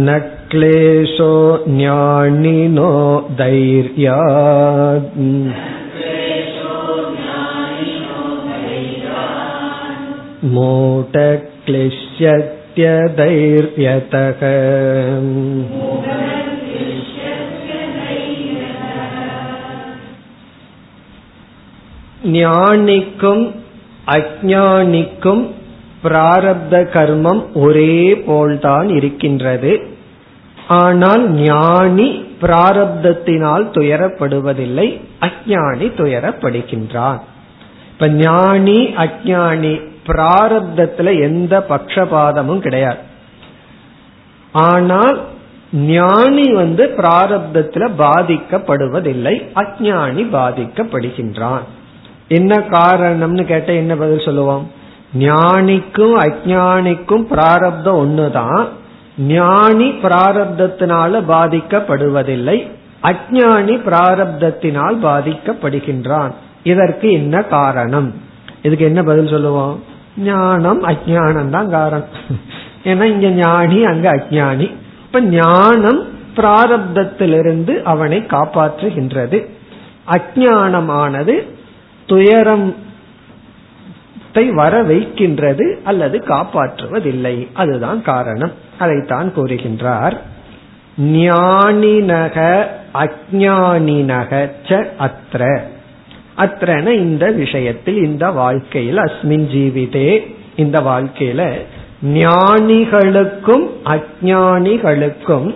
न 0.05 0.17
क्लेशो 0.51 1.31
ज्ञानिनो 1.67 2.91
धैर्यात् 3.39 5.17
मूढक्लिश्यत्यभिजायते 10.55 11.37
ஞானிக்கும் 22.22 23.50
அஜானிக்கும் 24.06 25.50
பிராரப்த 26.02 26.74
கர்மம் 26.92 27.42
ஒரே 27.54 28.14
போல்தான் 28.26 28.88
இருக்கின்றது. 28.88 29.90
ஆனால் 30.68 31.30
ஞானி 31.30 32.24
பிராரப்தத்தினால் 32.40 33.64
துயரப்படுவதில்லை 33.70 35.00
அஜானி 35.20 35.86
துயரப்படுகின்றான். 35.96 37.20
இப்ப 37.90 38.08
ஞானி 38.08 38.86
அஜானி 38.86 39.80
பிராரப்தத்துல 40.06 41.20
எந்த 41.20 41.66
பக்ஷபாதமும் 41.68 42.58
கிடையாது. 42.58 42.98
ஆனால் 44.52 45.20
ஞானி 45.72 46.52
வந்து 46.52 46.94
பிராரப்தத்துல 46.96 47.88
பாதிக்கப்படுவதில்லை 47.98 49.34
அஜானி 49.54 50.24
பாதிக்கப்படுகின்றான். 50.32 51.62
என்ன 52.32 52.58
காரணம்னு 52.70 53.42
கேட்ட 53.42 53.72
என்ன 53.72 53.96
பதில் 53.96 54.24
சொல்லுவோம்? 54.24 54.70
ஞானிக்கும் 55.18 56.14
அஜானிக்கும் 56.26 57.24
பிராரப்தம் 57.30 57.98
ஒண்ணுதான். 58.02 58.62
ஞானி 59.18 59.88
பிராரப்தத்தினால 60.02 61.20
பாதிக்கப்படுவதில்லை. 61.28 62.56
அஜானி 63.02 63.74
பிராரப்தத்தினால் 63.88 64.96
பாதிக்கப்படுகின்றான். 65.02 66.32
இதற்கு 66.62 67.12
என்ன 67.12 67.42
காரணம்? 67.42 68.08
இதுக்கு 68.62 68.84
என்ன 68.84 69.02
பதில் 69.02 69.28
சொல்லுவோம்? 69.28 69.82
ஞானம் 70.16 70.82
அஜானம் 70.84 71.50
தான் 71.50 71.70
காரணம். 71.70 72.10
ஏன்னா 72.84 73.04
இங்க 73.04 73.28
ஞானி 73.28 73.84
அங்க 73.84 74.06
அஜானி. 74.12 74.68
இப்ப 75.04 75.20
ஞானம் 75.20 76.00
பிராரப்தத்திலிருந்து 76.36 77.82
அவனை 77.82 78.18
காப்பாற்றுகின்றது. 78.18 79.38
அஜானமானது 80.10 81.34
துயரம் 82.12 82.74
வர 84.52 84.82
வைக்கின்றது 84.82 85.80
அல்லது 85.84 86.18
காப்பாற்றுவதில்லை. 86.18 87.48
அதுதான் 87.52 88.02
காரணம். 88.02 88.52
அதைத்தான் 88.78 89.32
கூறுகின்றார். 89.36 90.16
ஞானினக 91.00 92.66
அஜானினக 92.94 94.50
ச 94.68 94.86
அத்திர 94.98 95.60
அத்தன 96.38 96.86
இந்த 96.88 97.30
விஷயத்தில் 97.30 97.96
இந்த 97.96 98.30
வாழ்க்கையில் 98.30 98.96
அஸ்மின் 98.96 99.46
ஜீவிதே 99.54 100.34
இந்த 100.56 100.80
வாழ்க்கையில 100.80 101.40
ஞானிகளுக்கும் 102.04 103.66
அஜானிகளுக்கும் 103.84 105.54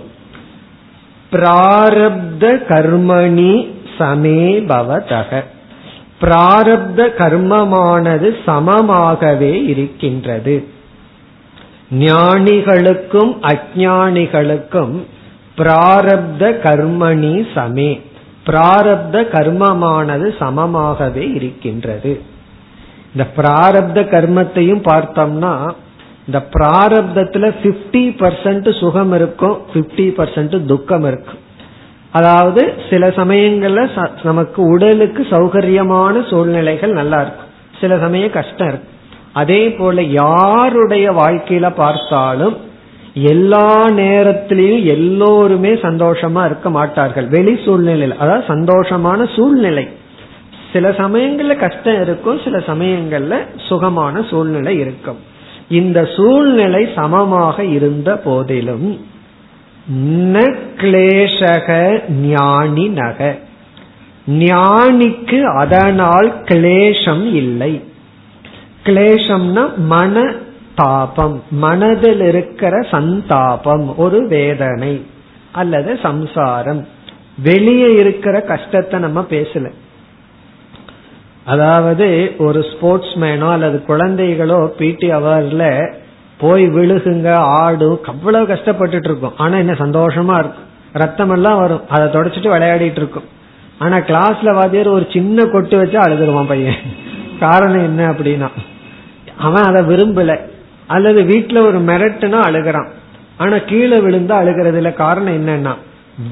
பிராரப்த 1.33 2.45
கர்மணி 2.69 3.53
சமேபவதக. 3.99 5.45
பிராரப்த 6.21 7.01
கர்மமானது 7.19 8.35
சமமாகவே 8.47 9.67
இருக்கின்றது. 9.67 10.67
ஞானிகளுக்கும் 11.91 13.33
அஜானிகளுக்கும் 13.43 14.95
பிராரப்த 15.57 16.51
கர்மணி 16.65 17.47
சமே. 17.55 18.01
பிராரப்த 18.47 19.23
கர்மமானது 19.35 20.35
சமமாகவே 20.39 21.35
இருக்கின்றது. 21.35 22.21
இந்த 23.13 23.31
பிராரப்த 23.37 23.99
கர்மத்தையும் 24.15 24.83
பார்த்தோம்னா 24.83 25.71
இந்த 26.27 26.47
பிராரப்தத்துல 26.53 27.55
பிப்டி 27.63 28.05
பர்சன்ட் 28.23 28.81
சுகம் 28.81 29.13
இருக்கும் 29.13 29.59
பிப்டி 29.75 30.07
பர்சன்ட் 30.19 30.67
துக்கம் 30.67 31.05
இருக்கும். 31.05 31.43
அதாவது 32.17 32.63
சில 32.91 33.09
சமயங்கள்ல 33.09 33.83
நமக்கு 34.23 34.61
உடலுக்கு 34.63 35.23
சௌகரியமான 35.31 36.15
சூழ்நிலைகள் 36.31 36.93
நல்லா 36.93 37.19
இருக்கும். 37.21 37.51
சில 37.81 37.99
சமயம் 37.99 38.37
கஷ்டம் 38.39 38.69
இருக்கும். 38.69 38.95
அதே 39.33 39.63
போல 39.71 40.03
யாருடைய 40.03 41.07
வாழ்க்கையில 41.13 41.67
பார்த்தாலும் 41.77 42.57
எல்லா 43.31 43.69
நேரத்திலையும் 43.99 44.85
எல்லோருமே 44.85 45.73
சந்தோஷமா 45.87 46.43
இருக்க 46.45 46.71
மாட்டார்கள். 46.71 47.27
வெளி 47.27 47.55
சூழ்நிலையில் 47.65 48.19
அதாவது 48.19 48.45
சந்தோஷமான 48.55 49.21
சூழ்நிலை. 49.37 49.87
சில 50.73 50.89
சமயங்கள்ல 50.91 51.55
கஷ்டம் 51.57 52.01
இருக்கும் 52.03 52.41
சில 52.45 52.57
சமயங்கள்ல 52.71 53.35
சுகமான 53.69 54.23
சூழ்நிலை 54.31 54.75
இருக்கும். 54.79 55.21
இந்த 55.81 55.99
சூழ்நிலை 56.17 56.83
சமமாக 56.95 57.65
இருந்த 57.77 58.11
போதிலும் 58.25 58.89
ந 59.95 60.57
கிளேஷக 60.77 62.01
ஞானி 62.09 62.89
நக. 62.89 63.39
ஞானிக்கு 64.27 65.43
அதனால் 65.43 66.35
கிளேசம் 66.45 67.33
இல்லை. 67.33 67.83
கிளேசம்னா 68.85 69.77
மன 69.77 70.33
தாபம் 70.75 71.43
மனதில் 71.51 72.21
இருக்கிற 72.21 72.81
சந்தாபம் 72.81 73.97
ஒரு 73.97 74.29
வேதனை 74.29 75.07
அல்லது 75.53 75.99
சம்சாரம். 76.03 76.89
வெளியே 77.43 77.95
இருக்கிற 77.95 78.41
கஷ்டத்தை 78.41 79.01
நம்ம 79.01 79.27
பேசல. 79.31 79.73
அதாவது 81.45 82.35
ஒரு 82.39 82.63
ஸ்போர்ட்ஸ் 82.63 83.15
மேனோ 83.17 83.51
அல்லது 83.53 83.83
குழந்தைகளோ 83.89 84.67
பிடி 84.67 85.11
அவர்ல 85.11 85.93
போய் 86.39 86.69
விழுகுங்க 86.69 87.33
ஆடும் 87.33 88.01
அவ்வளவு 88.05 88.47
கஷ்டப்பட்டுட்டு 88.47 89.05
இருக்கும். 89.05 89.33
ஆனா 89.37 89.57
என்ன 89.57 89.73
சந்தோஷமா 89.73 90.39
இருக்கும். 90.39 90.65
ரத்தம் 90.93 91.31
எல்லாம் 91.31 91.59
வரும். 91.59 91.89
அதை 91.89 92.07
தொடச்சிட்டு 92.09 92.53
விளையாடிட்டு 92.55 93.01
இருக்கும். 93.03 93.23
ஆனா 93.79 93.97
கிளாஸ்ல 93.97 94.55
வாத்தியார் 94.55 94.89
ஒரு 94.89 95.07
சின்ன 95.13 95.45
கொட்டு 95.45 95.85
வச்சா 95.85 95.97
அழுதுருவான் 95.97 96.47
பையன். 96.47 96.75
காரணம் 97.41 97.85
என்ன 97.85 98.07
அப்படின்னா 98.07 98.49
அவன் 99.39 99.63
அதை 99.63 99.83
விரும்பல. 99.83 100.39
அல்லது 100.87 101.23
வீட்டுல 101.23 101.67
ஒரு 101.67 101.79
மிரட்டுனா 101.79 102.41
அழுகிறான். 102.41 102.87
ஆனா 103.37 103.59
கீழே 103.59 103.97
விழுந்தா 103.97 104.35
அழுகிறதுல 104.43 104.95
காரணம் 104.95 105.47
என்னன்னா 105.47 105.75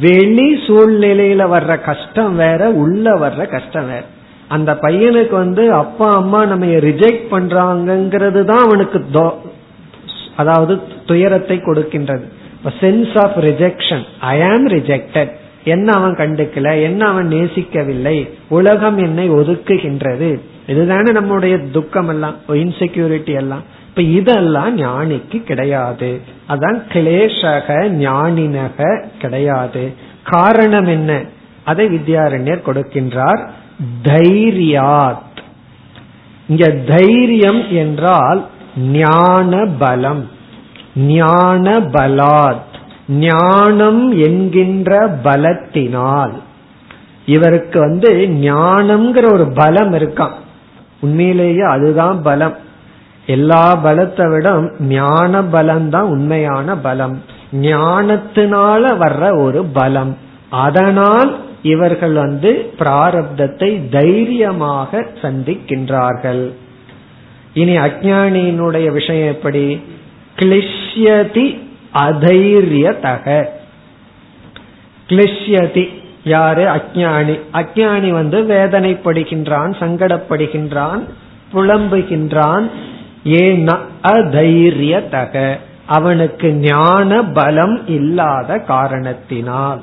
வெளி 0.01 0.57
சூழ்நிலையில 0.67 1.43
வர்ற 1.55 1.81
கஷ்டம் 1.85 2.37
வேற 2.37 2.69
உள்ள 2.69 3.17
வர்ற 3.17 3.47
கஷ்டம் 3.47 3.87
வேற. 3.87 4.03
அந்த 4.49 4.73
பையனுக்கு 4.73 5.31
வந்து 5.31 5.73
அப்பா 5.73 6.15
அம்மா 6.15 6.45
நம்ம 6.45 6.67
ரிஜெக்ட் 6.67 7.27
பண்றாங்கிறது 7.31 8.45
தான் 8.45 8.65
அவனுக்கு 8.65 9.05
அதாவது 10.37 10.81
துயரத்தை 11.07 11.57
கொடுக்கின்றது. 11.57 12.25
சென்ஸ் 12.81 13.19
ஆஃப் 13.19 13.39
ரிஜெக்ஷன் 13.39 14.05
ஐ 14.21 14.43
ஆம் 14.43 14.69
ரிஜெக்டட் 14.69 15.31
என்ன 15.65 15.93
அவன் 15.93 16.15
கண்டுக்கல? 16.15 16.83
என்ன 16.83 17.07
அவன் 17.07 17.29
நேசிக்கவில்லை? 17.29 18.31
உலகம் 18.49 18.99
என்னை 18.99 19.31
ஒதுக்குகின்றது. 19.31 20.41
இதுதானே 20.67 21.13
நம்முடைய 21.13 21.59
துக்கம் 21.59 22.09
எல்லாம் 22.09 22.35
இன்செக்யூரிட்டி 22.49 23.35
எல்லாம். 23.35 23.63
இப்ப 23.89 24.03
இதெல்லாம் 24.03 24.79
ஞானிக்கு 24.79 25.43
கிடையாது. 25.43 26.21
அதான் 26.49 26.83
கிளேஷக 26.93 27.89
ஞானினக 27.89 29.05
கிடையாது. 29.19 29.93
காரணம் 30.25 30.87
என்ன? 30.87 31.23
அதை 31.65 31.87
வித்யாரண்யர் 31.87 32.63
கொடுக்கின்றார் 32.67 33.49
தைரியாத். 34.05 35.33
இங்க 36.49 36.71
தைரியம் 36.71 37.71
என்றால் 37.71 38.47
ஞான 38.77 39.67
பலம் 39.79 40.29
ஞான 40.97 41.81
பலாத் 41.81 42.73
ஞானம் 43.09 44.23
என்கின்ற 44.23 45.19
பலத்தினால். 45.25 46.33
இவருக்கு 47.27 47.81
வந்து 47.81 48.29
ஞானம்ங்கிற 48.31 49.33
ஒரு 49.33 49.53
பலம் 49.55 49.95
இருக்கான் 49.95 50.33
உண்மையிலேயே 51.01 51.61
அதுதான் 51.61 52.23
பலம். 52.23 52.57
எல்லா 53.27 53.77
பலத்தை 53.85 54.31
விட 54.31 54.71
ஞான 54.79 55.45
பலம் 55.45 55.91
தான் 55.91 56.03
உண்மையான 56.03 56.77
பலம். 56.77 57.23
ஞானத்தினால 57.53 58.97
வர்ற 58.97 59.41
ஒரு 59.41 59.65
பலம். 59.65 60.17
அதனால் 60.51 61.37
இவர்கள் 61.63 62.13
வந்து 62.13 62.75
பிராரப்தத்தை 62.79 63.89
தைரியமாக 63.91 65.07
சந்திக்கின்றார்கள். 65.23 66.53
இனி 67.55 67.77
அஜானியினுடைய 67.77 68.93
விஷயம் 68.93 69.35
எப்படி? 69.35 69.83
கிளிஷ்யதி 70.37 71.61
அதைரியதக. 71.95 73.47
கிளிஷ்யதி 75.09 75.89
யாரு? 76.25 76.63
அஜானி 76.63 77.41
அஜானி 77.53 78.11
வந்து 78.11 78.43
வேதனைப்படுகின்றான் 78.43 79.73
சங்கடப்படுகின்றான் 79.81 81.03
புலம்புகின்றான். 81.55 82.71
ஏன் 83.25 83.69
அதைரியதக. 84.03 85.57
அவனுக்கு 85.87 86.53
ஞான 86.53 87.23
பலம் 87.23 87.87
இல்லாத 87.87 88.59
காரணத்தினால். 88.59 89.83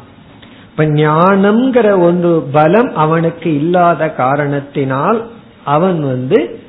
இப்ப 0.69 0.85
ஞானம்ங்கிற 0.85 1.99
ஒரு 1.99 2.47
பலம் 2.51 2.95
அவனுக்கு 2.95 3.55
இல்லாத 3.55 4.09
காரணத்தினால் 4.09 5.29
அவன் 5.65 6.01
வந்து 6.01 6.59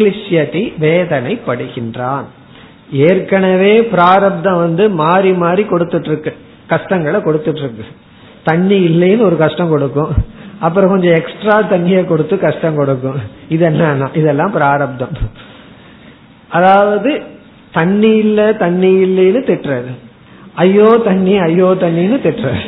உத்கிளிஷ்யதி 0.00 0.62
வேதனைப்படுகின்றான். 0.84 2.26
ஏற்கனவே 3.06 3.72
பிராரப்தம் 3.94 4.58
வந்து 4.58 4.84
மாறி 5.00 5.32
மாறி 5.32 5.62
கொடுத்துட்டு 5.62 6.10
இருக்கு 6.12 6.32
கஷ்டங்களை 6.66 7.18
கொடுத்துட்டு 7.20 7.62
இருக்கு 7.64 7.84
தண்ணி 8.44 8.78
இல்லைன்னு 8.88 9.26
ஒரு 9.28 9.36
கஷ்டம் 9.36 9.68
கொடுக்கும். 9.68 10.12
அப்புறம் 10.60 10.90
கொஞ்சம் 10.90 11.16
எக்ஸ்ட்ரா 11.18 11.56
தண்ணியை 11.72 12.02
கொடுத்து 12.06 12.38
கஷ்டம் 12.38 12.78
கொடுக்கும். 12.80 13.20
இது 13.48 13.64
என்ன 13.64 14.08
இதெல்லாம் 14.14 14.54
பிராரப்தம். 14.56 15.14
அதாவது 16.48 17.10
தண்ணி 17.72 18.12
இல்ல 18.24 18.52
தண்ணி 18.52 18.92
இல்லைன்னு 19.06 19.42
திட்டுறது. 19.50 19.92
ஐயோ 20.54 20.90
தண்ணி 21.04 21.38
ஐயோ 21.38 21.70
தண்ணின்னு 21.84 22.18
திட்டுறது. 22.26 22.66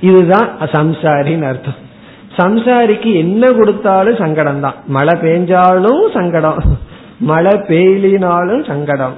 இதுதான் 0.00 0.48
சம்சாரின்னு 0.76 1.48
அர்த்தம். 1.52 1.80
சம்சாரிக்கு 2.38 3.10
என்ன 3.22 3.50
கொடுத்தாலும் 3.50 4.20
சங்கடம் 4.22 4.60
தான் 4.60 4.74
மழை 4.86 5.14
பெஞ்சாலும் 5.14 6.02
சங்கடம். 6.16 6.58
மழை 7.30 7.52
பெய்லினாலும் 7.68 8.62
சங்கடம். 8.66 9.14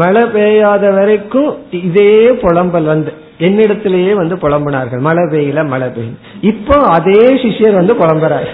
மழை 0.00 0.22
பெய்யாத 0.26 0.90
வரைக்கும் 0.90 1.50
இதே 1.70 2.12
புலம்பல் 2.42 2.86
வந்து 2.92 3.12
என்னிடத்திலேயே 3.38 4.12
வந்து 4.14 4.36
புலம்பினார்கள். 4.36 5.02
மழை 5.08 5.24
பெய்யல 5.32 5.62
மழை 5.72 5.88
பெய்யும் 5.88 6.20
இப்போ 6.40 6.76
அதே 6.96 7.24
சிஷியர் 7.42 7.80
வந்து 7.80 7.94
புலம்புறாரு. 7.94 8.52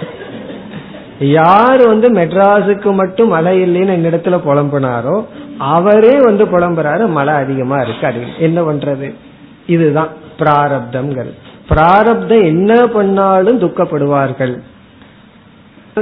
யார் 1.19 1.81
வந்து 1.87 2.07
மெட்ராஸுக்கு 2.13 2.91
மட்டும் 2.93 3.27
மழை 3.27 3.53
இல்லைன்னு 3.65 3.97
என்னிடத்துல 3.97 4.37
புலம்புனாரோ 4.47 5.15
அவரே 5.75 6.15
வந்து 6.23 6.45
புலம்புறாரு. 6.45 7.07
மழை 7.07 7.33
அதிகமா 7.33 7.79
இருக்கு 7.81 8.07
அது 8.07 8.21
என்ன 8.47 8.61
பண்றது? 8.61 9.09
இதுதான் 9.67 10.11
பிராரப்தம்ங்கிறது. 10.39 11.39
பிராரப்தம் 11.69 12.43
என்ன 12.43 12.71
பண்ணாலும் 12.87 13.61
துக்கப்படுவார்கள். 13.61 14.53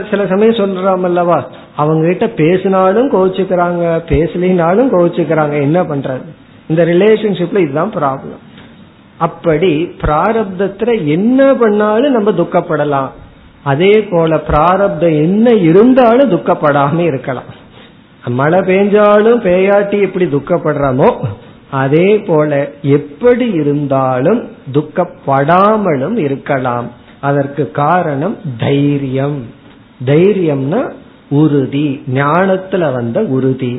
சில 0.09 0.25
சமயம் 0.27 0.59
சொல்றோம் 0.59 1.05
அல்லவா 1.09 1.37
அவங்க 1.75 2.07
கிட்ட 2.07 2.27
பேசினாலும் 2.41 3.11
கோவிச்சுக்கிறாங்க 3.11 3.85
பேசலினாலும் 4.11 4.91
கோவிச்சுக்கிறாங்க 4.93 5.55
என்ன 5.67 5.79
பண்றது? 5.83 6.27
இந்த 6.67 6.81
ரிலேஷன்ஷிப்ல 6.85 7.63
இதுதான் 7.65 7.95
ப்ராப்ளம் 7.95 8.43
அப்படி 9.17 9.71
பிராரப்தத்துல 10.01 10.91
என்ன 11.05 11.53
பண்ணாலும் 11.53 12.15
நம்ம 12.17 12.31
துக்கப்படலாம். 12.31 13.09
அதே 13.63 13.93
போல 14.11 14.37
பிராரப்தம் 14.49 15.17
என்ன 15.25 15.53
இருந்தாலும் 15.69 16.31
துக்கப்படாம 16.31 16.99
இருக்கலாம். 16.99 17.49
மழை 18.39 18.59
பெஞ்சாலும் 18.59 19.41
பேயாட்டி 19.47 19.97
எப்படி 20.01 20.25
துக்கப்படுறோமோ 20.25 21.09
அதே 21.71 22.07
போல 22.27 22.71
எப்படி 22.81 23.45
இருந்தாலும் 23.51 24.41
துக்கப்படாமலும் 24.72 26.18
இருக்கலாம் 26.18 26.88
அதற்கு 27.20 27.64
காரணம் 27.76 28.36
தைரியம் 28.58 29.38
தைரியம்னா 30.04 30.82
உறுதி 31.32 31.88
ஞானத்துல 32.14 32.92
வந்த 32.92 33.18
உறுதி 33.30 33.74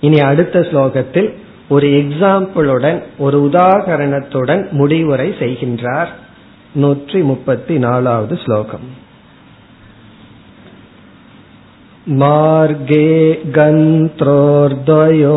இனி 0.00 0.18
அடுத்த 0.20 0.58
ஸ்லோகத்தில் 0.60 1.30
ஒரு 1.68 1.86
எக்ஸாம்பிளுடன் 2.00 2.98
ஒரு 3.18 3.38
உதாகரணத்துடன் 3.48 4.62
முடிவுரை 4.70 5.28
செய்கின்றார் 5.38 6.10
நூற்றி 6.74 7.20
முப்பத்தி 7.22 7.76
நாலாவது 7.78 8.34
ஸ்லோகம் 8.36 8.88
मार्गे 12.06 13.08
गन्त्रोर्द्वयो 13.56 15.36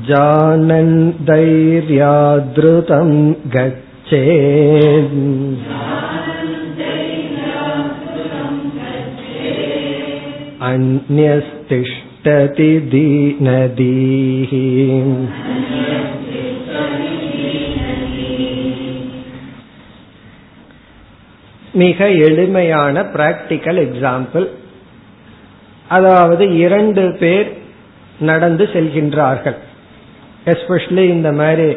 जानन् 0.10 0.93
धैर्यादृतं 1.30 3.10
गच्छेत् 3.56 5.18
अन्यस्तिष्ठति 10.72 12.72
दीनदीः 12.93 14.54
மிக 21.83 22.09
எளிமையான 22.26 23.03
பிராக்டிக்கல் 23.14 23.81
எக்ஸாம்பிள் 23.87 24.47
அதாவது 25.89 26.45
இரண்டு 26.64 27.05
பேர் 27.20 27.49
நடந்து 28.31 28.64
செல்கின்றார்கள். 28.72 29.59
எஸ்பெஷலி 30.45 31.05
இந்த 31.16 31.31
மாதிரி 31.41 31.68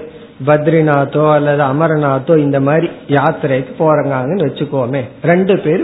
பத்ரிநாத்தோ 0.48 1.24
அல்லது 1.34 1.64
அமர்நாத்தோ 1.64 2.34
இந்த 2.38 2.60
மாதிரி 2.68 2.88
யாத்திரைக்கு 3.18 3.74
போறாங்கன்னு 3.80 4.46
வச்சுக்கோமே. 4.48 5.02
ரெண்டு 5.32 5.56
பேர் 5.60 5.84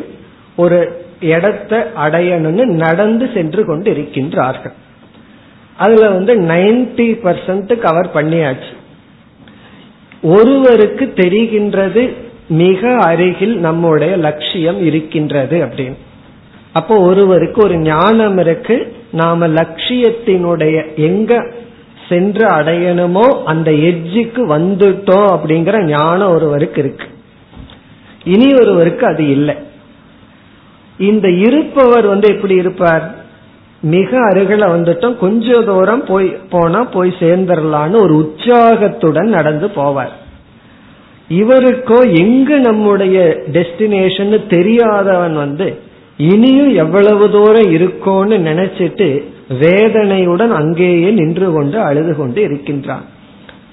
ஒரு 0.55 0.79
இடத்தை 1.33 1.79
அடையணும்னு 2.05 2.65
நடந்து 2.85 3.25
சென்று 3.33 3.61
கொண்டு 3.65 3.89
இருக்கின்றார்கள் 3.91 4.75
அதுல 5.77 6.09
வந்து 6.09 6.33
நைன்டி 6.51 7.09
பர்சன்ட் 7.25 7.73
கவர் 7.85 8.15
பண்ணியாச்சு. 8.15 8.73
ஒருவருக்கு 10.35 11.05
தெரிகின்றது 11.15 12.03
மிக 12.47 12.95
அருகில் 12.95 13.57
நம்முடைய 13.57 14.17
லட்சியம் 14.17 14.81
இருக்கின்றது 14.81 15.65
அப்படின்னு. 15.65 15.97
அப்போ 16.73 16.99
ஒருவருக்கு 16.99 17.63
ஒரு 17.63 17.77
ஞானம் 17.77 18.37
இருக்கு 18.37 18.95
நாம 19.11 19.47
லட்சியத்தினுடைய 19.47 20.95
எங்க 20.95 21.51
சென்று 22.09 22.47
அடையணுமோ 22.47 23.43
அந்த 23.43 23.71
எட்ஜுக்கு 23.71 24.45
வந்துட்டோம் 24.49 25.37
அப்படிங்கிற 25.37 25.83
ஞானம் 25.83 26.29
ஒருவருக்கு 26.29 26.79
இருக்கு. 26.79 27.05
இனி 28.23 28.53
ஒருவருக்கு 28.53 29.05
அது 29.05 29.29
இல்லை. 29.29 29.55
இந்த 30.97 31.29
இருப்பவர் 31.29 32.05
வந்து 32.05 32.35
எப்படி 32.35 32.55
இருப்பார்? 32.55 33.15
மிக 33.81 34.29
அருகில 34.29 34.69
வந்துட்டோம் 34.69 35.17
கொஞ்ச 35.17 35.61
தூரம் 35.61 36.05
போய் 36.05 36.27
போனா 36.27 36.83
போய் 36.83 37.13
சேர்ந்துடலான்னு 37.19 38.01
ஒரு 38.01 38.15
உற்சாகத்துடன் 38.17 39.29
நடந்து 39.29 39.67
போவார். 39.67 40.15
இவருக்கோ 41.29 42.17
எங்கு 42.17 42.59
நம்முடைய 42.59 43.37
டெஸ்டினேஷன் 43.51 44.47
தெரியாதவன் 44.47 45.35
வந்து 45.35 45.79
இனியும் 46.17 46.73
எவ்வளவு 46.73 47.31
தூரம் 47.31 47.73
இருக்கோன்னு 47.73 48.37
நினைச்சிட்டு 48.49 49.23
வேதனையுடன் 49.59 50.51
அங்கேயே 50.51 51.09
நின்று 51.09 51.51
கொண்டு 51.51 51.79
அழுது 51.79 52.15
கொண்டு 52.15 52.41
இருக்கின்றான். 52.41 53.05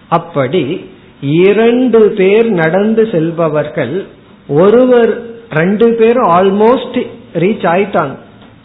அப்படி 0.08 0.90
இரண்டு 1.20 2.10
பேர் 2.10 2.50
நடந்து 2.50 3.08
செல்பவர்கள் 3.12 4.04
ஒருவர் 4.48 5.22
ரெண்டு 5.50 5.94
பேரும் 5.94 6.30
ஆல்மோஸ்ட் 6.30 7.06
ரீச் 7.34 7.66
ஆயிட்டாங்க 7.72 8.16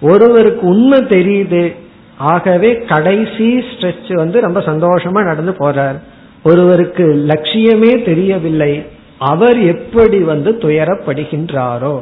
ஒருவருக்கு 0.02 0.68
உண்மை 0.68 1.00
தெரியுது. 1.00 1.74
ஆகவே 2.18 2.76
கடைசி 2.88 3.58
ஸ்ட்ரெச் 3.58 4.14
வந்து 4.14 4.42
ரொம்ப 4.42 4.60
சந்தோஷமா 4.60 5.24
நடந்து 5.24 5.52
போறார். 5.60 6.00
ஒருவருக்கு 6.44 7.26
லட்சியமே 7.28 8.04
தெரியவில்லை 8.06 8.84
அவர் 9.18 9.66
எப்படி 9.66 10.18
வந்து 10.18 10.52
துயரப்படுகின்றாரோ 10.52 12.00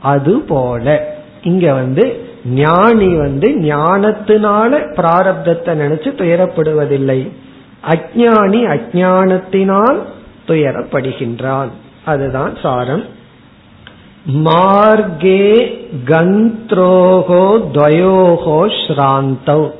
அது 0.00 0.40
போல. 0.40 1.16
இங்க 1.42 1.72
வந்து 1.72 2.26
ஞானி 2.44 3.16
வந்து 3.16 3.48
ஞானத்தினால 3.48 4.80
பிராரப்தத்தை 4.96 5.72
நினைச்சு 5.82 6.10
துயரப்படுவதில்லை. 6.20 7.28
அஜானி 7.88 8.60
அஜானத்தினால் 8.74 9.98
துயரப்படுகின்றான். 10.46 11.68
அதுதான் 12.04 12.56
சாரம். 12.62 13.04
மார்கே 14.28 15.78
கந்த்ரோகோ 16.06 17.44
துவயோகோ 17.72 18.72
ஸ்ராந்தௌ. 18.82 19.70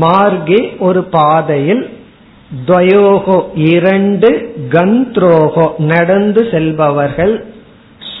மார்கே 0.00 0.78
ஒரு 0.78 1.04
பாதையில் 1.04 1.95
துவயோகோ 2.66 3.48
இரண்டு 3.54 4.54
கந்த்ரோகோ 4.68 5.78
நடந்து 5.78 6.48
செல்பவர்கள் 6.50 7.44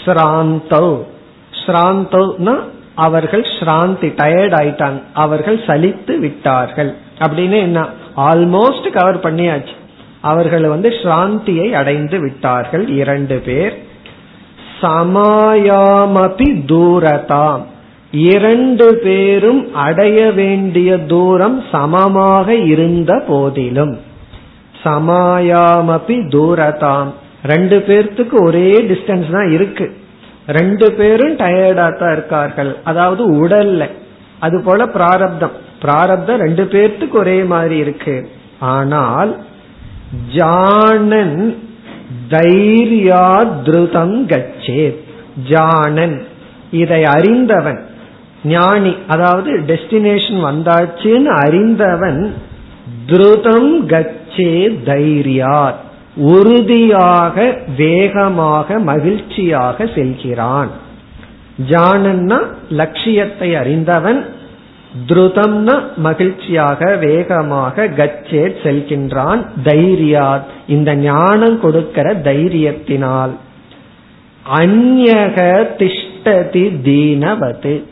ஸ்ராந்தௌ. 0.04 0.98
ஸ்ராந்தௌனா 1.66 2.58
அவர்கள் 2.94 3.40
ஸ்ராந்தி 3.40 4.08
டயர்ட் 4.20 4.54
ஆயிட்டாங்க. 4.60 5.02
அவர்கள் 5.12 5.58
சலித்து 5.58 6.18
விட்டார்கள். 6.18 6.94
அப்படின்னு 7.18 7.58
என்ன? 7.60 7.88
ஆல்மோஸ்ட் 8.16 8.90
கவர் 8.92 9.24
பண்ணியாச்சு. 9.24 9.74
அவர்கள் 10.20 10.68
வந்து 10.68 10.88
ஸ்ராந்தியை 10.88 11.70
அடைந்து 11.70 12.20
விட்டார்கள் 12.20 12.88
இரண்டு 12.88 13.42
பேர். 13.44 13.82
சமாயாமபி 14.82 16.48
தூரதாம். 16.66 17.62
இரண்டு 18.12 18.94
பேரும் 18.94 19.74
அடைய 19.74 20.32
வேண்டிய 20.32 20.98
தூரம் 20.98 21.62
சமமாக 21.72 22.54
இருந்த 22.54 23.24
போதிலும். 23.28 24.00
சமாயாமபி 24.86 26.16
தூரதாம். 26.34 27.10
ரெண்டு 27.42 27.76
பேர்த்துக்கு 27.86 28.36
ஒரே 28.44 28.70
டிஸ்டன்ஸ் 28.90 29.30
தான் 29.30 29.52
இருக்கு. 29.52 29.86
ரெண்டு 30.46 30.92
பேரும் 30.92 31.36
டயர்டா 31.36 31.86
தான் 31.98 32.12
இருக்கார்கள். 32.12 32.76
அதாவது 32.84 33.22
உடல்ல. 33.34 33.90
அது 34.38 34.62
போல 34.64 34.86
பிராரப்தம். 34.86 35.54
பிராரப்தம் 35.80 36.40
ரெண்டு 36.40 36.64
பேர்த்துக்கு 36.64 37.16
ஒரே 37.18 37.42
மாதிரி 37.42 37.76
இருக்கு. 37.76 38.28
ஆனால் 38.58 39.36
ஜானன் 40.34 41.56
தைரியா 42.30 43.26
திருதம் 43.64 44.26
கச்சேத். 44.26 45.00
ஜானன் 45.48 46.26
இதை 46.70 47.04
அறிந்தவன் 47.04 47.80
ஞானி 48.44 48.96
அதாவது 49.06 49.50
டெஸ்டினேஷன் 49.66 50.40
வந்தாச்சுன்னு 50.48 51.30
அறிந்தவன் 51.44 52.34
திருதம் 53.06 53.86
கச்ச 53.86 54.25
தைரியாத் 54.36 55.74
உறுதியாக 56.16 57.58
வேகமாக 57.76 58.78
மகிழ்ச்சியாக 58.78 59.86
செல்கிறான். 59.86 60.68
ஜானன்னா 61.68 62.38
லட்சியத்தை 62.68 63.54
அறிந்தவன் 63.54 64.26
துருதம்னா 65.08 65.82
மகிழ்ச்சியாக 65.96 66.96
வேகமாக 66.96 67.86
கச்சே 67.86 68.46
செல்கின்றான் 68.46 69.46
தைரியாத் 69.64 70.44
இந்த 70.66 70.94
ஞானம் 70.94 71.60
கொடுக்கிற 71.60 72.14
தைரியத்தினால். 72.14 73.30
அந்யக 74.56 75.66
திஷ்டதி 75.78 76.72
தீனவது. 76.84 77.82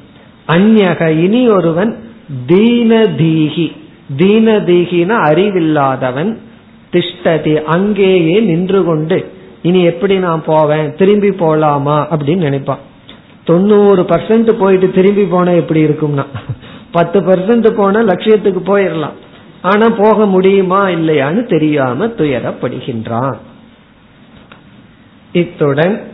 அந்யக 0.49 1.09
இனி 1.09 1.49
ஒருவன் 1.49 1.99
தீனதீகி. 2.47 3.73
தீனதீகின 4.17 5.13
அறிவில்லாதவன் 5.29 6.37
திஷ்டதி 6.93 7.63
அங்கேயே 7.63 8.41
நின்று 8.41 8.85
கொண்டு 8.85 9.33
இனி 9.63 9.83
எப்படி 9.83 10.19
நான் 10.19 10.43
போவேன்? 10.47 10.95
திரும்பி 10.97 11.29
போலாமா? 11.29 11.97
அப்படின்னு 12.11 12.37
நினைப்பான். 12.37 12.79
தொண்ணூறு 13.45 14.03
பர்சன்ட் 14.03 14.53
போயிட்டு 14.53 14.91
திரும்பி 14.91 15.25
போனா 15.25 15.51
எப்படி 15.51 15.85
இருக்கும்னா 15.85 16.25
பத்து 16.91 17.21
பர்சன்ட் 17.21 17.71
போனா 17.71 18.01
லட்சியத்துக்கு 18.01 18.61
போயிடலாம் 18.67 19.17
ஆனா 19.63 19.89
போக 19.89 20.27
முடியுமா 20.27 20.87
இல்லையான்னு 20.89 21.49
தெரியாம 21.49 22.07
துயரப்படுகின்றான். 22.07 23.37
இத்துடன் 25.33 26.13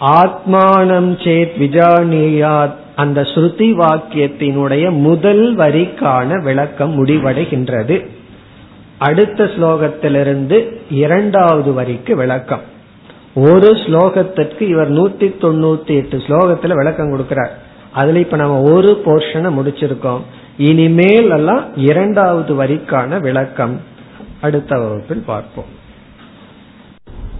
ஆத்மானம் 0.00 1.10
சேத் 1.24 1.54
விஜானியாத் 1.60 2.86
அந்த 2.98 3.20
ஸ்ருதி 3.20 3.68
வாக்கியத்தினுடைய 3.82 4.90
முதல் 4.90 5.56
வரிக்கான 5.56 6.42
விளக்கம் 6.42 6.92
முடிவடைகின்றது. 6.98 7.96
அடுத்த 8.98 9.44
ஸ்லோகத்திலிருந்து 9.44 10.58
இரண்டாவது 10.90 11.72
வரிக்கு 11.72 12.16
விளக்கம். 12.16 12.60
ஒரு 13.34 13.70
ஸ்லோகத்திற்கு 13.72 14.60
இவர் 14.60 14.92
நூத்தி 14.92 15.28
தொண்ணூத்தி 15.42 15.94
எட்டு 15.94 16.16
ஸ்லோகத்துல 16.16 16.74
விளக்கம் 16.74 17.12
கொடுக்கிறார். 17.12 17.54
அதுல 17.92 18.18
இப்ப 18.18 18.36
நம்ம 18.36 18.70
ஒரு 18.70 19.02
போர்ஷனை 19.04 19.52
முடிச்சிருக்கோம். 19.58 20.20
இனிமேல் 20.58 21.30
எல்லாம் 21.30 21.76
இரண்டாவது 21.76 22.64
வரிக்கான 22.64 23.20
விளக்கம். 23.20 23.80
அடுத்த 24.40 24.78
வகுப்பில் 24.78 25.22
பார்ப்போம். 25.26 25.76